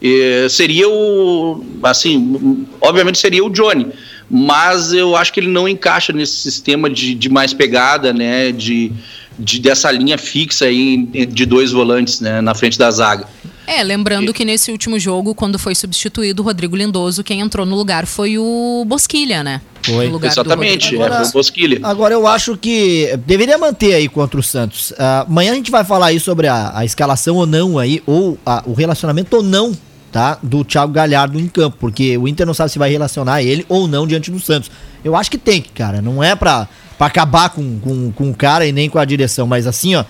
E 0.00 0.46
seria 0.48 0.88
o. 0.88 1.62
Assim, 1.82 2.66
obviamente 2.80 3.18
seria 3.18 3.44
o 3.44 3.50
Johnny 3.50 3.88
mas 4.30 4.92
eu 4.92 5.16
acho 5.16 5.32
que 5.32 5.40
ele 5.40 5.48
não 5.48 5.68
encaixa 5.68 6.12
nesse 6.12 6.36
sistema 6.36 6.88
de, 6.90 7.14
de 7.14 7.28
mais 7.28 7.52
pegada, 7.52 8.12
né, 8.12 8.52
de, 8.52 8.92
de 9.38 9.58
dessa 9.58 9.90
linha 9.90 10.18
fixa 10.18 10.66
aí 10.66 11.06
de 11.26 11.46
dois 11.46 11.72
volantes 11.72 12.20
né, 12.20 12.40
na 12.40 12.54
frente 12.54 12.78
da 12.78 12.90
zaga. 12.90 13.26
É, 13.66 13.82
lembrando 13.82 14.32
que 14.32 14.46
nesse 14.46 14.72
último 14.72 14.98
jogo, 14.98 15.34
quando 15.34 15.58
foi 15.58 15.74
substituído 15.74 16.42
o 16.42 16.44
Rodrigo 16.44 16.74
Lindoso, 16.74 17.22
quem 17.22 17.40
entrou 17.40 17.66
no 17.66 17.76
lugar 17.76 18.06
foi 18.06 18.38
o 18.38 18.82
Bosquilha, 18.86 19.44
né? 19.44 19.60
Foi. 19.82 20.10
Exatamente, 20.22 20.94
agora, 20.94 21.14
é, 21.14 21.18
foi 21.18 21.28
o 21.28 21.32
Bosquilha. 21.32 21.80
Agora 21.82 22.14
eu 22.14 22.26
acho 22.26 22.56
que 22.56 23.14
deveria 23.26 23.58
manter 23.58 23.92
aí 23.92 24.08
contra 24.08 24.40
o 24.40 24.42
Santos. 24.42 24.92
Uh, 24.92 25.26
amanhã 25.26 25.52
a 25.52 25.54
gente 25.54 25.70
vai 25.70 25.84
falar 25.84 26.06
aí 26.06 26.18
sobre 26.18 26.46
a, 26.46 26.78
a 26.78 26.84
escalação 26.86 27.36
ou 27.36 27.46
não 27.46 27.78
aí, 27.78 28.02
ou 28.06 28.38
a, 28.44 28.62
o 28.64 28.72
relacionamento 28.72 29.36
ou 29.36 29.42
não 29.42 29.76
tá? 30.10 30.38
Do 30.42 30.64
Thiago 30.64 30.92
Galhardo 30.92 31.38
em 31.38 31.48
campo, 31.48 31.76
porque 31.78 32.16
o 32.16 32.26
Inter 32.26 32.46
não 32.46 32.54
sabe 32.54 32.70
se 32.70 32.78
vai 32.78 32.90
relacionar 32.90 33.42
ele 33.42 33.64
ou 33.68 33.86
não 33.86 34.06
diante 34.06 34.30
do 34.30 34.40
Santos. 34.40 34.70
Eu 35.04 35.14
acho 35.14 35.30
que 35.30 35.38
tem, 35.38 35.62
cara. 35.62 36.02
Não 36.02 36.22
é 36.22 36.34
pra, 36.34 36.68
pra 36.96 37.06
acabar 37.06 37.50
com, 37.50 37.78
com, 37.78 38.12
com 38.12 38.30
o 38.30 38.34
cara 38.34 38.66
e 38.66 38.72
nem 38.72 38.88
com 38.88 38.98
a 38.98 39.04
direção, 39.04 39.46
mas 39.46 39.66
assim, 39.66 39.94
ó. 39.94 40.04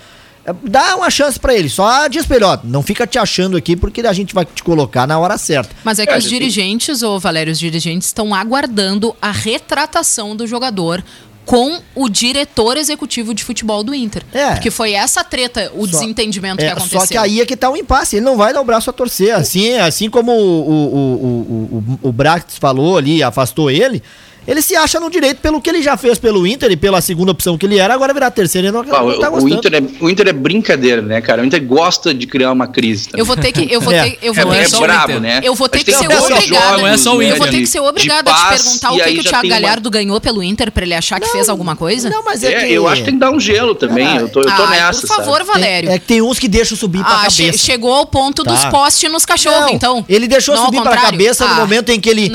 É, 0.45 0.55
dá 0.63 0.95
uma 0.95 1.09
chance 1.09 1.39
para 1.39 1.53
ele, 1.53 1.69
só 1.69 2.07
diz 2.07 2.25
pra 2.25 2.37
ele, 2.37 2.45
ó, 2.45 2.57
não 2.63 2.81
fica 2.81 3.05
te 3.05 3.19
achando 3.19 3.57
aqui 3.57 3.75
porque 3.75 3.99
a 4.01 4.13
gente 4.13 4.33
vai 4.33 4.45
te 4.45 4.63
colocar 4.63 5.05
na 5.05 5.19
hora 5.19 5.37
certa. 5.37 5.75
Mas 5.83 5.99
é 5.99 6.05
que 6.05 6.13
é, 6.13 6.17
os 6.17 6.23
dirigentes, 6.23 7.03
ô 7.03 7.19
Valério, 7.19 7.51
os 7.51 7.59
dirigentes 7.59 8.07
estão 8.07 8.33
aguardando 8.33 9.15
a 9.21 9.31
retratação 9.31 10.35
do 10.35 10.47
jogador 10.47 11.03
com 11.49 11.81
o 11.95 12.07
diretor 12.07 12.77
executivo 12.77 13.33
de 13.33 13.43
futebol 13.43 13.83
do 13.83 13.91
Inter. 13.91 14.23
É. 14.31 14.51
Porque 14.51 14.69
foi 14.69 14.93
essa 14.93 15.23
treta, 15.23 15.71
o 15.73 15.87
só, 15.87 15.93
desentendimento 15.93 16.61
é, 16.61 16.67
que 16.67 16.71
aconteceu. 16.73 16.99
Só 17.01 17.07
que 17.07 17.17
aí 17.17 17.41
é 17.41 17.45
que 17.45 17.57
tá 17.57 17.67
o 17.71 17.73
um 17.73 17.75
impasse, 17.75 18.17
ele 18.17 18.25
não 18.25 18.37
vai 18.37 18.53
dar 18.53 18.61
o 18.61 18.63
braço 18.63 18.87
a 18.91 18.93
torcer. 18.93 19.33
Assim, 19.33 19.73
assim 19.73 20.11
como 20.11 20.31
o, 20.31 20.35
o, 20.37 20.93
o, 20.93 21.97
o, 22.03 22.09
o 22.09 22.11
Brax 22.11 22.59
falou 22.59 22.99
ali, 22.99 23.23
afastou 23.23 23.71
ele, 23.71 24.03
ele 24.47 24.61
se 24.61 24.75
acha 24.75 24.99
no 24.99 25.09
direito 25.09 25.39
pelo 25.41 25.61
que 25.61 25.69
ele 25.69 25.81
já 25.81 25.95
fez 25.95 26.17
pelo 26.17 26.45
Inter 26.45 26.71
e 26.71 26.77
pela 26.77 27.01
segunda 27.01 27.31
opção 27.31 27.57
que 27.57 27.65
ele 27.65 27.77
era, 27.77 27.93
agora 27.93 28.13
virar 28.13 28.31
terceira 28.31 28.67
e 28.67 28.71
não, 28.71 28.81
ah, 28.81 28.83
não 28.83 29.19
tá 29.19 29.31
o, 29.31 29.47
Inter 29.47 29.75
é, 29.75 29.81
o 30.03 30.09
Inter 30.09 30.27
é 30.27 30.33
brincadeira, 30.33 31.01
né, 31.01 31.21
cara? 31.21 31.41
O 31.41 31.45
Inter 31.45 31.63
gosta 31.63 32.13
de 32.13 32.25
criar 32.25 32.51
uma 32.51 32.67
crise. 32.67 33.09
Também. 33.09 33.19
Eu 33.19 33.25
vou 33.25 33.37
ter 33.37 33.51
que 33.51 33.71
eu 33.71 33.81
vou 33.81 33.93
é. 33.93 34.03
ter, 34.03 34.19
eu 34.21 34.33
vou 34.33 34.53
é, 34.53 34.65
ter, 34.65 34.75
é 34.75 34.79
brabo, 34.79 35.19
né? 35.19 35.41
Eu 35.43 35.55
vou 35.55 35.69
ter 35.69 35.83
que 35.83 35.93
ser 35.93 36.07
obrigada. 36.07 36.77
Não 36.77 36.87
é 36.87 36.97
só 36.97 37.15
o 37.15 37.21
Inter. 37.21 37.35
Eu 37.35 37.37
vou 37.37 37.47
ter 37.47 37.59
que 37.59 37.67
ser 37.67 37.79
obrigada 37.79 38.31
a 38.31 38.33
te 38.33 38.63
perguntar 38.63 38.91
o 38.91 38.97
que, 38.97 39.13
que 39.13 39.19
o 39.19 39.23
Thiago 39.23 39.47
Galhardo 39.47 39.89
uma... 39.89 39.93
ganhou 39.93 40.21
pelo 40.21 40.43
Inter 40.43 40.71
pra 40.71 40.83
ele 40.83 40.93
achar 40.93 41.19
que 41.19 41.27
não, 41.27 41.33
fez 41.33 41.49
alguma 41.49 41.75
coisa? 41.75 42.09
Não, 42.09 42.23
mas 42.23 42.43
é, 42.43 42.53
é 42.53 42.67
que... 42.67 42.73
eu 42.73 42.87
acho 42.87 43.01
que 43.01 43.05
tem 43.05 43.13
que 43.13 43.19
dar 43.19 43.31
um 43.31 43.39
gelo 43.39 43.75
também. 43.75 44.07
Ah, 44.07 44.17
eu 44.17 44.29
tô, 44.29 44.41
eu 44.41 44.55
tô 44.55 44.63
ah, 44.63 44.69
nessa. 44.69 45.01
Por 45.01 45.07
favor, 45.07 45.37
sabe? 45.37 45.51
Valério. 45.51 45.89
é 45.91 45.99
que 45.99 46.05
tem 46.05 46.21
uns 46.21 46.39
que 46.39 46.47
deixam 46.47 46.77
subir 46.77 47.03
pra 47.03 47.21
ah, 47.21 47.23
cabeça. 47.23 47.57
chegou 47.57 47.93
ao 47.93 48.05
ponto 48.05 48.43
dos 48.43 48.59
tá. 48.59 48.69
postes 48.69 49.11
nos 49.11 49.25
cachorros, 49.25 49.71
então. 49.71 50.05
Ele 50.07 50.27
deixou 50.27 50.57
subir 50.57 50.81
pra 50.81 50.97
cabeça 50.97 51.45
no 51.45 51.53
ah. 51.53 51.55
momento 51.55 51.89
em 51.89 51.99
que 51.99 52.09
ele 52.09 52.31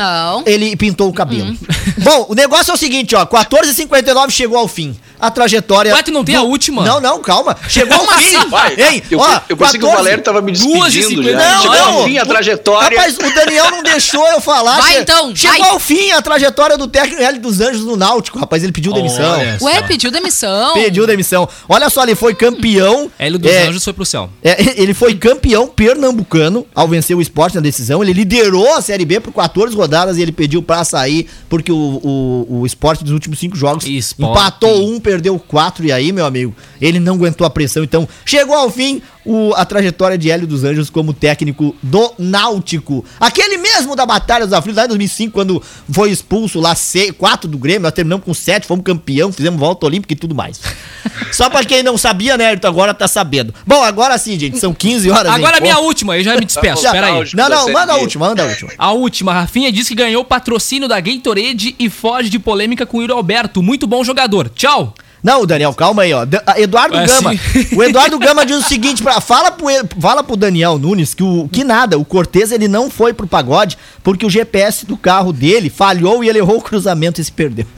ele 0.47 0.77
pintou 0.77 1.09
o 1.09 1.13
cabelo. 1.13 1.57
Bom, 2.05 2.27
o 2.29 2.35
negócio 2.35 2.71
é 2.71 2.75
o 2.75 2.77
seguinte, 2.77 3.17
ó, 3.17 3.25
14h59 3.25 4.31
chegou 4.31 4.59
ao 4.59 4.69
fim. 4.69 4.95
A 5.21 5.31
trajetória. 5.31 5.95
Ué, 5.95 6.03
tu 6.03 6.11
não 6.11 6.25
tem 6.25 6.35
do... 6.35 6.41
a 6.41 6.45
última? 6.45 6.85
Não, 6.85 7.01
não, 7.01 7.21
calma. 7.21 7.57
Chegou 7.69 7.97
ao 7.99 8.07
fim. 8.19 8.49
Vai, 8.49 8.75
Ei, 8.77 9.03
eu, 9.11 9.19
ó, 9.19 9.41
eu 9.49 9.57
pensei 9.57 9.79
14... 9.79 9.79
que 9.79 9.85
o 9.85 9.91
Valério 9.91 10.25
tava 10.25 10.43
me 10.43 10.53
despedindo 10.53 11.23
já. 11.23 11.39
Não, 11.39 11.63
chegou 11.63 11.77
não, 11.77 11.99
ao 11.99 12.05
fim 12.05 12.19
a 12.19 12.27
trajetória. 12.27 12.99
Rapaz, 12.99 13.17
o 13.17 13.35
Daniel 13.35 13.71
não 13.71 13.83
deixou 13.83 14.27
eu 14.29 14.41
falar. 14.41 14.81
Vai 14.81 14.99
então. 14.99 15.35
Chegou 15.35 15.59
vai. 15.59 15.71
ao 15.71 15.79
fim 15.79 16.11
a 16.11 16.23
trajetória 16.23 16.77
do 16.77 16.89
técnico 16.89 17.23
L 17.23 17.39
dos 17.39 17.61
Anjos 17.61 17.85
no 17.85 17.97
Náutico. 17.97 18.39
Rapaz, 18.39 18.63
ele 18.63 18.73
pediu 18.73 18.93
demissão. 18.93 19.39
Ué, 19.63 19.83
pediu 19.83 20.11
demissão. 20.11 20.75
Pediu 20.75 21.07
demissão. 21.07 21.49
Olha 21.69 21.89
só, 21.89 22.03
ele 22.03 22.15
foi 22.15 22.35
campeão. 22.35 23.11
L 23.19 23.39
dos 23.39 23.51
é, 23.51 23.69
Anjos 23.69 23.85
foi 23.85 23.93
pro 23.93 24.05
céu. 24.05 24.31
É, 24.43 24.75
ele 24.81 24.95
foi 24.95 25.15
campeão 25.15 25.67
pernambucano 25.67 26.67
ao 26.75 26.89
vencer 26.89 27.17
o 27.17 27.21
esporte 27.21 27.55
na 27.55 27.61
decisão. 27.61 28.03
Ele 28.03 28.13
liderou 28.13 28.75
a 28.75 28.83
Série 28.83 29.05
B 29.05 29.21
por 29.21 29.33
14 29.33 29.75
rodadas 29.75 30.19
e 30.19 30.23
ele 30.23 30.33
pediu 30.33 30.63
pra 30.63 30.85
sair 30.85 31.29
porque 31.49 31.73
o, 31.73 31.77
o, 31.77 32.61
o 32.61 32.67
esporte 32.67 33.05
dos 33.05 33.13
últimos 33.13 33.39
cinco 33.39 33.57
jogos 33.57 33.85
Esporte. 33.87 34.31
empatou 34.31 34.89
um, 34.89 35.01
perdeu 35.05 35.39
quatro. 35.39 35.85
E 35.85 35.93
aí, 35.93 36.11
meu 36.11 36.25
amigo, 36.25 36.57
ele 36.81 36.99
não 36.99 37.15
aguentou 37.15 37.47
a 37.47 37.51
pressão. 37.51 37.85
Então, 37.85 38.09
chegou 38.25 38.57
ao 38.57 38.71
fim 38.71 39.03
o, 39.25 39.53
a 39.55 39.65
trajetória 39.65 40.19
de 40.19 40.31
Hélio 40.31 40.47
dos 40.47 40.65
Anjos 40.65 40.91
como 40.91 41.13
técnico 41.13 41.75
do 41.83 42.13
Náutico. 42.19 43.05
Aquele 43.19 43.57
mesmo 43.57 43.97
da 43.97 44.05
Batalha 44.05 44.45
dos 44.47 44.53
Aflitos, 44.53 44.77
lá 44.77 44.85
em 44.85 44.89
2005, 44.89 45.33
quando 45.33 45.63
foi 45.91 46.11
expulso 46.11 46.61
lá, 46.61 46.75
quatro 47.17 47.49
do 47.49 47.57
Grêmio, 47.57 47.83
nós 47.83 47.93
terminamos 47.93 48.25
com 48.25 48.35
sete, 48.35 48.67
fomos 48.67 48.85
campeão, 48.85 49.33
fizemos 49.33 49.59
volta 49.59 49.87
olímpica 49.87 50.13
e 50.13 50.17
tudo 50.17 50.35
mais. 50.35 50.61
Só 51.33 51.49
pra 51.49 51.65
quem 51.65 51.83
não 51.83 51.97
sabia, 51.97 52.37
né, 52.37 52.49
Ayrton, 52.49 52.69
agora 52.69 52.93
tá 52.93 53.09
sabendo. 53.09 53.55
Bom, 53.67 53.83
agora 53.83 54.17
sim, 54.19 54.39
gente, 54.39 54.59
são 54.59 54.75
15 54.75 55.11
horas. 55.11 55.33
Agora 55.33 55.59
a 55.59 55.61
minha 55.61 55.79
última, 55.79 56.17
eu 56.17 56.25
já 56.25 56.37
me 56.37 56.45
despeço, 56.45 56.83
já, 56.85 56.93
pera 56.93 57.07
aí. 57.07 57.31
Não, 57.35 57.49
não, 57.49 57.73
manda 57.73 57.93
a 57.93 57.97
última, 57.97 58.29
manda 58.29 58.43
a 58.43 58.47
última. 58.47 58.73
A 58.77 58.93
última, 58.93 59.33
Rafinha 59.33 59.73
disse 59.73 59.91
que 59.91 59.95
ganhou 59.95 60.25
patrocínio 60.25 60.89
da 60.89 61.01
Gatorade 61.01 61.75
e 61.79 61.89
foge 61.89 62.29
de 62.29 62.39
polêmica 62.39 62.85
com 62.85 62.99
o 62.99 63.03
Iro 63.03 63.15
Alberto. 63.15 63.63
Muito 63.63 63.87
bom 63.87 64.05
jogador. 64.05 64.49
Tchau. 64.49 64.95
Não, 65.25 65.47
Daniel, 65.47 65.73
calma 65.73 66.03
aí, 66.03 66.13
ó. 66.13 66.27
Eduardo 66.59 66.99
é 66.99 67.07
Gama. 67.07 67.33
Assim. 67.33 67.75
O 67.75 67.83
Eduardo 67.83 68.19
Gama 68.19 68.45
diz 68.45 68.59
o 68.59 68.63
seguinte: 68.63 69.03
pra, 69.03 69.23
fala, 69.23 69.51
pro, 69.51 69.67
fala 69.99 70.23
pro 70.23 70.37
Daniel 70.37 70.79
Nunes 70.79 71.15
que, 71.15 71.23
o, 71.23 71.49
que 71.51 71.65
nada, 71.65 71.99
o 71.99 72.05
Cortez 72.05 72.53
ele 72.53 72.69
não 72.69 72.91
foi 72.91 73.15
pro 73.15 73.27
pagode 73.27 73.79
porque 74.03 74.27
o 74.27 74.31
GPS 74.31 74.85
do 74.85 74.99
carro 74.99 75.33
dele 75.33 75.71
falhou 75.71 76.23
e 76.23 76.29
ele 76.29 76.39
errou 76.39 76.59
o 76.59 76.63
cruzamento 76.63 77.23
e 77.23 77.25
se 77.25 77.33
perdeu. 77.33 77.65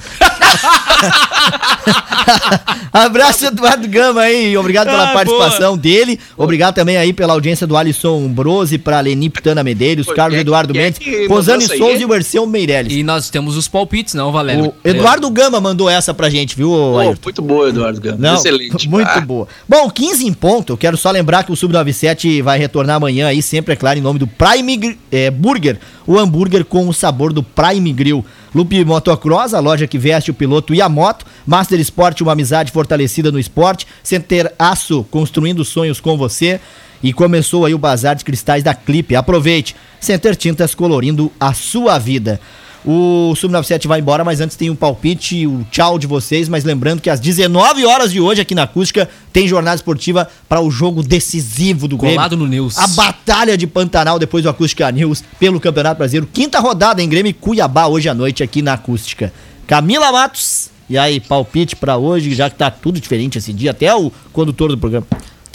Abraço, 2.92 3.46
Eduardo 3.46 3.86
Gama 3.86 4.22
aí. 4.22 4.56
Obrigado 4.56 4.88
pela 4.88 5.10
ah, 5.10 5.12
participação 5.12 5.72
boa. 5.72 5.78
dele. 5.78 6.18
Obrigado 6.36 6.74
também 6.74 6.96
aí 6.96 7.12
pela 7.12 7.32
audiência 7.34 7.66
do 7.66 7.76
Alisson 7.76 8.26
Brose, 8.28 8.78
pra 8.78 9.00
Leni 9.00 9.28
Pitana 9.30 9.62
Medeiros, 9.62 10.06
Carlos 10.08 10.38
é, 10.38 10.40
Eduardo 10.40 10.76
é, 10.76 10.82
Mendes, 10.82 11.00
Rosane 11.28 11.66
Souza 11.66 11.98
e 11.98 12.04
o 12.04 12.14
Erceu 12.14 12.46
Meirelles. 12.46 12.92
E 12.92 13.02
nós 13.02 13.30
temos 13.30 13.56
os 13.56 13.68
palpites, 13.68 14.14
não, 14.14 14.32
Valério? 14.32 14.66
O 14.66 14.74
Eduardo 14.88 15.30
Gama 15.30 15.60
mandou 15.60 15.88
essa 15.88 16.12
pra 16.14 16.28
gente, 16.28 16.56
viu, 16.56 16.70
oh, 16.70 17.14
Muito 17.36 17.42
boa, 17.42 17.68
Eduardo 17.68 18.00
Gama. 18.00 18.16
Não, 18.18 18.34
Excelente. 18.34 18.88
Muito 18.88 19.08
ah. 19.08 19.20
boa. 19.20 19.48
Bom, 19.68 19.90
15 19.90 20.26
em 20.26 20.32
ponto. 20.32 20.72
Eu 20.72 20.76
quero 20.76 20.96
só 20.96 21.10
lembrar 21.10 21.44
que 21.44 21.52
o 21.52 21.56
Sub-97 21.56 22.42
vai 22.42 22.58
retornar 22.58 22.96
amanhã 22.96 23.26
aí, 23.26 23.42
sempre, 23.42 23.74
é 23.74 23.76
claro, 23.76 23.98
em 23.98 24.02
nome 24.02 24.18
do 24.18 24.26
Prime 24.26 24.98
é, 25.12 25.30
Burger, 25.30 25.78
o 26.06 26.18
hambúrguer 26.18 26.64
com 26.64 26.88
o 26.88 26.94
sabor 26.94 27.32
do 27.32 27.42
Prime 27.42 27.92
Grill. 27.92 28.24
Lupe 28.54 28.82
Motocross, 28.84 29.52
a 29.52 29.60
loja 29.60 29.86
que 29.86 29.98
veste 29.98 30.30
o 30.30 30.34
piloto 30.34 30.74
e 30.74 30.80
a 30.80 30.88
moto, 30.88 31.26
Master 31.46 31.78
Esporte, 31.78 32.22
uma 32.22 32.32
amizade 32.32 32.72
fortalecida 32.72 33.30
no 33.30 33.38
esporte. 33.38 33.86
Center 34.02 34.52
Aço, 34.58 35.04
construindo 35.10 35.64
sonhos 35.64 36.00
com 36.00 36.16
você. 36.16 36.58
E 37.02 37.12
começou 37.12 37.66
aí 37.66 37.74
o 37.74 37.78
Bazar 37.78 38.16
de 38.16 38.24
Cristais 38.24 38.64
da 38.64 38.74
Clipe. 38.74 39.14
Aproveite. 39.14 39.76
Center 40.00 40.34
Tintas 40.34 40.74
colorindo 40.74 41.30
a 41.38 41.52
sua 41.52 41.98
vida. 41.98 42.40
O 42.86 43.32
Sub97 43.34 43.88
vai 43.88 43.98
embora, 43.98 44.22
mas 44.24 44.40
antes 44.40 44.56
tem 44.56 44.70
um 44.70 44.76
palpite, 44.76 45.44
o 45.44 45.66
tchau 45.72 45.98
de 45.98 46.06
vocês. 46.06 46.48
Mas 46.48 46.62
lembrando 46.62 47.02
que 47.02 47.10
às 47.10 47.18
19 47.18 47.84
horas 47.84 48.12
de 48.12 48.20
hoje 48.20 48.40
aqui 48.40 48.54
na 48.54 48.62
Acústica 48.62 49.08
tem 49.32 49.48
jornada 49.48 49.74
esportiva 49.74 50.28
para 50.48 50.60
o 50.60 50.70
jogo 50.70 51.02
decisivo 51.02 51.88
do 51.88 51.96
Grêmio. 51.96 52.16
Colado 52.16 52.36
no 52.36 52.46
News. 52.46 52.78
A 52.78 52.86
Batalha 52.86 53.58
de 53.58 53.66
Pantanal 53.66 54.20
depois 54.20 54.44
do 54.44 54.48
Acústica 54.48 54.88
News 54.92 55.24
pelo 55.40 55.58
Campeonato 55.58 55.98
Brasileiro. 55.98 56.28
Quinta 56.32 56.60
rodada 56.60 57.02
em 57.02 57.08
Grêmio 57.08 57.30
e 57.30 57.32
Cuiabá 57.32 57.86
hoje 57.86 58.08
à 58.08 58.14
noite 58.14 58.44
aqui 58.44 58.62
na 58.62 58.74
Acústica. 58.74 59.32
Camila 59.66 60.12
Matos. 60.12 60.70
E 60.88 60.96
aí, 60.96 61.18
palpite 61.18 61.74
para 61.74 61.96
hoje, 61.96 62.32
já 62.32 62.48
que 62.48 62.54
tá 62.54 62.70
tudo 62.70 63.00
diferente 63.00 63.38
esse 63.38 63.52
dia, 63.52 63.72
até 63.72 63.92
o 63.92 64.12
condutor 64.32 64.68
do 64.68 64.78
programa. 64.78 65.04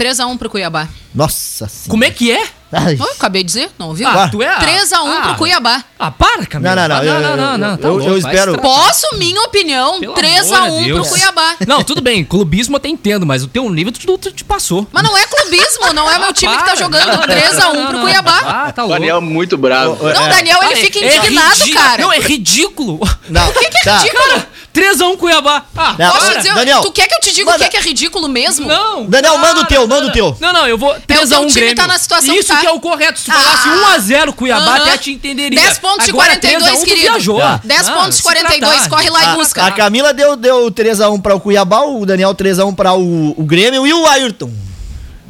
3x1 0.01 0.37
pro 0.37 0.49
Cuiabá. 0.49 0.87
Nossa 1.13 1.67
senhora. 1.67 1.89
Como 1.89 2.03
é 2.03 2.09
que 2.09 2.31
é? 2.31 2.43
Ai. 2.73 2.97
Oh, 2.97 3.03
acabei 3.03 3.43
de 3.43 3.47
dizer, 3.47 3.69
não 3.77 3.89
ouviu? 3.89 4.07
Ah, 4.07 4.29
tu 4.29 4.41
é 4.41 4.47
a- 4.47 4.57
3x1 4.59 4.93
ah. 4.93 5.21
pro 5.23 5.35
Cuiabá. 5.35 5.83
Ah, 5.99 6.09
para, 6.09 6.45
Camila. 6.45 6.73
Não, 6.73 6.81
não, 6.87 6.87
não, 6.87 6.95
Ah, 6.95 7.05
eu- 7.05 7.21
não, 7.21 7.37
não, 7.37 7.57
não, 7.57 7.77
tá 7.77 7.87
eu- 7.89 7.93
louco, 7.95 8.07
eu 8.09 8.17
espero-. 8.17 8.57
Posso, 8.59 9.05
minha 9.17 9.41
opinião, 9.41 9.99
Pelo 9.99 10.13
3x1 10.13 10.53
amor 10.55 10.83
de 10.83 10.93
pro. 10.93 11.05
Cuiabá. 11.05 11.55
Não, 11.67 11.83
tudo 11.83 12.01
bem, 12.01 12.23
clubismo 12.23 12.75
eu 12.75 12.77
até 12.77 12.87
entendo, 12.87 13.25
mas 13.25 13.43
o 13.43 13.47
teu 13.49 13.69
nível 13.69 13.91
tu, 13.91 14.17
tu 14.17 14.31
te 14.31 14.43
passou. 14.45 14.87
Mas 14.91 15.03
não 15.03 15.15
é 15.17 15.25
clubismo, 15.27 15.93
não 15.93 16.09
é 16.09 16.17
meu 16.17 16.31
time 16.33 16.55
que 16.57 16.63
tá 16.65 16.75
jogando. 16.75 17.05
não, 17.07 17.15
não, 17.17 17.23
3x1 17.23 17.73
não, 17.73 17.87
pro. 17.87 17.99
Cuiabá. 18.01 18.39
Ah, 18.45 18.71
tá 18.71 18.83
O 18.83 18.87
louco. 18.87 18.99
Daniel 19.01 19.17
é 19.17 19.21
muito 19.21 19.57
bravo. 19.57 20.01
Não, 20.01 20.09
É. 20.09 20.29
Daniel, 20.29 20.59
ele 20.63 20.73
Ah, 20.73 20.77
fica 20.77 20.99
é 20.99 21.17
indignado, 21.17 21.55
ridi- 21.59 21.73
cara. 21.73 22.01
Não, 22.01 22.11
é 22.13 22.19
ridículo. 22.19 22.99
Não, 23.29 23.49
O 23.49 23.53
que, 23.53 23.69
que 23.69 23.77
é 23.79 23.83
tá. 23.83 23.97
ridículo? 23.97 24.43
3x1 24.73 25.17
Cuiabá. 25.17 25.65
Ah, 25.75 25.95
Não, 25.99 26.11
Posso 26.11 26.37
dizer, 26.37 26.53
Daniel, 26.53 26.81
tu 26.81 26.91
quer 26.91 27.07
que 27.07 27.15
eu 27.15 27.19
te 27.19 27.33
diga 27.33 27.49
o 27.49 27.51
manda- 27.53 27.65
que, 27.65 27.71
que 27.71 27.77
é 27.77 27.81
ridículo 27.81 28.27
mesmo? 28.29 28.67
Não. 28.67 29.05
Daniel, 29.05 29.37
manda 29.37 29.61
o 29.61 29.65
teu, 29.65 29.85
manda 29.87 30.07
o 30.07 30.11
teu. 30.11 30.35
Não, 30.39 30.53
não, 30.53 30.67
eu 30.67 30.77
vou 30.77 30.93
3x1 31.07 31.29
teu 31.29 31.47
time 31.47 31.51
Grêmio. 31.53 31.75
tá 31.75 31.87
na 31.87 31.97
situação 31.99 32.33
Isso 32.33 32.47
que 32.47 32.53
tá. 32.53 32.59
que 32.61 32.67
é 32.67 32.71
o 32.71 32.79
correto. 32.79 33.19
Se 33.19 33.25
tu 33.25 33.31
Ah. 33.31 33.39
falasse 33.39 33.67
1x0 34.07 34.33
Cuiabá, 34.33 34.75
Aham. 34.77 34.83
até 34.85 34.97
te 34.97 35.11
entenderia. 35.11 35.59
10 35.59 35.77
pontos 35.79 36.07
e 36.07 36.11
Agora, 36.11 36.29
42, 36.29 36.63
3 36.63 36.75
a 36.75 36.77
1, 36.77 36.79
tu 36.79 36.85
querido. 36.85 37.01
viajou. 37.11 37.39
Tá. 37.39 37.61
10 37.63 37.87
Não, 37.87 37.93
pontos 37.95 38.13
e 38.15 38.17
se 38.17 38.23
42, 38.23 38.73
tratar. 38.73 38.89
corre 38.89 39.09
lá 39.09 39.21
e 39.23 39.25
A- 39.27 39.35
busca. 39.35 39.65
A 39.65 39.71
Camila 39.71 40.13
deu, 40.13 40.35
deu 40.37 40.71
3x1 40.71 41.19
para 41.21 41.35
o 41.35 41.39
Cuiabá, 41.39 41.81
o 41.81 42.05
Daniel 42.05 42.33
3x1 42.33 42.73
para 42.73 42.93
o, 42.93 43.31
o 43.37 43.43
Grêmio 43.43 43.85
e 43.85 43.93
o 43.93 44.05
Ayrton. 44.07 44.51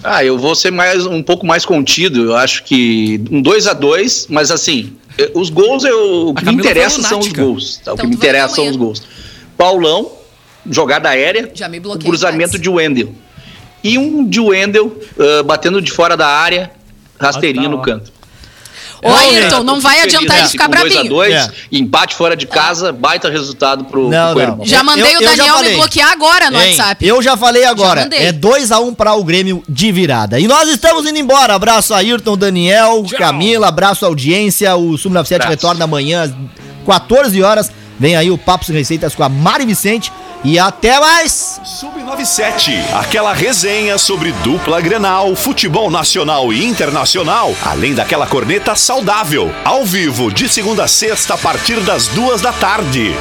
Ah, 0.03 0.23
eu 0.23 0.37
vou 0.37 0.55
ser 0.55 0.71
mais 0.71 1.05
um 1.05 1.21
pouco 1.21 1.45
mais 1.45 1.63
contido. 1.65 2.25
Eu 2.25 2.35
acho 2.35 2.63
que 2.63 3.21
um 3.31 3.39
2 3.41 3.67
a 3.67 3.73
2 3.73 4.25
mas 4.29 4.49
assim, 4.49 4.93
eh, 5.17 5.29
os 5.35 5.51
gols 5.51 5.83
eu, 5.83 6.29
o 6.29 6.33
que 6.33 6.43
me 6.45 6.53
interessa 6.53 7.01
são 7.03 7.19
os 7.19 7.27
gols. 7.27 7.79
tá? 7.83 7.91
O 7.91 7.93
Então 7.93 7.97
que 7.97 8.07
me 8.07 8.15
tu 8.15 8.19
vai 8.19 8.29
interessa 8.29 8.55
ter 8.55 8.61
são 8.61 8.67
os 8.71 8.75
gols. 8.75 9.03
Paulão, 9.61 10.11
jogada 10.67 11.09
aérea, 11.09 11.51
Já 11.53 11.69
me 11.69 11.77
o 11.77 11.81
bloqueei, 11.81 12.07
cruzamento 12.09 12.57
de 12.57 12.67
Wendel. 12.67 13.13
E 13.83 13.95
um 13.97 14.27
de 14.27 14.39
Wendel 14.39 14.99
ah, 15.19 15.43
batendo 15.43 15.79
de 15.79 15.91
fora 15.91 16.17
da 16.17 16.25
área, 16.27 16.71
rasteirinha 17.19 17.67
Ah, 17.67 17.71
tá, 17.71 17.75
no 17.77 17.81
canto. 17.83 18.11
Ô, 19.03 19.07
Eu 19.09 19.15
Ayrton, 19.15 19.63
não 19.63 19.79
vai 19.79 19.97
feliz, 19.99 20.13
adiantar 20.15 20.35
né? 20.37 20.41
ele 20.43 20.49
ficar 20.49 20.65
Com 20.65 20.71
dois 20.71 20.83
a 20.85 20.89
brabinho. 20.93 21.09
dois, 21.13 21.33
É. 21.33 21.51
empate 21.71 22.15
fora 22.15 22.35
de 22.35 22.45
casa, 22.47 22.91
baita 22.91 23.29
resultado 23.29 23.85
pro, 23.85 24.09
Não, 24.09 24.25
pro 24.27 24.33
Coelho. 24.33 24.55
não. 24.57 24.65
Já 24.65 24.77
Eu- 24.79 24.83
mandei 24.83 25.15
eu 25.15 25.19
o 25.19 25.23
já 25.23 25.29
Daniel 25.29 25.45
me 25.45 25.51
falei. 25.61 25.75
bloquear 25.75 26.11
agora 26.11 26.51
no 26.51 26.59
Hein, 26.61 26.67
WhatsApp. 26.77 27.05
Eu 27.07 27.21
já 27.21 27.37
falei 27.37 27.63
agora, 27.65 28.01
mandei. 28.01 28.19
é 28.19 28.31
2x1 28.31 28.93
para 28.95 29.13
o 29.13 29.23
Grêmio 29.23 29.63
de 29.69 29.91
virada. 29.91 30.39
E 30.39 30.47
nós 30.47 30.69
estamos 30.69 31.05
indo 31.07 31.17
embora. 31.19 31.53
Abraço 31.55 31.93
a 31.93 31.97
Ayrton, 31.97 32.35
Daniel, 32.37 33.03
Tchau. 33.07 33.17
Camila, 33.19 33.67
abraço 33.69 34.05
à 34.05 34.07
audiência. 34.07 34.75
O 34.75 34.91
Sub97 34.93 35.35
Abraço. 35.35 35.49
retorna 35.51 35.83
amanhã 35.85 36.23
às 36.23 36.31
14 36.85 37.41
horas. 37.43 37.71
Vem 37.99 38.15
aí 38.15 38.31
o 38.31 38.37
Papo 38.37 38.65
Sem 38.65 38.75
Receitas 38.75 39.15
com 39.15 39.23
a 39.23 39.29
Mari 39.29 39.65
Vicente. 39.65 40.11
E 40.43 40.57
até 40.57 40.99
mais! 40.99 41.61
Sub97, 41.63 42.73
aquela 42.95 43.31
resenha 43.31 43.97
sobre 43.99 44.31
dupla 44.31 44.81
Grenal, 44.81 45.35
futebol 45.35 45.91
nacional 45.91 46.51
e 46.51 46.65
internacional, 46.65 47.53
além 47.63 47.93
daquela 47.93 48.25
corneta 48.25 48.75
saudável, 48.75 49.53
ao 49.63 49.85
vivo 49.85 50.33
de 50.33 50.49
segunda 50.49 50.85
a 50.85 50.87
sexta 50.87 51.35
a 51.35 51.37
partir 51.37 51.79
das 51.81 52.07
duas 52.07 52.41
da 52.41 52.51
tarde. 52.51 53.13